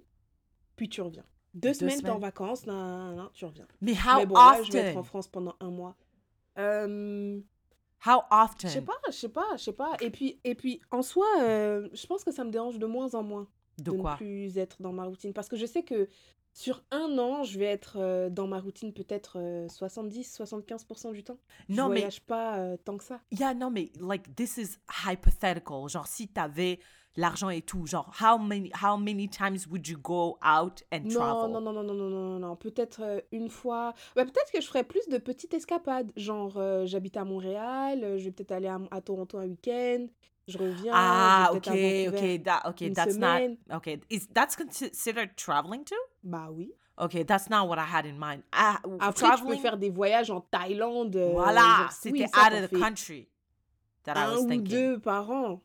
[0.75, 1.23] puis tu reviens.
[1.53, 3.67] Deux, Deux semaines, t'es en vacances, nan, nan, nan, tu reviens.
[3.81, 4.97] Mais how Mais bon, là, je vais être often?
[4.99, 5.95] en France pendant un mois.
[6.57, 7.39] Euh,
[8.05, 8.69] How often?
[8.69, 9.93] je sais pas, je sais pas, je sais pas.
[10.01, 13.13] Et puis, et puis en soi, euh, je pense que ça me dérange de moins
[13.15, 13.47] en moins
[13.81, 14.15] De de ne quoi?
[14.15, 15.33] plus être dans ma routine.
[15.33, 16.07] Parce que je sais que
[16.53, 21.37] sur un an, je vais être euh, dans ma routine peut-être 70-75% du temps.
[21.69, 23.19] Je Non, mais voyage pas euh, tant que ça.
[23.31, 24.77] Yeah, non, mais like this is
[25.07, 25.87] hypothetical.
[25.87, 26.79] Genre si t'avais
[27.15, 31.09] l'argent et tout, genre how many how many times would you go out and Non,
[31.19, 31.51] travel?
[31.51, 32.55] non, non, non, non, non, non, non, non.
[32.55, 33.93] Peut-être euh, une fois.
[34.15, 36.11] Bah, peut-être que je ferais plus de petites escapades.
[36.15, 40.07] Genre, euh, j'habite à Montréal, euh, je vais peut-être aller à, à Toronto un week-end,
[40.49, 40.91] je reviens.
[40.95, 43.57] Ah, ok, ok, that okay, une that's semaine.
[43.67, 43.99] not okay.
[44.09, 45.95] Is that's considered traveling too?
[46.23, 46.71] Bah oui.
[46.97, 48.43] Okay, that's not what I had in mind.
[48.51, 49.61] Ah, Après, tu peux traveling.
[49.61, 51.15] faire des voyages en Thaïlande.
[51.15, 53.29] euh, Voilà, genre, c'était oui, ça, out of the country
[54.03, 54.63] that I Un was ou thinking.
[54.69, 55.61] deux par an.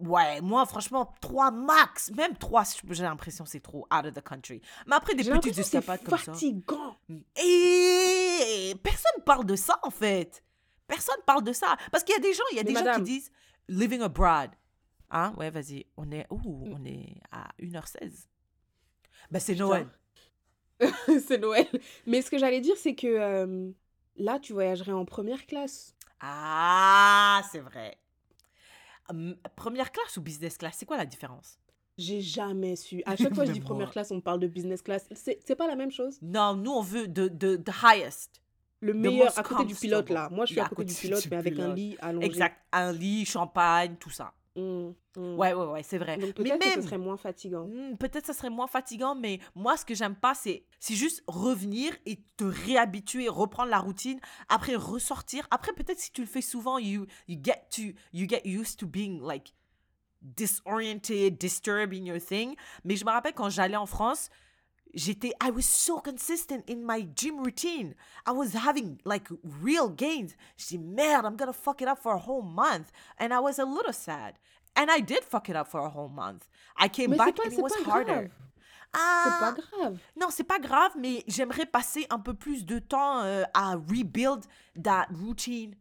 [0.00, 4.60] Ouais, moi franchement trois max, même trois, j'ai l'impression c'est trop out of the country.
[4.86, 6.32] Mais après des J'ai petites escapades c'est comme ça.
[6.32, 6.96] fatigant.
[7.36, 10.42] Et personne parle de ça en fait.
[10.86, 12.84] Personne parle de ça parce qu'il y a des gens, il y a Mais des
[12.84, 13.30] gens qui disent
[13.68, 14.50] living abroad.
[15.10, 15.32] Hein?
[15.36, 15.86] Ouais, vas-y.
[15.96, 18.26] On est ouh, on est à 1h16.
[19.30, 19.54] Ben c'est.
[19.54, 19.88] Noël.
[21.26, 21.66] c'est Noël.
[22.06, 23.70] Mais ce que j'allais dire, c'est que euh,
[24.16, 25.94] là, tu voyagerais en première classe.
[26.20, 27.98] Ah, c'est vrai.
[29.08, 31.58] Hum, première classe ou business class, c'est quoi la différence?
[31.98, 33.02] J'ai jamais su.
[33.06, 35.08] À chaque fois que je dis première classe, on parle de business class.
[35.14, 36.18] C'est c'est pas la même chose?
[36.20, 38.42] Non, nous on veut de de the highest.
[38.80, 40.28] Le meilleur, à côté du pilote, là.
[40.30, 42.26] Moi, je suis à côté du pilote, du mais avec un lit allongé.
[42.26, 44.34] Exact, un lit, champagne, tout ça.
[44.54, 45.38] Mm, mm.
[45.38, 46.16] Ouais, ouais, ouais, c'est vrai.
[46.16, 47.66] Donc Mais peut-être que ce même- serait moins fatigant.
[47.66, 51.22] Hmm, peut-être ça serait moins fatigant, mais moi, ce que j'aime pas, c'est c'est juste
[51.26, 54.18] revenir et te réhabituer, reprendre la routine,
[54.48, 55.46] après ressortir.
[55.50, 57.82] Après, peut-être si tu le fais souvent, you, you, get to,
[58.14, 59.52] you get used to being like
[60.22, 62.54] disoriented, disturbed in your thing.
[62.84, 64.30] Mais je me rappelle quand j'allais en France,
[64.94, 67.94] j'étais, I was so consistent in my gym routine.
[68.26, 69.28] I was having like
[69.62, 70.34] real gains.
[70.56, 72.90] Dis, merde, I'm gonna fuck it up for a whole month.
[73.18, 74.34] And I was a little sad.
[74.74, 76.46] And I did fuck it up for a whole month.
[76.76, 78.04] I came Mais back pas- and it was harder.
[78.14, 78.30] grave.
[78.94, 79.98] C'est Ah, pas grave.
[80.16, 84.44] non, c'est pas grave, mais j'aimerais passer un peu plus de temps euh, à rebuild
[84.82, 85.74] that routine.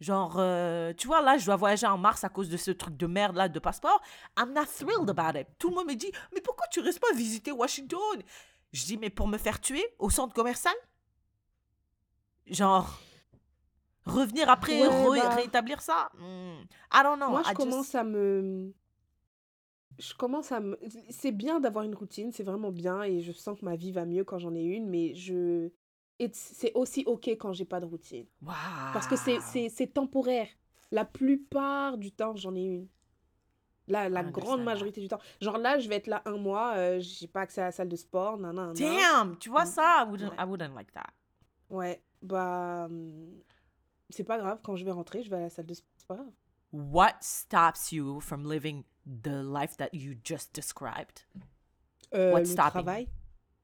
[0.00, 2.96] Genre, euh, tu vois, là, je dois voyager en mars à cause de ce truc
[2.96, 4.00] de merde là de passeport.
[4.38, 5.46] I'm not thrilled about it.
[5.58, 8.22] Tout le monde me dit, mais pourquoi tu restes pas visiter Washington?
[8.72, 10.74] Je dis, mais pour me faire tuer au centre commercial?
[12.46, 13.00] Genre,
[14.04, 15.34] revenir après, Ouais, bah.
[15.34, 16.10] rétablir ça?
[16.18, 16.60] Hmm,
[16.92, 17.30] I don't know.
[17.30, 18.72] Moi, je I just- commence à me.
[19.98, 20.78] Je commence à me.
[21.08, 24.04] C'est bien d'avoir une routine, c'est vraiment bien et je sens que ma vie va
[24.04, 25.70] mieux quand j'en ai une, mais je.
[26.18, 28.26] Et C'est aussi OK quand j'ai pas de routine.
[28.92, 30.48] Parce que c'est- temporaire.
[30.92, 32.88] La plupart du temps, j'en ai une.
[33.88, 35.20] La, la I grande majorité du temps.
[35.40, 37.88] Genre là, je vais être là un mois, euh, j'ai pas accès à la salle
[37.88, 38.74] de sport, nan, nan, nan.
[38.74, 39.66] Damn, tu vois Mm.
[39.68, 40.04] ça?
[40.04, 40.36] I wouldn't, Ouais.
[40.40, 41.10] I wouldn't like that.
[41.70, 42.86] Ouais, bah.
[42.86, 43.40] hum,
[44.10, 46.06] C'est pas grave, quand je vais rentrer, je vais à la salle de sport, c'est
[46.06, 46.32] pas grave.
[46.72, 51.26] What stops you from living the life that you just described?
[52.14, 52.70] Euh, What's le stopping?
[52.72, 53.08] travail.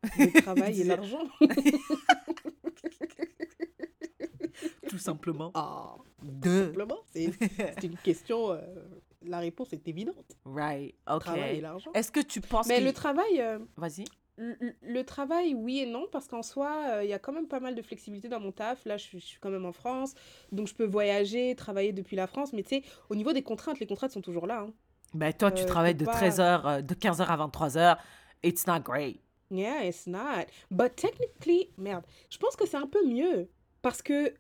[0.19, 1.29] Le travail et l'argent.
[4.93, 5.51] Tout simplement.
[5.55, 6.67] Ah, De.
[6.67, 7.33] simplement, c'est
[7.83, 8.51] une question.
[8.53, 8.61] euh,
[9.25, 10.37] la réponse est évidente.
[10.45, 10.95] Right.
[11.09, 11.23] Le Ok.
[11.23, 11.91] Travail et l'argent.
[11.95, 12.85] Est-ce que tu penses Mais que...
[12.85, 14.05] le travail, euh, Vas-y.
[14.37, 17.61] le, travail, oui et non, parce qu'en soi, euh, il y a quand même pas
[17.61, 18.85] mal de flexibilité dans mon taf.
[18.85, 20.15] Là, je suis, je suis quand même en France,
[20.51, 22.53] donc je peux voyager, travailler depuis la France.
[22.53, 24.61] Mais tu sais, au niveau des contraintes, les contraintes sont toujours là.
[24.69, 24.73] hein.
[25.15, 27.97] Ben, toi, tu Euh, travailles de pas- 13h, de 15h à 23h.
[28.43, 29.21] It's not great.
[29.51, 30.47] Yeah, it's not.
[30.71, 33.49] But technically, merde, je pense que c'est un peu mieux.
[33.83, 34.33] Parce que,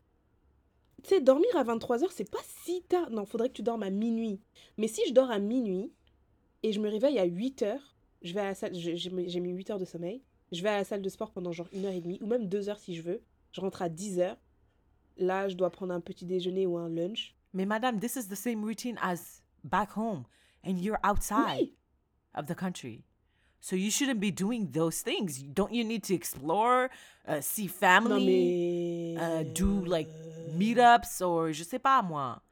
[1.03, 3.11] tu sais, dormir à 23h, c'est pas si tard.
[3.11, 4.41] Non, faudrait que tu dormes à minuit.
[4.79, 5.93] Mais si je dors à minuit
[6.62, 7.79] et je me réveille à 8h,
[8.23, 10.23] je vais à la salle, j'ai mis j'ai mis 8 heures de sommeil,
[10.53, 12.49] je vais à la salle de sport pendant genre une heure et demie, ou même
[12.49, 13.23] deux heures si je veux.
[13.53, 14.37] Je rentre à 10h.
[15.19, 17.35] Là, je dois prendre un petit déjeuner ou un lunch.
[17.53, 20.24] Mais madame, this is the same routine as back home.
[20.65, 21.74] And you're outside Oui,
[22.35, 23.05] of the country.
[23.65, 25.41] So you shouldn't be doing those things.
[25.55, 26.91] Don't you need to explore,
[27.29, 29.17] uh, see family, mais.
[29.17, 30.09] uh, do like
[30.59, 32.43] meetups or je sais pas moi.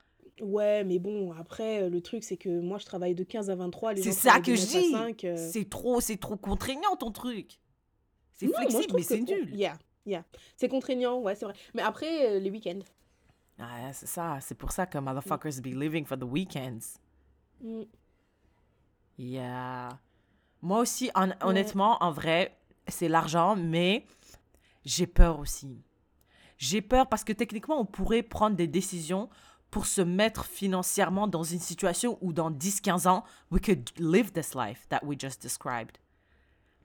[0.41, 3.57] Ouais, mais bon, après, euh, le truc, c'est que moi, je travaille de 15 à
[3.57, 3.93] 23.
[3.95, 4.91] Les C'est ça que je 9 à dis.
[4.93, 5.51] 5, euh.
[5.53, 7.61] C'est trop, c'est trop contraignant ton truc.
[8.37, 9.55] C'est flexible, mais c'est nul.
[9.55, 9.77] Yeah,
[10.07, 10.25] yeah.
[10.57, 11.55] C'est contraignant, ouais, c'est vrai.
[11.75, 12.79] Mais après, euh, les week-ends.
[13.59, 14.39] Ah, c'est ça.
[14.41, 16.99] C'est pour ça que motherfuckers be living for the weekends.
[17.63, 17.83] Mm.
[19.19, 19.91] Yeah.
[20.63, 22.57] Moi aussi, hon- honnêtement, en vrai,
[22.89, 24.05] c'est l'argent, mais
[24.85, 25.83] j'ai peur aussi.
[26.59, 29.31] J'ai peur parce que techniquement, on pourrait prendre des décisions
[29.71, 34.55] pour se mettre financièrement dans une situation où dans 10-15 ans, we could live this
[34.55, 35.97] life that we just described.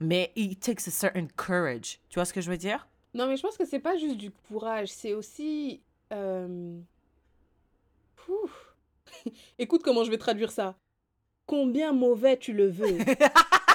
[0.00, 1.98] Mais it takes a certain courage.
[2.08, 2.86] Tu vois ce que je veux dire?
[3.14, 5.82] Non, mais je pense que c'est pas juste du courage, c'est aussi.
[6.12, 6.78] euh.
[9.58, 10.76] Écoute comment je vais traduire ça.
[11.46, 12.98] Combien mauvais tu le veux.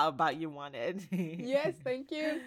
[0.00, 1.02] How about you wanted?
[1.12, 2.40] yes, thank you.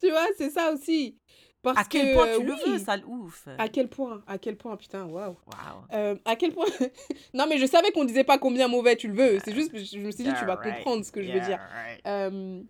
[0.00, 1.16] Tu vois, c'est ça aussi.
[1.62, 2.60] Parce À quel que, point euh, tu le oui.
[2.72, 3.46] veux, sale ouf?
[3.58, 4.22] À quel point?
[4.26, 4.76] À quel point?
[4.76, 5.30] Putain, waouh.
[5.46, 5.84] Wow.
[5.92, 6.66] Euh, à quel point?
[7.34, 9.38] Non, mais je savais qu'on disait pas combien mauvais tu le veux.
[9.44, 10.76] C'est juste, je me suis dit, tu vas right.
[10.76, 11.58] comprendre ce que je veux dire.
[11.58, 12.00] right.
[12.06, 12.62] Euh,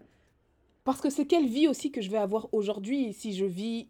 [0.84, 3.88] parce que c'est quelle vie aussi que je vais avoir aujourd'hui si je vis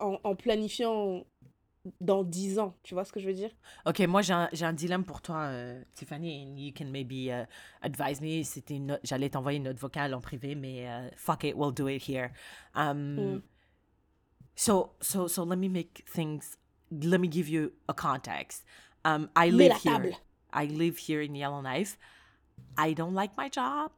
[0.00, 1.24] en, en planifiant
[2.00, 2.76] dans 10 ans.
[2.82, 3.50] Tu vois ce que je veux dire?
[3.86, 7.46] Ok, moi j'ai un, un dilemme pour toi, euh, Tiffany, and you can maybe uh,
[7.82, 8.42] advise me.
[8.42, 12.02] C'était j'allais t'envoyer une note vocale en privé, mais uh, fuck it, we'll do it
[12.08, 12.30] here.
[12.74, 13.42] Um, Mm.
[14.54, 16.56] So, so, so let me make things.
[16.90, 18.64] Let me give you a context.
[19.04, 19.98] Um, I live here.
[19.98, 20.18] table.
[20.52, 21.96] I live here in Yellowknife.
[22.76, 23.92] I don't like my job,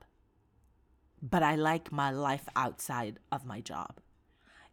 [1.23, 4.01] but I like my life outside of my job.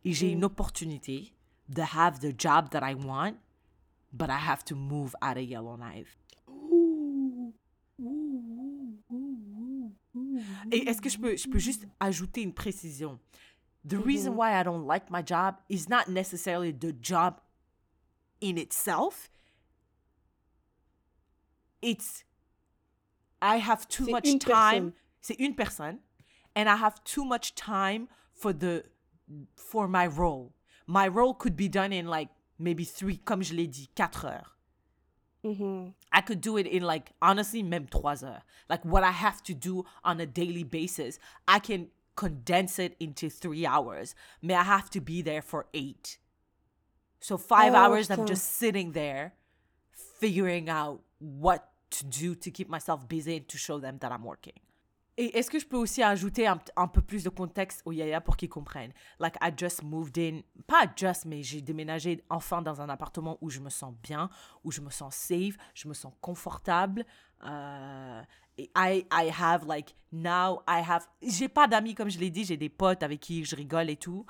[0.03, 1.33] Et j'ai une opportunité
[1.69, 3.37] de have the job that I want,
[4.13, 6.17] but I have to move out of Yellowknife.
[10.71, 13.19] Et est-ce que je peux, je peux juste ajouter une précision?
[13.83, 14.03] The mm-hmm.
[14.03, 17.39] reason why I don't like my job is not necessarily the job
[18.41, 19.29] in itself.
[21.81, 22.23] It's
[23.41, 24.39] I have too C'est much time.
[24.39, 24.93] personne.
[25.21, 25.99] C'est une personne.
[26.55, 28.85] And I have too much time for the
[29.55, 30.53] for my role.
[30.87, 34.45] My role could be done in like maybe three, comme je l'ai dit, quatre heures.
[35.43, 35.93] Mhm.
[36.11, 38.41] I could do it in like honestly même trois heures.
[38.69, 43.29] Like what I have to do on a daily basis, I can condense it into
[43.29, 44.15] three hours.
[44.41, 46.17] May I have to be there for eight.
[47.19, 49.33] So five Oh, hours I'm just sitting there
[49.91, 54.23] figuring out what to do to keep myself busy and to show them that I'm
[54.23, 54.59] working.
[55.19, 58.37] Et est-ce que je peux aussi ajouter un, peu plus de contexte au Yaya pour
[58.37, 58.93] qu'ils comprennent?
[59.19, 63.49] Like, I just moved in, pas just, mais j'ai déménagé enfin dans un appartement où
[63.49, 64.29] je me sens bien,
[64.63, 67.03] où je me sens safe, je me sens confortable.
[67.43, 72.43] Et I, I have, like, now I have, j'ai pas d'amis comme je l'ai dit,
[72.43, 74.25] j'ai des potes avec qui je rigole et tout.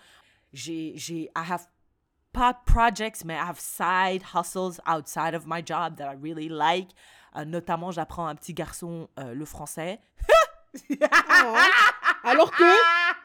[0.53, 1.68] J'ai, j'ai, I have
[2.31, 6.91] pas projects, mais I have side hustles outside of my job that I really like.
[7.35, 9.99] Euh, notamment, j'apprends un petit garçon euh, le français.
[10.89, 11.55] Oh.
[12.23, 12.63] Alors que,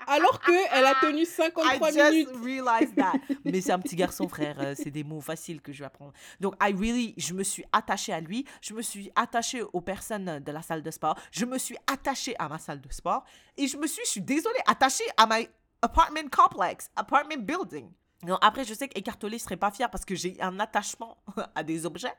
[0.06, 2.44] alors que, elle a tenu 53 I just minutes.
[2.44, 3.14] realized that.
[3.44, 4.56] Mais c'est un petit garçon, frère.
[4.60, 6.12] euh, C'est des mots faciles que je vais apprendre.
[6.40, 8.44] Donc, I really, je me suis attachée à lui.
[8.60, 11.18] Je me suis attachée aux personnes de la salle de sport.
[11.32, 13.24] Je me suis attachée à ma salle de sport.
[13.56, 15.48] Et je me suis, je suis désolée, attachée à my
[15.82, 17.90] apartment complex, apartment building.
[18.24, 21.16] Non, après, je sais qu'Écartolé serait pas fier parce que j'ai un attachement
[21.56, 22.14] à des objets,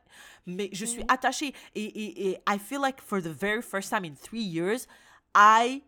[0.46, 1.54] mais je suis attachée.
[1.76, 4.86] Et, et, et I feel like for the very first time in three years,
[5.36, 5.84] I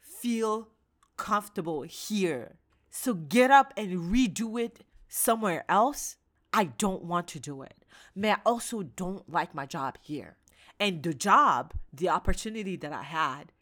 [0.00, 0.68] feel
[1.16, 2.58] comfortable here.
[2.90, 6.16] So get up and redo it somewhere else.
[6.52, 7.84] I don't want to do it.
[8.14, 10.36] But I also don't like my job here.
[10.78, 13.52] And the job, the opportunity that I had,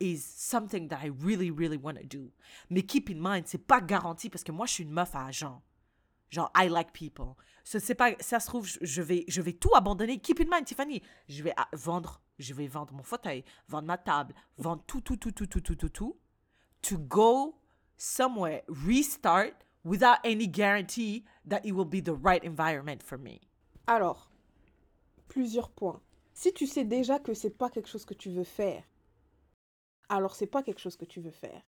[0.00, 2.32] is something that I really, really want to do.
[2.70, 5.26] Mais keep in mind, c'est pas garanti parce que moi, je suis une meuf à
[5.26, 5.62] agent.
[6.30, 7.36] Genre, I like people.
[7.64, 10.18] So, c'est pas, ça se trouve, je- vais, je vais tout abandonner.
[10.18, 14.34] Keep in mind, Tiffany, je vais vendre, je vais vendre mon fauteuil, vendre ma table,
[14.58, 16.16] vendre tout, tout, tout, tout, tout, tout, tout, tout,
[16.82, 17.54] to go
[17.96, 23.40] somewhere, restart without any guarantee that it will be the right environment for me.
[23.86, 24.30] Alors,
[25.28, 26.00] plusieurs points.
[26.32, 28.82] Si tu sais déjà que c'est pas quelque chose que tu veux faire,
[30.08, 31.62] alors c'est pas quelque chose que tu veux faire.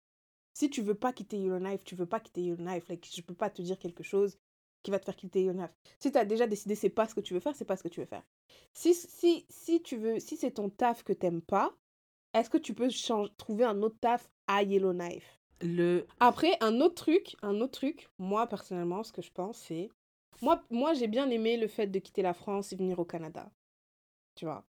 [0.52, 2.88] Si tu veux pas quitter Yellowknife, tu veux pas quitter Yellowknife.
[2.88, 4.36] Like, je peux pas te dire quelque chose
[4.82, 5.70] qui va te faire quitter Yellowknife.
[5.98, 7.82] Si tu as déjà décidé c'est pas ce que tu veux faire, c'est pas ce
[7.82, 8.24] que tu veux faire.
[8.72, 11.72] Si, si, si tu veux, si c'est ton taf que t'aimes pas,
[12.34, 15.38] est-ce que tu peux changer, trouver un autre taf à Yellowknife?
[15.60, 19.90] Le, Après, un autre truc, un autre truc, moi personnellement, ce que je pense, c'est.
[20.42, 23.50] Moi, moi j'ai bien aimé le fait de quitter la France et venir au Canada.
[24.36, 24.64] Tu vois.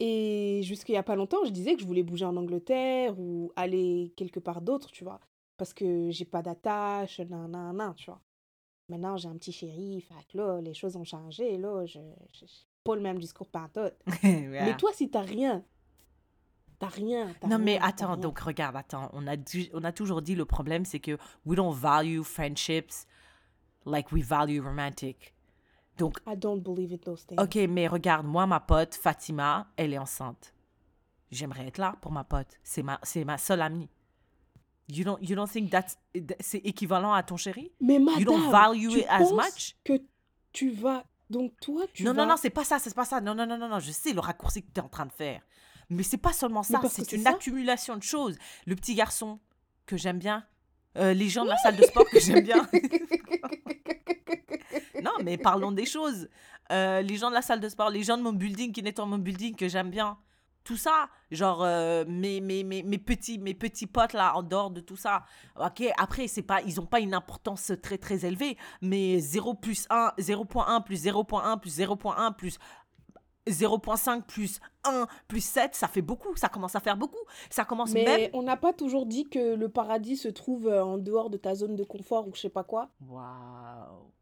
[0.00, 3.52] Et jusqu'il y a pas longtemps, je disais que je voulais bouger en Angleterre ou
[3.56, 5.20] aller quelque part d'autre, tu vois.
[5.58, 8.20] Parce que j'ai pas d'attache, nan, nan, nan, tu vois.
[8.90, 12.00] Maintenant, j'ai un petit chéri, fait que là, les choses ont changé, là, je,
[12.34, 12.52] je, je-
[12.84, 13.94] pas le même discours pantoute.
[14.22, 15.62] Mais toi, si t'as rien,
[16.78, 17.32] t'as rien.
[17.48, 18.16] Non, mais rien, attends, rien.
[18.16, 19.08] donc regarde, attends.
[19.12, 23.06] On a, du- on a toujours dit le problème, c'est que we don't value friendships
[23.86, 25.34] like we value romantic.
[25.98, 27.38] Donc, I don't believe in those things.
[27.40, 30.54] ok, mais regarde, moi, ma pote, Fatima, elle est enceinte.
[31.30, 32.58] J'aimerais être là pour ma pote.
[32.64, 33.88] C'est ma, c'est ma seule amie.
[34.90, 35.96] You don't, you don't think that's,
[36.40, 37.72] c'est équivalent à ton chéri?
[37.80, 39.76] Mais madame, You don't value tu it as penses much?
[39.84, 40.02] que
[40.52, 41.04] tu vas...
[41.28, 42.22] Donc toi, tu non, vas...
[42.22, 43.20] non, non, c'est pas ça, c'est pas ça.
[43.20, 45.12] Non, non, non, non, non, je sais le raccourci que tu es en train de
[45.12, 45.42] faire.
[45.88, 48.36] Mais c'est pas seulement ça, c'est une accumulation de choses.
[48.66, 49.38] Le petit garçon
[49.86, 50.44] que j'aime bien,
[50.98, 52.68] euh, les gens de la salle de sport que j'aime bien.
[55.02, 56.28] non, mais parlons des choses.
[56.72, 59.06] Euh, les gens de la salle de sport, les gens de mon building qui nettoient
[59.06, 60.18] mon building que j'aime bien.
[60.64, 64.70] Tout ça, genre euh, mes, mes, mes, mes petits, mes petits potes là, en dehors
[64.70, 65.24] de tout ça.
[65.56, 69.86] Ok, après, c'est pas, ils n'ont pas une importance très très élevée, mais 0 plus
[69.90, 72.58] 1, 0.1 plus 0.1 plus 0.1 plus
[73.48, 77.18] 0.5 plus 1 plus 7, ça fait beaucoup, ça commence à faire beaucoup.
[77.50, 78.30] Ça commence Mais même...
[78.32, 81.54] on n'a pas toujours dit que le paradis se trouve euh, en dehors de ta
[81.54, 82.90] zone de confort ou je sais pas quoi.
[83.06, 84.12] Waouh.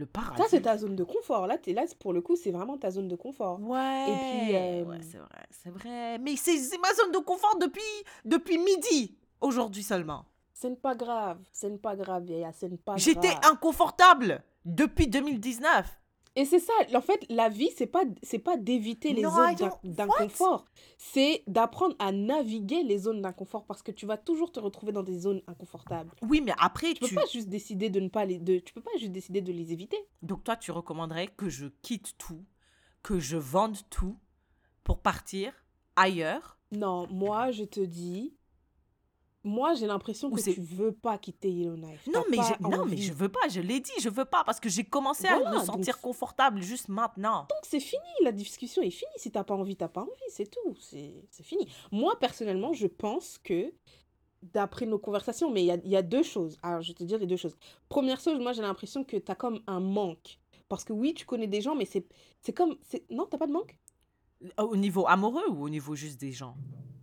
[0.00, 0.40] Le paradis.
[0.40, 1.46] Ça, c'est ta zone de confort.
[1.46, 3.60] Là, t'es là, pour le coup, c'est vraiment ta zone de confort.
[3.60, 4.06] Ouais.
[4.08, 4.16] Et
[4.46, 6.18] puis, euh, ouais, c'est vrai, c'est vrai.
[6.18, 7.82] Mais c'est c'est ma zone de confort depuis,
[8.24, 10.24] depuis midi, aujourd'hui seulement.
[10.54, 11.38] Ce n'est pas grave.
[11.52, 12.46] Ce n'est pas grave, vieille.
[12.58, 13.52] Ce n'est pas J'étais grave.
[13.52, 15.99] inconfortable depuis 2019.
[16.36, 19.70] Et c'est ça, en fait, la vie, c'est pas, c'est pas d'éviter les Non, zones
[19.82, 20.64] d'inconfort.
[20.96, 25.02] C'est d'apprendre à naviguer les zones d'inconfort parce que tu vas toujours te retrouver dans
[25.02, 26.12] des zones inconfortables.
[26.22, 27.14] Oui, mais après, Tu peux tu...
[27.16, 29.72] pas juste décider de ne pas les, de, tu peux pas juste décider de les
[29.72, 29.98] éviter.
[30.22, 32.44] Donc toi, tu recommanderais que je quitte tout,
[33.02, 34.16] que je vende tout
[34.84, 35.52] pour partir
[35.96, 36.58] ailleurs?
[36.70, 38.36] Non, moi, je te dis,
[39.42, 42.06] moi, j'ai l'impression que tu veux pas quitter Yellowknife.
[42.08, 44.44] Non, T'as mais, j'ai- non, mais je veux pas, je l'ai dit, je veux pas
[44.44, 47.40] parce que j'ai commencé à me donc- sentir confortable juste maintenant.
[47.48, 49.10] Donc c'est fini, la discussion est finie.
[49.16, 50.76] Si t'as pas envie, t'as pas envie, c'est tout.
[50.78, 51.66] C'est c'est fini.
[51.90, 53.72] Moi, personnellement, je pense que,
[54.42, 56.58] d'après nos conversations, mais il y a, y a deux choses.
[56.62, 57.56] Alors, je vais te dire les deux choses.
[57.88, 60.38] Première chose, moi, j'ai l'impression que t'as comme un manque.
[60.68, 62.06] Parce que oui, tu connais des gens, mais c'est
[62.40, 62.76] c'est comme...
[63.10, 63.76] Non, t'as pas de manque?
[64.56, 66.56] Au niveau amoureux ou au niveau juste des gens?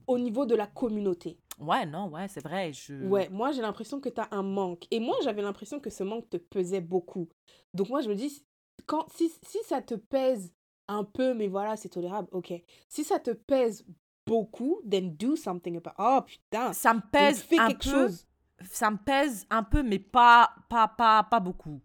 [0.08, 1.38] Au niveau de la communauté.
[1.60, 2.72] Ouais, non, ouais, c'est vrai.
[2.72, 2.94] Je...
[3.06, 4.86] Ouais, moi, j'ai l'impression que t'as un manque.
[4.92, 7.28] Et moi, j'avais l'impression que ce manque te pesait beaucoup.
[7.74, 8.46] Donc moi, je me dis,
[8.86, 10.54] quand, si, si ça te pèse
[10.88, 12.54] un peu, mais voilà, c'est tolérable, ok.
[12.88, 13.86] Si ça te pèse
[14.26, 18.08] beaucoup, then do something about Oh putain Ça me pèse fais un quelque peu.
[18.08, 18.28] chose.
[18.70, 21.82] Ça me pèse un peu, mais pas, pas, pas, pas beaucoup.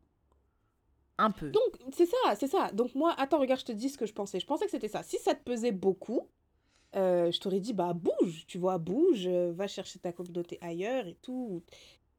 [1.19, 1.51] Un peu.
[1.51, 2.71] Donc, c'est ça, c'est ça.
[2.73, 4.41] Donc moi, attends, regarde, je te dis ce que je pensais.
[4.41, 5.03] Je pensais que c'était ça.
[5.03, 6.29] Si ça te pesait beaucoup,
[6.97, 11.07] euh, je t'aurais dit, bah bouge, tu vois, bouge, euh, va chercher ta communauté ailleurs
[11.07, 11.63] et tout,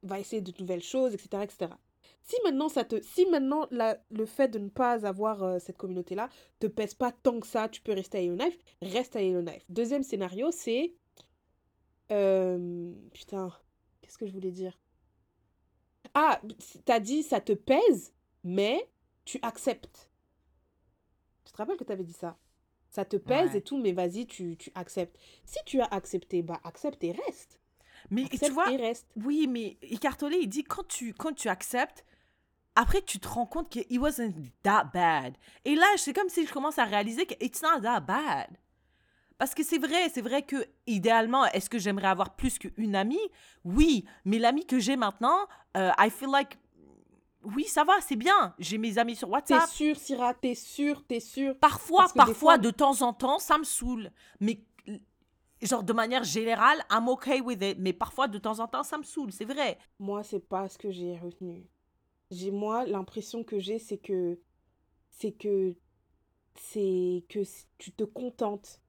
[0.01, 1.71] va essayer de nouvelles choses, etc., etc.
[2.23, 5.77] Si maintenant, ça te, si maintenant la, le fait de ne pas avoir euh, cette
[5.77, 6.29] communauté-là
[6.59, 9.65] te pèse pas tant que ça, tu peux rester à Yellowknife, reste à Yellowknife.
[9.69, 10.95] Deuxième scénario, c'est...
[13.13, 13.51] putain,
[14.01, 14.77] qu'est-ce que je voulais dire?
[16.13, 16.41] Ah,
[16.85, 18.13] t'as dit ça te pèse,
[18.43, 18.89] mais
[19.25, 20.09] tu acceptes.
[21.45, 22.37] Tu te rappelles que tu avais dit ça?
[22.95, 23.57] Ça te pèse Ouais.
[23.57, 25.17] et tout, mais vas-y, tu, tu acceptes.
[25.45, 27.59] Si tu as accepté, bah accepte et reste.
[28.11, 29.07] mais Accepte tu vois, et reste.
[29.15, 32.05] oui, mais Icartolé, il dit quand tu, quand tu acceptes,
[32.75, 35.35] après tu te rends compte que it wasn't that bad.
[35.65, 38.49] Et là, c'est comme si je commence à réaliser que it's not that bad.
[39.39, 43.19] Parce que c'est vrai, c'est vrai que idéalement, est-ce que j'aimerais avoir plus qu'une amie?
[43.65, 46.59] Oui, mais l'amie que j'ai maintenant, euh, I feel like
[47.43, 48.53] oui, ça va, c'est bien.
[48.59, 49.69] J'ai mes amis sur T'es WhatsApp.
[49.69, 51.57] sûr, Syrah, t'es sûr, t'es sûr?
[51.59, 54.11] Parfois, parfois, fois- de temps en temps, ça me saoule.
[54.39, 54.59] Mais
[55.61, 57.77] genre de manière générale, I'm okay with it.
[57.79, 59.77] Mais parfois, de temps en temps, ça me saoule, c'est vrai.
[59.99, 61.65] Moi, c'est pas ce que j'ai retenu.
[62.31, 64.39] J'ai moi l'impression que j'ai, c'est que
[65.09, 65.75] c'est que
[66.55, 67.39] c'est que
[67.77, 68.79] tu te contentes.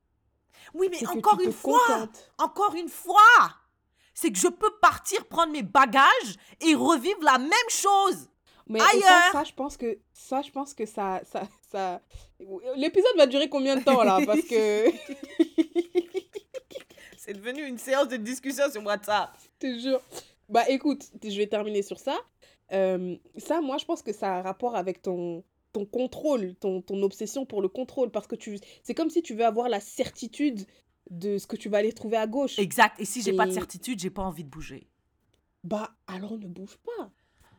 [0.72, 2.08] Oui, mais encore une fois,
[2.38, 3.20] encore une fois,
[4.14, 8.28] c'est que je peux partir prendre mes bagages et revivre la même chose.
[8.66, 12.00] Mais et ça, ça, je pense que ça, je pense que ça, ça, ça...
[12.76, 14.20] L'épisode va durer combien de temps là?
[14.24, 14.86] Parce que
[17.16, 19.30] C'est devenu une séance de discussion sur WhatsApp.
[19.60, 20.00] je te jure.
[20.48, 22.16] Bah écoute, je vais terminer sur ça.
[22.72, 25.42] Euh, ça, moi, je pense que ça a un rapport avec ton,
[25.72, 28.10] ton contrôle, ton, ton obsession pour le contrôle.
[28.10, 30.66] Parce que tu, c'est comme si tu veux avoir la certitude
[31.10, 32.58] de ce que tu vas aller trouver à gauche.
[32.58, 33.00] Exact.
[33.00, 34.86] Et si j'ai pas de Et- certitude, j'ai pas envie de bouger.
[35.62, 37.10] Bah alors ne bouge pas.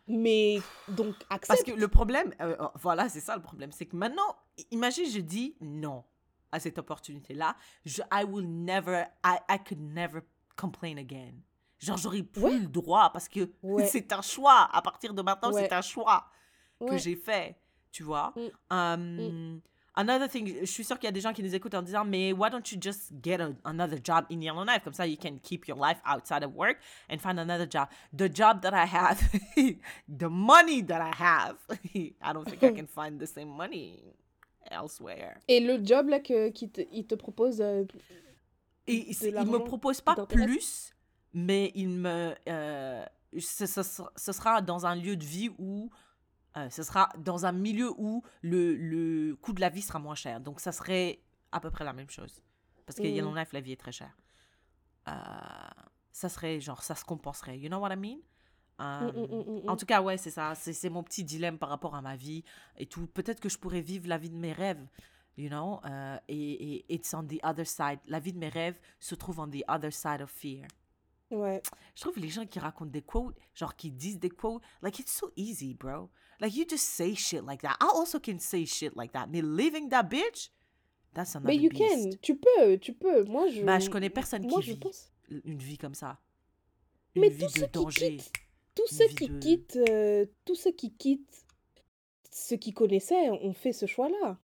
[0.08, 1.66] Mais donc Parce accepte.
[1.76, 3.72] que le problème, euh, euh, voilà, c'est ça le problème.
[3.72, 4.36] C'est que maintenant,
[4.72, 6.04] imagine, je dis non.
[6.52, 7.56] à cette opportunité-là,
[7.86, 10.22] je, I will never, I, I could never
[10.56, 11.34] complain again.
[11.80, 12.60] Genre, j'aurais plus Ouais.
[12.60, 13.86] le droit parce que Ouais.
[13.88, 14.70] c'est un choix.
[14.72, 15.64] À partir de maintenant, Ouais.
[15.68, 16.28] c'est un choix
[16.80, 17.58] que j'ai fait.
[17.92, 18.34] Tu vois?
[18.36, 18.74] Mm.
[18.74, 19.62] Um,
[19.98, 22.04] Another thing, je suis sûre qu'il y a des gens qui nous écoutent en disant,
[22.04, 24.84] mais why don't you just get a- another job in Yellowknife?
[24.84, 26.78] Comme ça, you can keep your life outside of work
[27.10, 27.88] and find another job.
[28.16, 29.20] The job that I have,
[30.08, 31.56] the money that I have,
[31.96, 34.04] I don't think I can find the same money
[34.70, 35.38] elsewhere.
[35.48, 37.86] Et le job là que qui te, il te propose euh,
[38.88, 40.94] Et il me propose pas plus,
[41.34, 42.36] mais il me.
[42.50, 43.06] euh,
[43.38, 43.82] ce, ce
[44.16, 45.90] ce sera dans un lieu de vie où.
[46.58, 50.16] Euh, ce sera dans un milieu où le, le coût de la vie sera moins
[50.16, 50.40] cher.
[50.40, 51.22] Donc, ça serait
[51.52, 52.42] à peu près la même chose.
[52.86, 53.16] Parce que Mhm.
[53.16, 54.16] Yellowknife, la vie est très chère.
[55.08, 55.12] Euh,
[56.12, 57.58] ça serait genre, ça se compenserait.
[57.60, 58.18] You know what I mean?
[58.82, 59.78] Euh, mm, mm, mm, En mm.
[59.78, 60.54] tout cas, ouais, c'est ça.
[60.56, 62.44] C'est c'est mon petit dilemme par rapport à ma vie
[62.78, 63.08] et tout.
[63.08, 64.86] Peut-être que je pourrais vivre la vie de mes rêves,
[65.38, 65.80] you know?
[65.86, 68.00] euh, et, et it's on the other side.
[68.08, 70.68] La vie de mes rêves se trouve on the other side of fear.
[71.32, 71.62] ouais.
[71.96, 75.14] Je trouve les gens qui racontent des quotes, genre qui disent des quotes, like it's
[75.14, 76.10] so easy, bro.
[76.42, 77.78] Like you just say shit like that.
[77.82, 79.28] I also can say shit like that.
[79.30, 80.50] Mais living that bitch,
[81.14, 81.82] that's another Mais you beast.
[81.82, 83.24] can, tu peux, tu peux.
[83.26, 86.20] Moi je Bah, je connais personne moi qui je vit pense une vie comme ça.
[87.16, 88.18] Une Mais vie tous de ceux qui danger.
[88.18, 88.32] quittent,
[88.76, 91.46] tous ceux qui de- quittent, euh, tous ceux qui quittent
[92.32, 94.38] ceux qui connaissaient ont fait ce choix-là.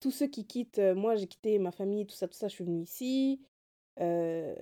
[0.00, 2.54] Tous ceux qui quittent, euh, moi j'ai quitté ma famille, tout ça, tout ça, je
[2.54, 3.40] suis venue ici.
[4.00, 4.54] Euh,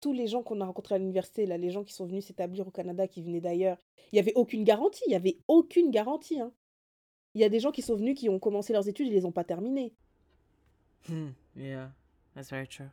[0.00, 2.66] tous les gens qu'on a rencontrés à l'université, là, les gens qui sont venus s'établir
[2.66, 3.78] au Canada, qui venaient d'ailleurs,
[4.12, 6.40] il n'y avait aucune garantie, il n'y avait aucune garantie.
[6.40, 6.52] hein.
[7.34, 9.24] Il y a des gens qui sont venus, qui ont commencé leurs études, ils les
[9.24, 9.92] ont pas terminées.
[11.08, 11.92] Hmm, yeah,
[12.34, 12.88] that's very true.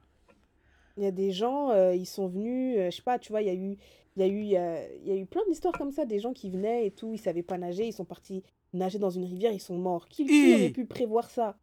[0.97, 3.41] Il y a des gens, euh, ils sont venus, euh, je sais pas, tu vois,
[3.41, 3.77] il y a eu,
[4.17, 6.05] il y a eu, il y a, il y a eu plein d'histoires comme ça,
[6.05, 8.43] des gens qui venaient et tout, ils savaient pas nager, ils sont partis
[8.73, 10.07] nager dans une rivière, ils sont morts.
[10.07, 11.57] Qui, qui aurait pu prévoir ça?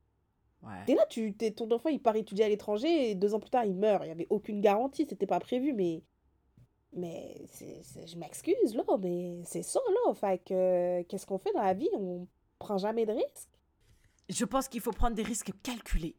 [0.62, 0.70] Ouais.
[0.88, 3.50] Et là, tu, t'es- ton enfant, il part étudier à l'étranger et deux ans plus
[3.50, 4.04] tard, il meurt.
[4.04, 6.02] Il y avait aucune garantie, c'était pas prévu, mais,
[6.92, 10.14] mais c'est, c'est- je m'excuse là, mais c'est ça là.
[10.14, 11.88] Fait que, qu'est-ce qu'on fait dans la vie?
[11.94, 12.26] On
[12.58, 13.48] prend jamais de risques.
[14.28, 16.16] Je pense qu'il faut prendre des risques calculés.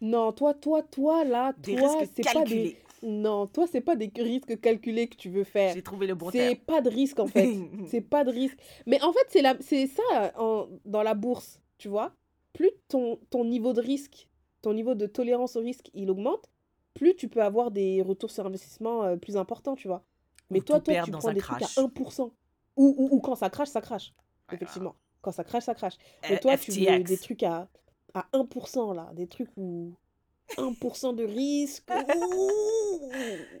[0.00, 4.10] Non, toi, toi, toi, là, Des toi, c'est pas des, non, toi, c'est pas des
[4.16, 5.74] risques calculés que tu veux faire.
[5.74, 7.54] J'ai trouvé le bon C'est pas de risque en fait.
[7.86, 8.58] c'est pas de risque.
[8.86, 9.56] Mais en fait, c'est la...
[9.60, 12.12] c'est ça en- dans la bourse, tu vois?
[12.52, 14.28] Plus ton, ton niveau de risque,
[14.62, 16.50] ton niveau de tolérance au risque, il augmente,
[16.94, 20.04] plus tu peux avoir des retours sur investissement euh, plus importants, tu vois.
[20.50, 22.32] Mais Ou toi, toi, tu prends des trucs à 1%.
[22.76, 24.12] Ou, ou, ou quand ça crache, ça crache.
[24.52, 24.96] Effectivement.
[25.20, 25.96] Quand ça crache, ça crache.
[26.24, 27.68] Euh, Mais toi, tu veux des trucs à,
[28.14, 29.10] à 1%, là.
[29.14, 29.94] Des trucs où
[30.56, 31.88] 1% de risque.
[31.90, 33.12] Ouh.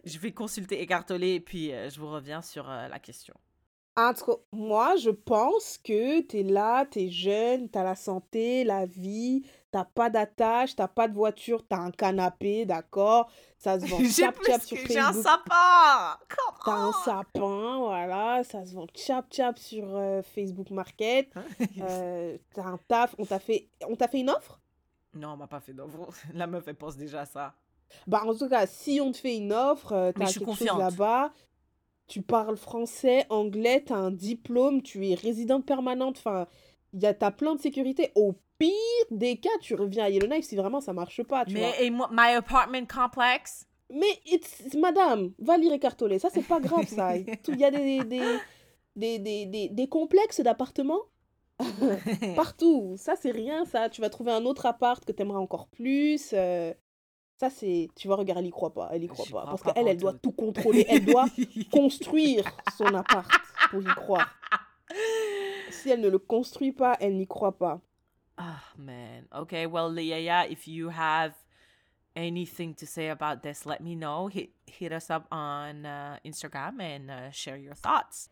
[0.04, 3.34] Je vais consulter Écartolé et puis euh, je vous reviens sur euh, la question.
[4.08, 8.86] En tout cas, moi, je pense que t'es là, t'es jeune, t'as la santé, la
[8.86, 13.30] vie, t'as pas d'attache, t'as pas de voiture, t'as un canapé, d'accord?
[13.58, 15.24] Ça se vend chap chap sur que j'ai un Facebook.
[15.24, 16.18] sapin.
[16.64, 21.30] T'as un sapin, voilà, ça se vend chap chap sur euh, Facebook Market.
[21.36, 21.44] Hein?
[21.80, 24.60] Euh, t'as un taf, on t'a fait, on t'a fait une offre?
[25.14, 26.10] Non, on m'a pas fait d'offre.
[26.34, 27.54] La meuf, elle pense déjà à ça.
[28.06, 30.78] Bah, en tout cas, si on te fait une offre, euh, t'as quelque chose confiante.
[30.78, 31.32] là-bas,
[32.10, 36.46] tu parles français, anglais, t'as un diplôme, tu es résidente permanente, enfin,
[36.92, 38.10] y a, t'as plein de sécurité.
[38.16, 38.74] Au pire
[39.10, 41.68] des cas, tu reviens à Yellowknife si vraiment ça marche pas, tu vois.
[41.78, 43.66] Mais et moi, my apartment complex?
[43.92, 47.16] Mais, it's- madame, va lire Écartolé, ça c'est pas grave ça.
[47.48, 48.20] Il y a des, des,
[48.96, 51.02] des, des, des, des complexes d'appartements
[52.36, 52.94] partout.
[52.96, 53.88] Ça c'est rien, ça.
[53.88, 56.30] Tu vas trouver un autre appart que t'aimerais encore plus.
[56.32, 56.72] euh,
[57.40, 59.46] Ça c'est, tu vois, regarde, elle y croit pas, elle y croit pas.
[59.46, 61.24] crois Parce qu'elle, elle doit tout contrôler, elle doit
[61.72, 62.44] construire
[62.76, 63.26] son appart
[63.70, 64.28] pour y croire.
[65.70, 67.80] Si elle ne le construit pas, elle n'y croit pas.
[68.36, 69.24] Ah, man.
[69.34, 71.32] Okay, well, Leia, if you have
[72.14, 74.28] anything to say about this, let me know.
[74.28, 78.28] Hit, hit us up on uh, Instagram and uh, share your thoughts.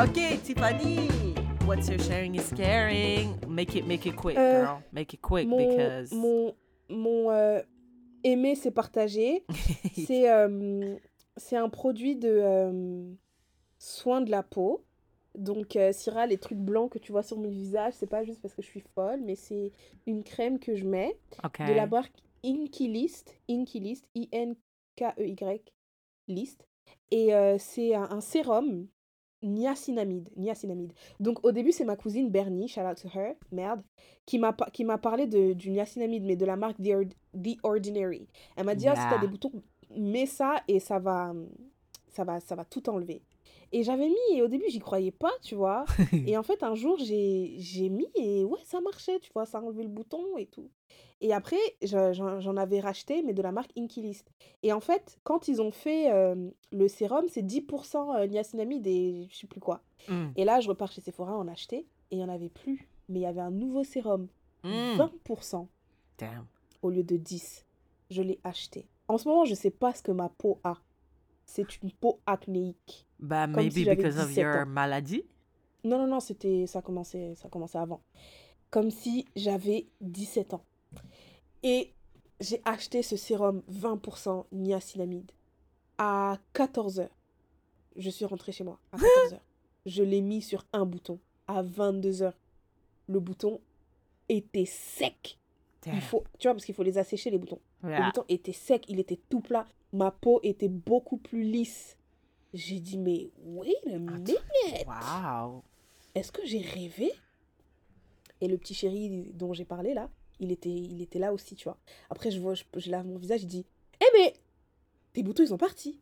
[0.00, 1.34] Okay, Tiffany,
[1.68, 3.38] what's your sharing is caring?
[3.46, 4.82] Make it, make it quick, Euh, girl.
[4.90, 6.54] Make it quick Mon, because mon,
[6.88, 7.60] mon euh,
[8.24, 9.44] aimer, c'est partager.
[9.94, 10.96] C'est euh,
[11.36, 13.14] c'est un produit de
[13.78, 14.84] soin de la peau.
[15.34, 18.54] Donc, Syrah, les trucs blancs que tu vois sur mon visage, c'est pas juste parce
[18.54, 19.70] que je suis folle, mais c'est
[20.06, 21.66] une crème que je mets okay.
[21.66, 23.38] de la marque Inky List.
[23.48, 25.72] Inky List, I-N-K-E-Y,
[26.26, 26.66] List.
[27.12, 28.88] Et c'est un, un sérum
[29.42, 30.92] niacinamide, niacinamide.
[31.20, 33.82] Donc au début, c'est ma cousine Bernie, shout out to her, merde,
[34.26, 38.28] qui m'a qui m'a parlé de, du niacinamide, mais de la marque The, The Ordinary.
[38.56, 39.52] Elle m'a dit, ah, si t'as des boutons,
[39.96, 41.32] mets ça et ça va,
[42.08, 43.22] ça va, ça va tout enlever.
[43.70, 45.84] Et j'avais mis, et au début, j'y croyais pas, tu vois.
[46.26, 49.58] Et en fait, un jour, j'ai j'ai mis et ouais, ça marchait, tu vois, ça
[49.58, 50.70] a enlevé le bouton et tout.
[51.20, 54.30] Et après, je- j'en avais racheté, mais de la marque Inkilist.
[54.62, 59.26] Et en fait, quand ils ont fait euh, le sérum, c'est 10% euh, niacinamide et
[59.30, 59.80] je sais plus quoi.
[60.08, 60.26] Mm.
[60.36, 62.88] Et là, je repars chez Sephora en acheter et il n'y en avait plus.
[63.08, 64.28] Mais il y avait un nouveau sérum,
[64.64, 64.96] Mm.
[64.96, 65.66] 20%
[66.18, 66.46] Damn.
[66.82, 67.64] au lieu de 10.
[68.10, 68.86] Je l'ai acheté.
[69.08, 70.76] En ce moment, je sais pas ce que ma peau a.
[71.46, 73.06] C'est une peau acnéique.
[73.18, 74.66] Bah, Comme maybe si because of 17 your ans.
[74.66, 75.24] maladie?
[75.84, 78.02] Non, non, non, c'était, ça commençait, ça commençait avant.
[78.70, 80.62] Comme si j'avais 17 ans.
[81.62, 81.92] Et
[82.40, 85.30] j'ai acheté ce sérum 20% niacinamide
[85.98, 87.08] à 14h.
[87.96, 89.38] Je suis rentrée chez moi à 14h.
[89.86, 92.32] Je l'ai mis sur un bouton à 22h.
[93.08, 93.60] Le bouton
[94.28, 95.38] était sec.
[95.86, 97.60] Il faut, tu vois, parce qu'il faut les assécher les boutons.
[97.82, 99.66] Le bouton était sec, il était tout plat.
[99.92, 101.96] Ma peau était beaucoup plus lisse.
[102.52, 104.38] J'ai dit, mais wait a minute.
[104.86, 105.62] Wow.
[106.14, 107.10] Est-ce que j'ai rêvé?
[108.40, 111.64] Et le petit chéri dont j'ai parlé là, il était, il était là aussi, tu
[111.64, 111.78] vois.
[112.10, 113.66] Après, je vois, je, je lave mon visage, je dis
[114.00, 114.34] Eh, mais
[115.12, 115.98] tes boutons, ils sont partis.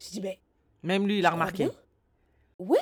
[0.00, 0.38] Je dis Mais.
[0.82, 1.68] Même lui, il a remarqué.
[2.58, 2.78] Ouais.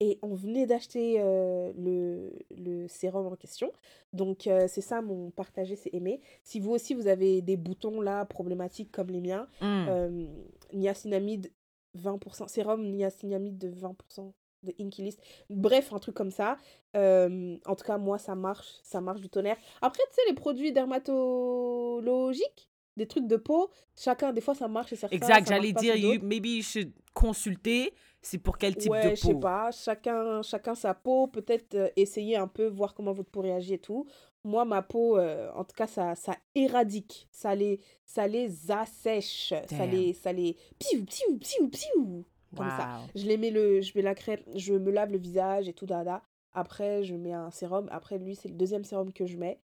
[0.00, 3.72] Et on venait d'acheter euh, le, le sérum en question.
[4.12, 6.20] Donc, euh, c'est ça, mon partagé, c'est aimé.
[6.42, 9.86] Si vous aussi, vous avez des boutons là problématiques comme les miens, Mm.
[9.88, 10.26] euh,
[10.74, 11.50] niacinamide
[11.98, 14.32] 20%, sérum niacinamide de 20%
[14.62, 15.20] de Inkilist.
[15.50, 16.56] Bref, un truc comme ça.
[16.96, 19.56] Euh, en tout cas, moi, ça marche, ça marche du tonnerre.
[19.82, 24.92] Après, tu sais, les produits dermatologiques, des trucs de peau, chacun, des fois, ça marche
[24.92, 27.92] et certains, Exact, ça j'allais dire, you, maybe you should consulter.
[28.22, 29.38] C'est pour quel type Ouais, de je sais peau?
[29.38, 33.74] pas, chacun, chacun sa peau, peut-être euh, essayer un peu, voir comment votre peau réagit
[33.74, 34.06] et tout.
[34.42, 39.52] Moi, ma peau, euh, en tout cas, ça, ça éradique, ça les, ça les assèche,
[39.66, 39.90] ça Damn.
[39.90, 42.24] les, ça les, piou, piou, piou, piou,
[42.54, 43.00] comme ça.
[43.14, 45.86] Je les mets le, je mets la crème, je me lave le visage et tout,
[45.86, 46.22] dada.
[46.52, 47.88] Après, je mets un sérum.
[47.90, 49.60] Après, lui, c'est le deuxième sérum que je mets.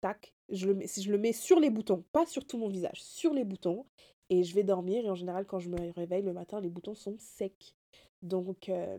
[0.00, 0.34] Tac.
[0.48, 3.02] Je le mets, si je le mets sur les boutons, pas sur tout mon visage,
[3.02, 3.86] sur les boutons.
[4.30, 5.04] Et je vais dormir.
[5.04, 7.74] Et en général, quand je me réveille le matin, les boutons sont secs.
[8.22, 8.98] Donc, euh,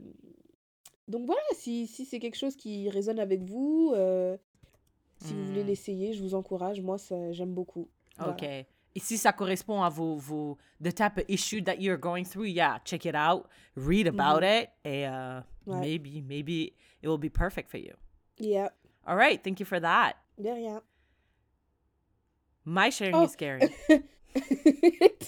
[1.07, 4.37] donc voilà, si, si c'est quelque chose qui résonne avec vous, euh,
[5.23, 5.67] si vous voulez Hmm.
[5.67, 6.81] l'essayer, je vous encourage.
[6.81, 7.89] Moi, ça, j'aime beaucoup.
[8.17, 8.33] Voilà.
[8.33, 8.65] OK.
[8.97, 12.77] Si ça correspond à vos, vos the type of issue that you're going through, yeah,
[12.85, 17.77] check it out, read about it, et uh, maybe, maybe it will be perfect for
[17.77, 17.93] you.
[18.37, 18.69] Yeah,
[19.05, 20.13] All right, thank you for that.
[20.41, 20.81] de rien.
[22.63, 23.23] My sharing Oh.
[23.25, 23.67] is scary.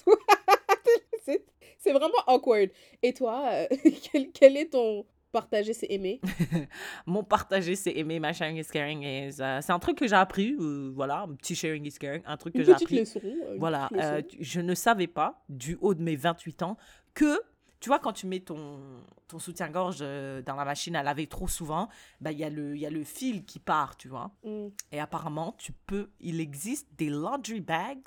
[1.26, 1.46] C'est
[1.80, 2.70] c'est vraiment awkward.
[3.04, 3.68] Et toi,
[4.12, 6.20] quel, quel est ton partager, c'est aimer
[7.06, 8.20] Mon partagé, c'est aimer.
[8.20, 9.04] My sharing is caring.
[9.04, 10.56] is, euh, c'est un truc que j'ai appris.
[10.60, 12.22] euh, voilà, un petit sharing is caring.
[12.26, 13.00] Un truc que j'ai appris.
[13.00, 13.20] leçon.
[13.24, 16.78] euh, Voilà, euh, je ne savais pas, du haut de mes 28 ans,
[17.14, 17.40] que,
[17.80, 18.80] tu vois, quand tu mets ton,
[19.28, 21.90] ton soutien-gorge euh, dans la machine à laver trop souvent,
[22.22, 24.32] bah, il y, a le- y a le fil qui part, tu vois.
[24.44, 24.68] Mm.
[24.92, 28.00] Et apparemment, tu peux, il existe des laundry bags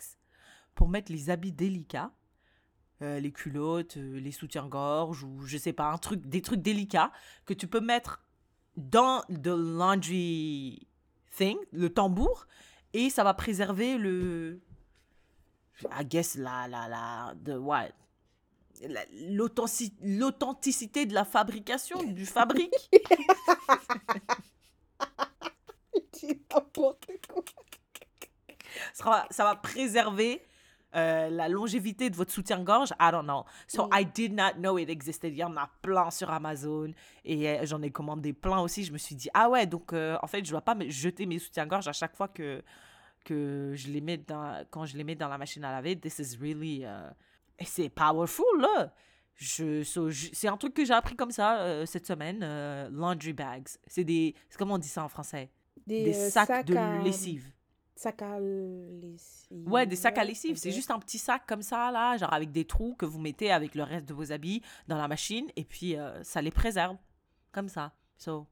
[0.74, 2.10] pour mettre les habits délicats,
[3.02, 7.10] euh, les culottes, euh, les soutiens-gorge, ou je sais pas, un truc, des trucs délicats
[7.46, 8.20] que tu peux mettre
[8.76, 10.86] dans le laundry
[11.36, 12.46] thing, le tambour,
[12.92, 14.60] et ça va préserver le,
[15.98, 17.88] I guess, la, la, la, de what?
[18.88, 22.90] La- l'authentic- L'authenticité de la fabrication, du fabrique.
[28.94, 30.42] Ça, va, ça va préserver
[30.96, 32.90] euh, la longévité de votre soutien-gorge?
[33.00, 33.44] I don't know.
[33.68, 34.00] So Mm.
[34.00, 35.32] I did not know it existed.
[35.32, 36.92] Il y en a plein sur Amazon
[37.24, 38.84] et euh, j'en ai commandé plein aussi.
[38.84, 41.38] Je me suis dit, ah ouais, donc euh, en fait, je dois pas jeter mes
[41.38, 42.62] soutiens-gorge à chaque fois que,
[43.24, 45.98] que je les mets dans, quand je les mets dans la machine à laver.
[45.98, 46.84] This is really.
[47.64, 48.92] c'est powerful, là.
[49.36, 52.40] Je, so, je- c'est un truc que j'ai appris comme ça cette semaine.
[52.92, 53.68] laundry bags.
[53.86, 54.34] C'est des.
[54.48, 55.50] C'est comment on dit ça en français?
[55.86, 57.50] Des, Des sacs, de à- lessive.
[58.00, 59.68] Sacs à lessive.
[59.68, 60.56] Ouais, des sacs à lessive.
[60.56, 63.52] C'est juste un petit sac comme ça, là, genre avec des trous que vous mettez
[63.52, 66.96] avec le reste de vos habits dans la machine et puis euh, ça les préserve.
[67.52, 67.92] Comme ça.
[68.16, 68.46] So,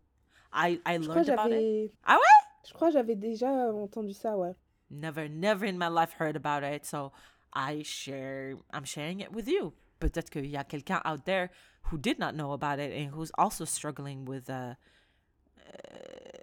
[0.53, 1.95] I, I Je crois que learned about it.
[2.05, 2.47] Ah ouais?
[2.67, 4.55] Je crois que j'avais déjà entendu ça, ouais.
[4.91, 6.85] Never, never in my life heard about it.
[6.85, 7.11] So,
[7.55, 9.73] I share, I'm sharing it with you.
[9.99, 11.49] Peut-être qu'il y a quelqu'un out there
[11.91, 14.75] who did not know about it and who's also struggling with uh,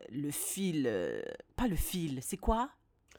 [0.10, 0.86] le fil.
[0.88, 1.22] euh,
[1.56, 2.72] pas le fil, c'est quoi?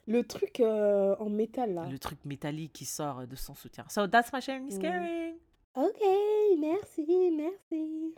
[0.09, 1.87] Le truc euh, en métal, là.
[1.91, 3.85] Le truc métallique qui sort de son soutien.
[3.89, 4.81] So, that's my sharing is Mm.
[4.83, 5.35] caring.
[5.75, 6.01] Ok,
[6.59, 7.07] merci,
[7.37, 8.15] merci.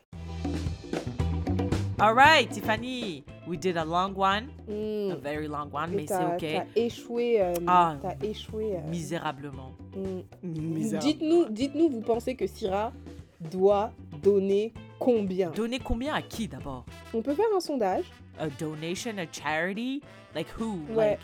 [2.00, 5.10] All right, Tiffany, we did a long one, Mm.
[5.12, 6.40] a very long one, Mais mais c'est t'as ok.
[6.74, 7.40] t'as échoué.
[7.42, 7.96] euh, Ah.
[8.00, 8.76] T'as échoué.
[8.76, 9.72] euh, Misérablement.
[9.96, 10.20] mm.
[10.48, 11.06] Misérable.
[11.08, 12.92] Dites-nous, dites-nous, vous pensez que Syrah,
[13.40, 13.92] doit
[14.22, 15.50] donner combien?
[15.50, 16.84] Donner combien à qui d'abord?
[17.14, 18.04] On peut faire un sondage.
[18.38, 20.00] A donation, a charity?
[20.36, 20.78] Like who?
[20.90, 21.10] Ouais.
[21.12, 21.18] Like,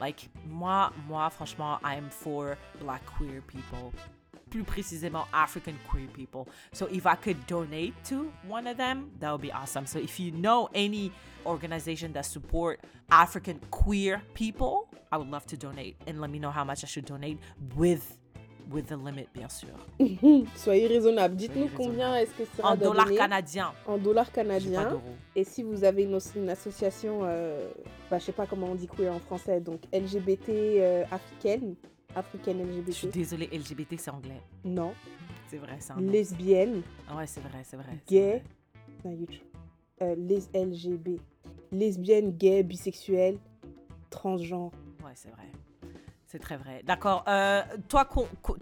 [0.00, 3.92] like moi, moi, franchement, I'm for black queer people.
[4.50, 6.48] Plus précisément, African queer people.
[6.72, 9.84] So if I could donate to one of them, that would be awesome.
[9.86, 11.12] So if you know any
[11.44, 12.80] organization that support
[13.10, 16.86] African queer people, I would love to donate and let me know how much I
[16.86, 17.38] should donate
[17.76, 18.17] with
[18.70, 19.68] with the limit, bien sûr.
[20.56, 21.36] Soyez raisonnable.
[21.36, 23.72] Dites-nous combien est-ce que sera En dollars canadiens.
[23.86, 25.00] en dollars canadiens.
[25.34, 27.68] Et si vous avez une, association, euh,
[28.10, 31.74] bah, je sais pas comment on dit queer en français, donc LGBT euh, africaine,
[32.14, 34.40] africaine Je suis LGBT, désolée, LGBT c'est anglais.
[34.64, 34.92] non,
[35.48, 36.10] C'est vrai, c'est nom.
[36.10, 36.82] lesbienne,
[37.16, 37.86] Ouais, c'est vrai, c'est vrai.
[38.08, 38.42] gay,
[39.04, 39.16] vrai.
[40.02, 41.20] euh, les LGB,
[41.72, 43.38] lesbienne, gay, bisexuelle,
[44.10, 44.72] transgenre.
[45.04, 45.44] Ouais, c'est vrai.
[46.30, 46.82] C'est très vrai.
[46.84, 47.24] D'accord.
[47.26, 48.06] euh, toi,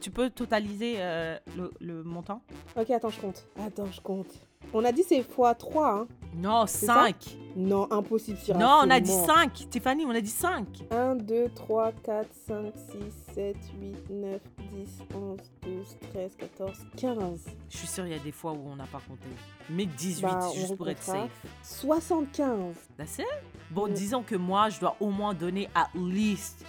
[0.01, 2.41] tu peux totaliser euh, le, le montant?
[2.77, 3.45] Ok, attends, je compte.
[3.61, 4.29] Attends, je compte.
[4.73, 5.29] On a dit c'est x
[5.59, 6.07] 3, hein
[6.37, 6.95] Non, C'est ça?
[7.07, 7.37] 5.
[7.57, 9.27] Non, impossible, Syrah, Non, on c'est a dit mort.
[9.27, 9.53] 5.
[9.71, 10.67] Tiffany, on a dit 5.
[10.93, 14.41] 1, 2, 3, 4, 5, 6, 7, 8, 9,
[14.73, 17.41] 10, 11, 12, 13, 14, 15.
[17.69, 19.27] Je suis sûre, il y a des fois où on n'a pas compté.
[19.71, 21.31] Mais 18, Bah, juste pour être safe.
[21.63, 22.75] 75.
[22.97, 23.27] That's it?
[23.71, 23.93] Bon, Mm.
[23.93, 26.65] disons que moi, je dois au moins donner at least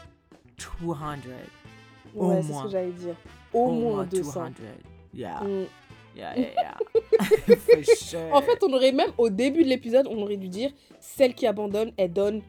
[0.58, 0.96] 200.
[2.16, 3.16] Au Ouais, c'est ce que j'allais dire.
[3.54, 4.24] Au, moins 200.
[4.50, 4.52] 200.
[5.14, 5.66] Yeah, Mm.
[6.16, 6.78] yeah, yeah, yeah.
[7.58, 8.34] For sure.
[8.34, 11.48] En fait, on aurait même, au début de l'épisode, on aurait dû dire celle qui
[11.48, 12.42] abandonne, elle donne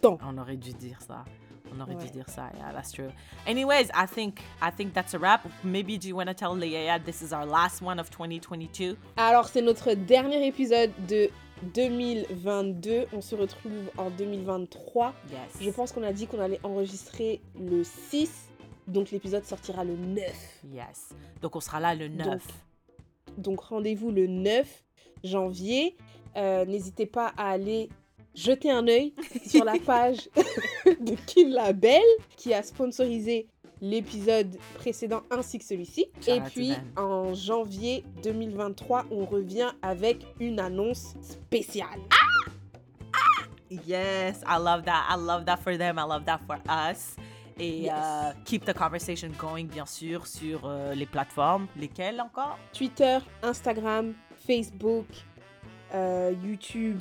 [0.00, 0.18] tant.
[0.26, 1.24] On aurait dû dire ça.
[1.72, 2.04] On aurait Ouais.
[2.04, 2.50] dû dire ça.
[2.56, 3.10] Yeah, that's true.
[3.46, 5.42] Anyways, I think I think that's a wrap.
[5.62, 8.96] Maybe do you want to tell Leia this is our last one of 2022?
[9.16, 11.30] Alors, c'est notre dernier épisode de
[11.74, 13.06] 2022.
[13.12, 15.14] On se retrouve en 2023.
[15.30, 15.38] Yes.
[15.60, 18.48] Je pense qu'on a dit qu'on allait enregistrer le 6.
[18.88, 20.24] Donc, l'épisode sortira le 9.
[20.72, 21.10] Yes.
[21.42, 22.26] Donc on sera là le 9.
[22.26, 22.40] Donc,
[23.38, 24.84] Donc rendez-vous le 9
[25.24, 25.96] janvier.
[26.36, 27.88] Euh, N'hésitez pas à aller
[28.34, 29.14] jeter un œil
[29.46, 30.28] sur la page
[30.86, 32.02] de Kim Label
[32.36, 33.46] qui a sponsorisé
[33.80, 36.06] l'épisode précédent ainsi que celui-ci.
[36.26, 42.00] Et puis en janvier 2023, on revient avec une annonce spéciale.
[43.86, 45.04] Yes, I love that.
[45.08, 45.98] I love that for them.
[45.98, 47.14] I love that for us.
[47.58, 47.92] Et Yes.
[47.94, 51.66] euh, keep the conversation going, bien sûr, sur euh, les plateformes.
[51.76, 52.58] Lesquelles encore?
[52.72, 54.14] Twitter, Instagram,
[54.46, 55.06] Facebook,
[55.94, 57.00] euh, YouTube,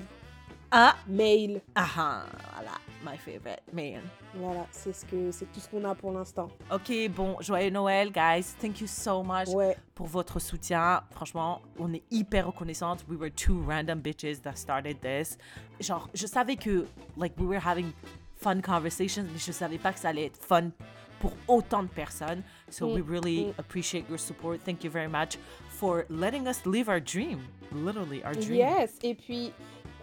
[0.71, 1.61] Ah, mail.
[1.75, 2.23] ah, ah,
[2.53, 2.71] voilà,
[3.03, 4.01] my favorite, man.
[4.35, 6.49] Voilà, c'est ce que c'est tout ce qu'on a pour l'instant.
[6.71, 8.55] Ok, bon, joyeux Noël, guys.
[8.59, 9.75] Thank you so much Ouais.
[9.95, 11.01] pour votre soutien.
[11.11, 13.05] Franchement, on est hyper reconnaissante.
[13.09, 15.37] We were two random bitches that started this.
[15.79, 16.85] Genre, je savais que,
[17.17, 17.91] like, we were having
[18.35, 20.71] fun conversations, mais je savais pas que ça allait être fun
[21.19, 22.43] pour autant de personnes.
[22.69, 23.53] So we really mm.
[23.59, 24.61] appreciate your support.
[24.63, 25.37] Thank you very much
[25.69, 27.39] for letting us live our dream.
[27.71, 28.59] Literally, our dream.
[28.59, 29.53] Yes, et puis,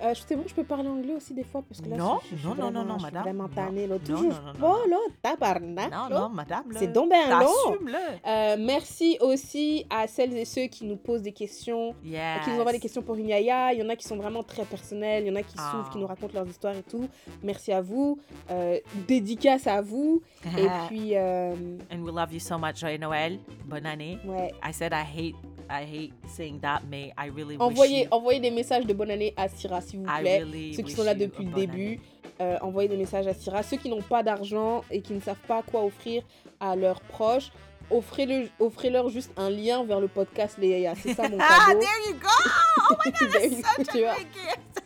[0.02, 2.36] euh, c'est bon, je peux parler anglais aussi des fois parce que là, Non, je,
[2.36, 3.22] je non, non, non, vraiment- non, je suis madame.
[3.22, 3.54] vraiment Non.
[3.54, 3.94] tannée, là.
[3.94, 4.90] Non, Toujours non, non, non, pas, non.
[4.90, 6.20] là, tabarnak, Non, là.
[6.20, 6.64] non, madame.
[6.76, 7.10] C'est donc.
[7.10, 8.28] T'assumes-le.
[8.28, 12.44] Euh, merci aussi à celles et ceux qui nous posent des questions, Yes.
[12.44, 13.72] qui nous envoient des questions pour une yaya.
[13.72, 15.70] Il y en a qui sont vraiment très personnelles, il y en a qui Ah.
[15.72, 17.08] s'ouvrent, qui nous racontent leurs histoires et tout.
[17.42, 18.18] Merci à vous.
[18.50, 20.22] Euh, dédicace à vous.
[20.58, 21.54] et puis, euh,
[21.92, 23.38] And we love you so much, Joyeux Noël.
[23.66, 24.18] Bonne année.
[24.26, 24.52] ouais.
[24.64, 25.34] I said I hate
[25.68, 29.10] I hate saying that, mais I really wish Envoyez, you- envoyez des messages de bonne
[29.10, 30.38] année à Syrah, s'il vous plaît.
[30.40, 32.00] really Ceux qui sont là depuis le début,
[32.40, 33.62] euh, envoyez des messages à Syrah.
[33.62, 36.22] Ceux qui n'ont pas d'argent et qui ne savent pas quoi offrir
[36.60, 37.50] à leurs proches,
[37.90, 40.94] offrez-le- offrez-leur juste un lien vers le podcast Les Yaya.
[40.94, 41.80] C'est ça mon Ah, cadeau.
[41.80, 42.28] there you go!
[42.90, 44.82] Oh my god, that's such a big gift!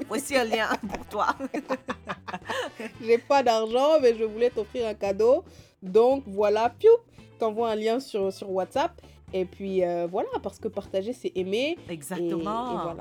[0.08, 1.26] Voici un lien pour toi.
[3.02, 5.44] J'ai pas d'argent, mais je voulais t'offrir un cadeau.
[5.82, 6.90] Donc voilà, piou,
[7.38, 8.92] t'envoies un lien sur, sur WhatsApp.
[9.32, 11.76] Et puis euh, voilà, parce que partager, c'est aimer.
[11.88, 12.94] Et, et Exactement.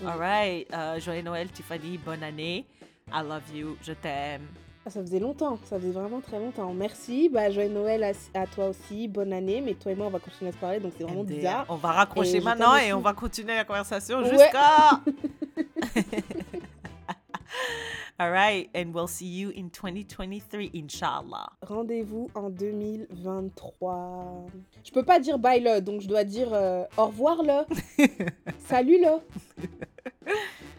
[0.00, 0.14] Voilà.
[0.14, 0.66] All right.
[0.74, 1.98] Euh, joyeux Noël, Tiffany.
[1.98, 2.64] Bonne année.
[3.12, 3.76] I love you.
[3.82, 4.42] Je t'aime.
[4.86, 6.74] Ah, ça faisait longtemps, ça faisait vraiment très longtemps.
[6.74, 9.62] Merci, bah, joyeux Noël à, à toi aussi, bonne année.
[9.62, 11.64] Mais toi et moi, on va continuer à se parler, donc c'est vraiment euh, bizarre.
[11.70, 14.28] On va raccrocher Et maintenant et on va continuer la conversation Ouais.
[14.30, 15.00] jusqu'à.
[18.18, 18.70] All right.
[18.74, 21.48] And we'll see you in 2023, inshallah.
[21.62, 24.46] Rendez-vous en 2023.
[24.84, 27.64] Je peux pas dire bye le, donc je dois dire euh, au revoir le.
[28.66, 29.18] Salut le.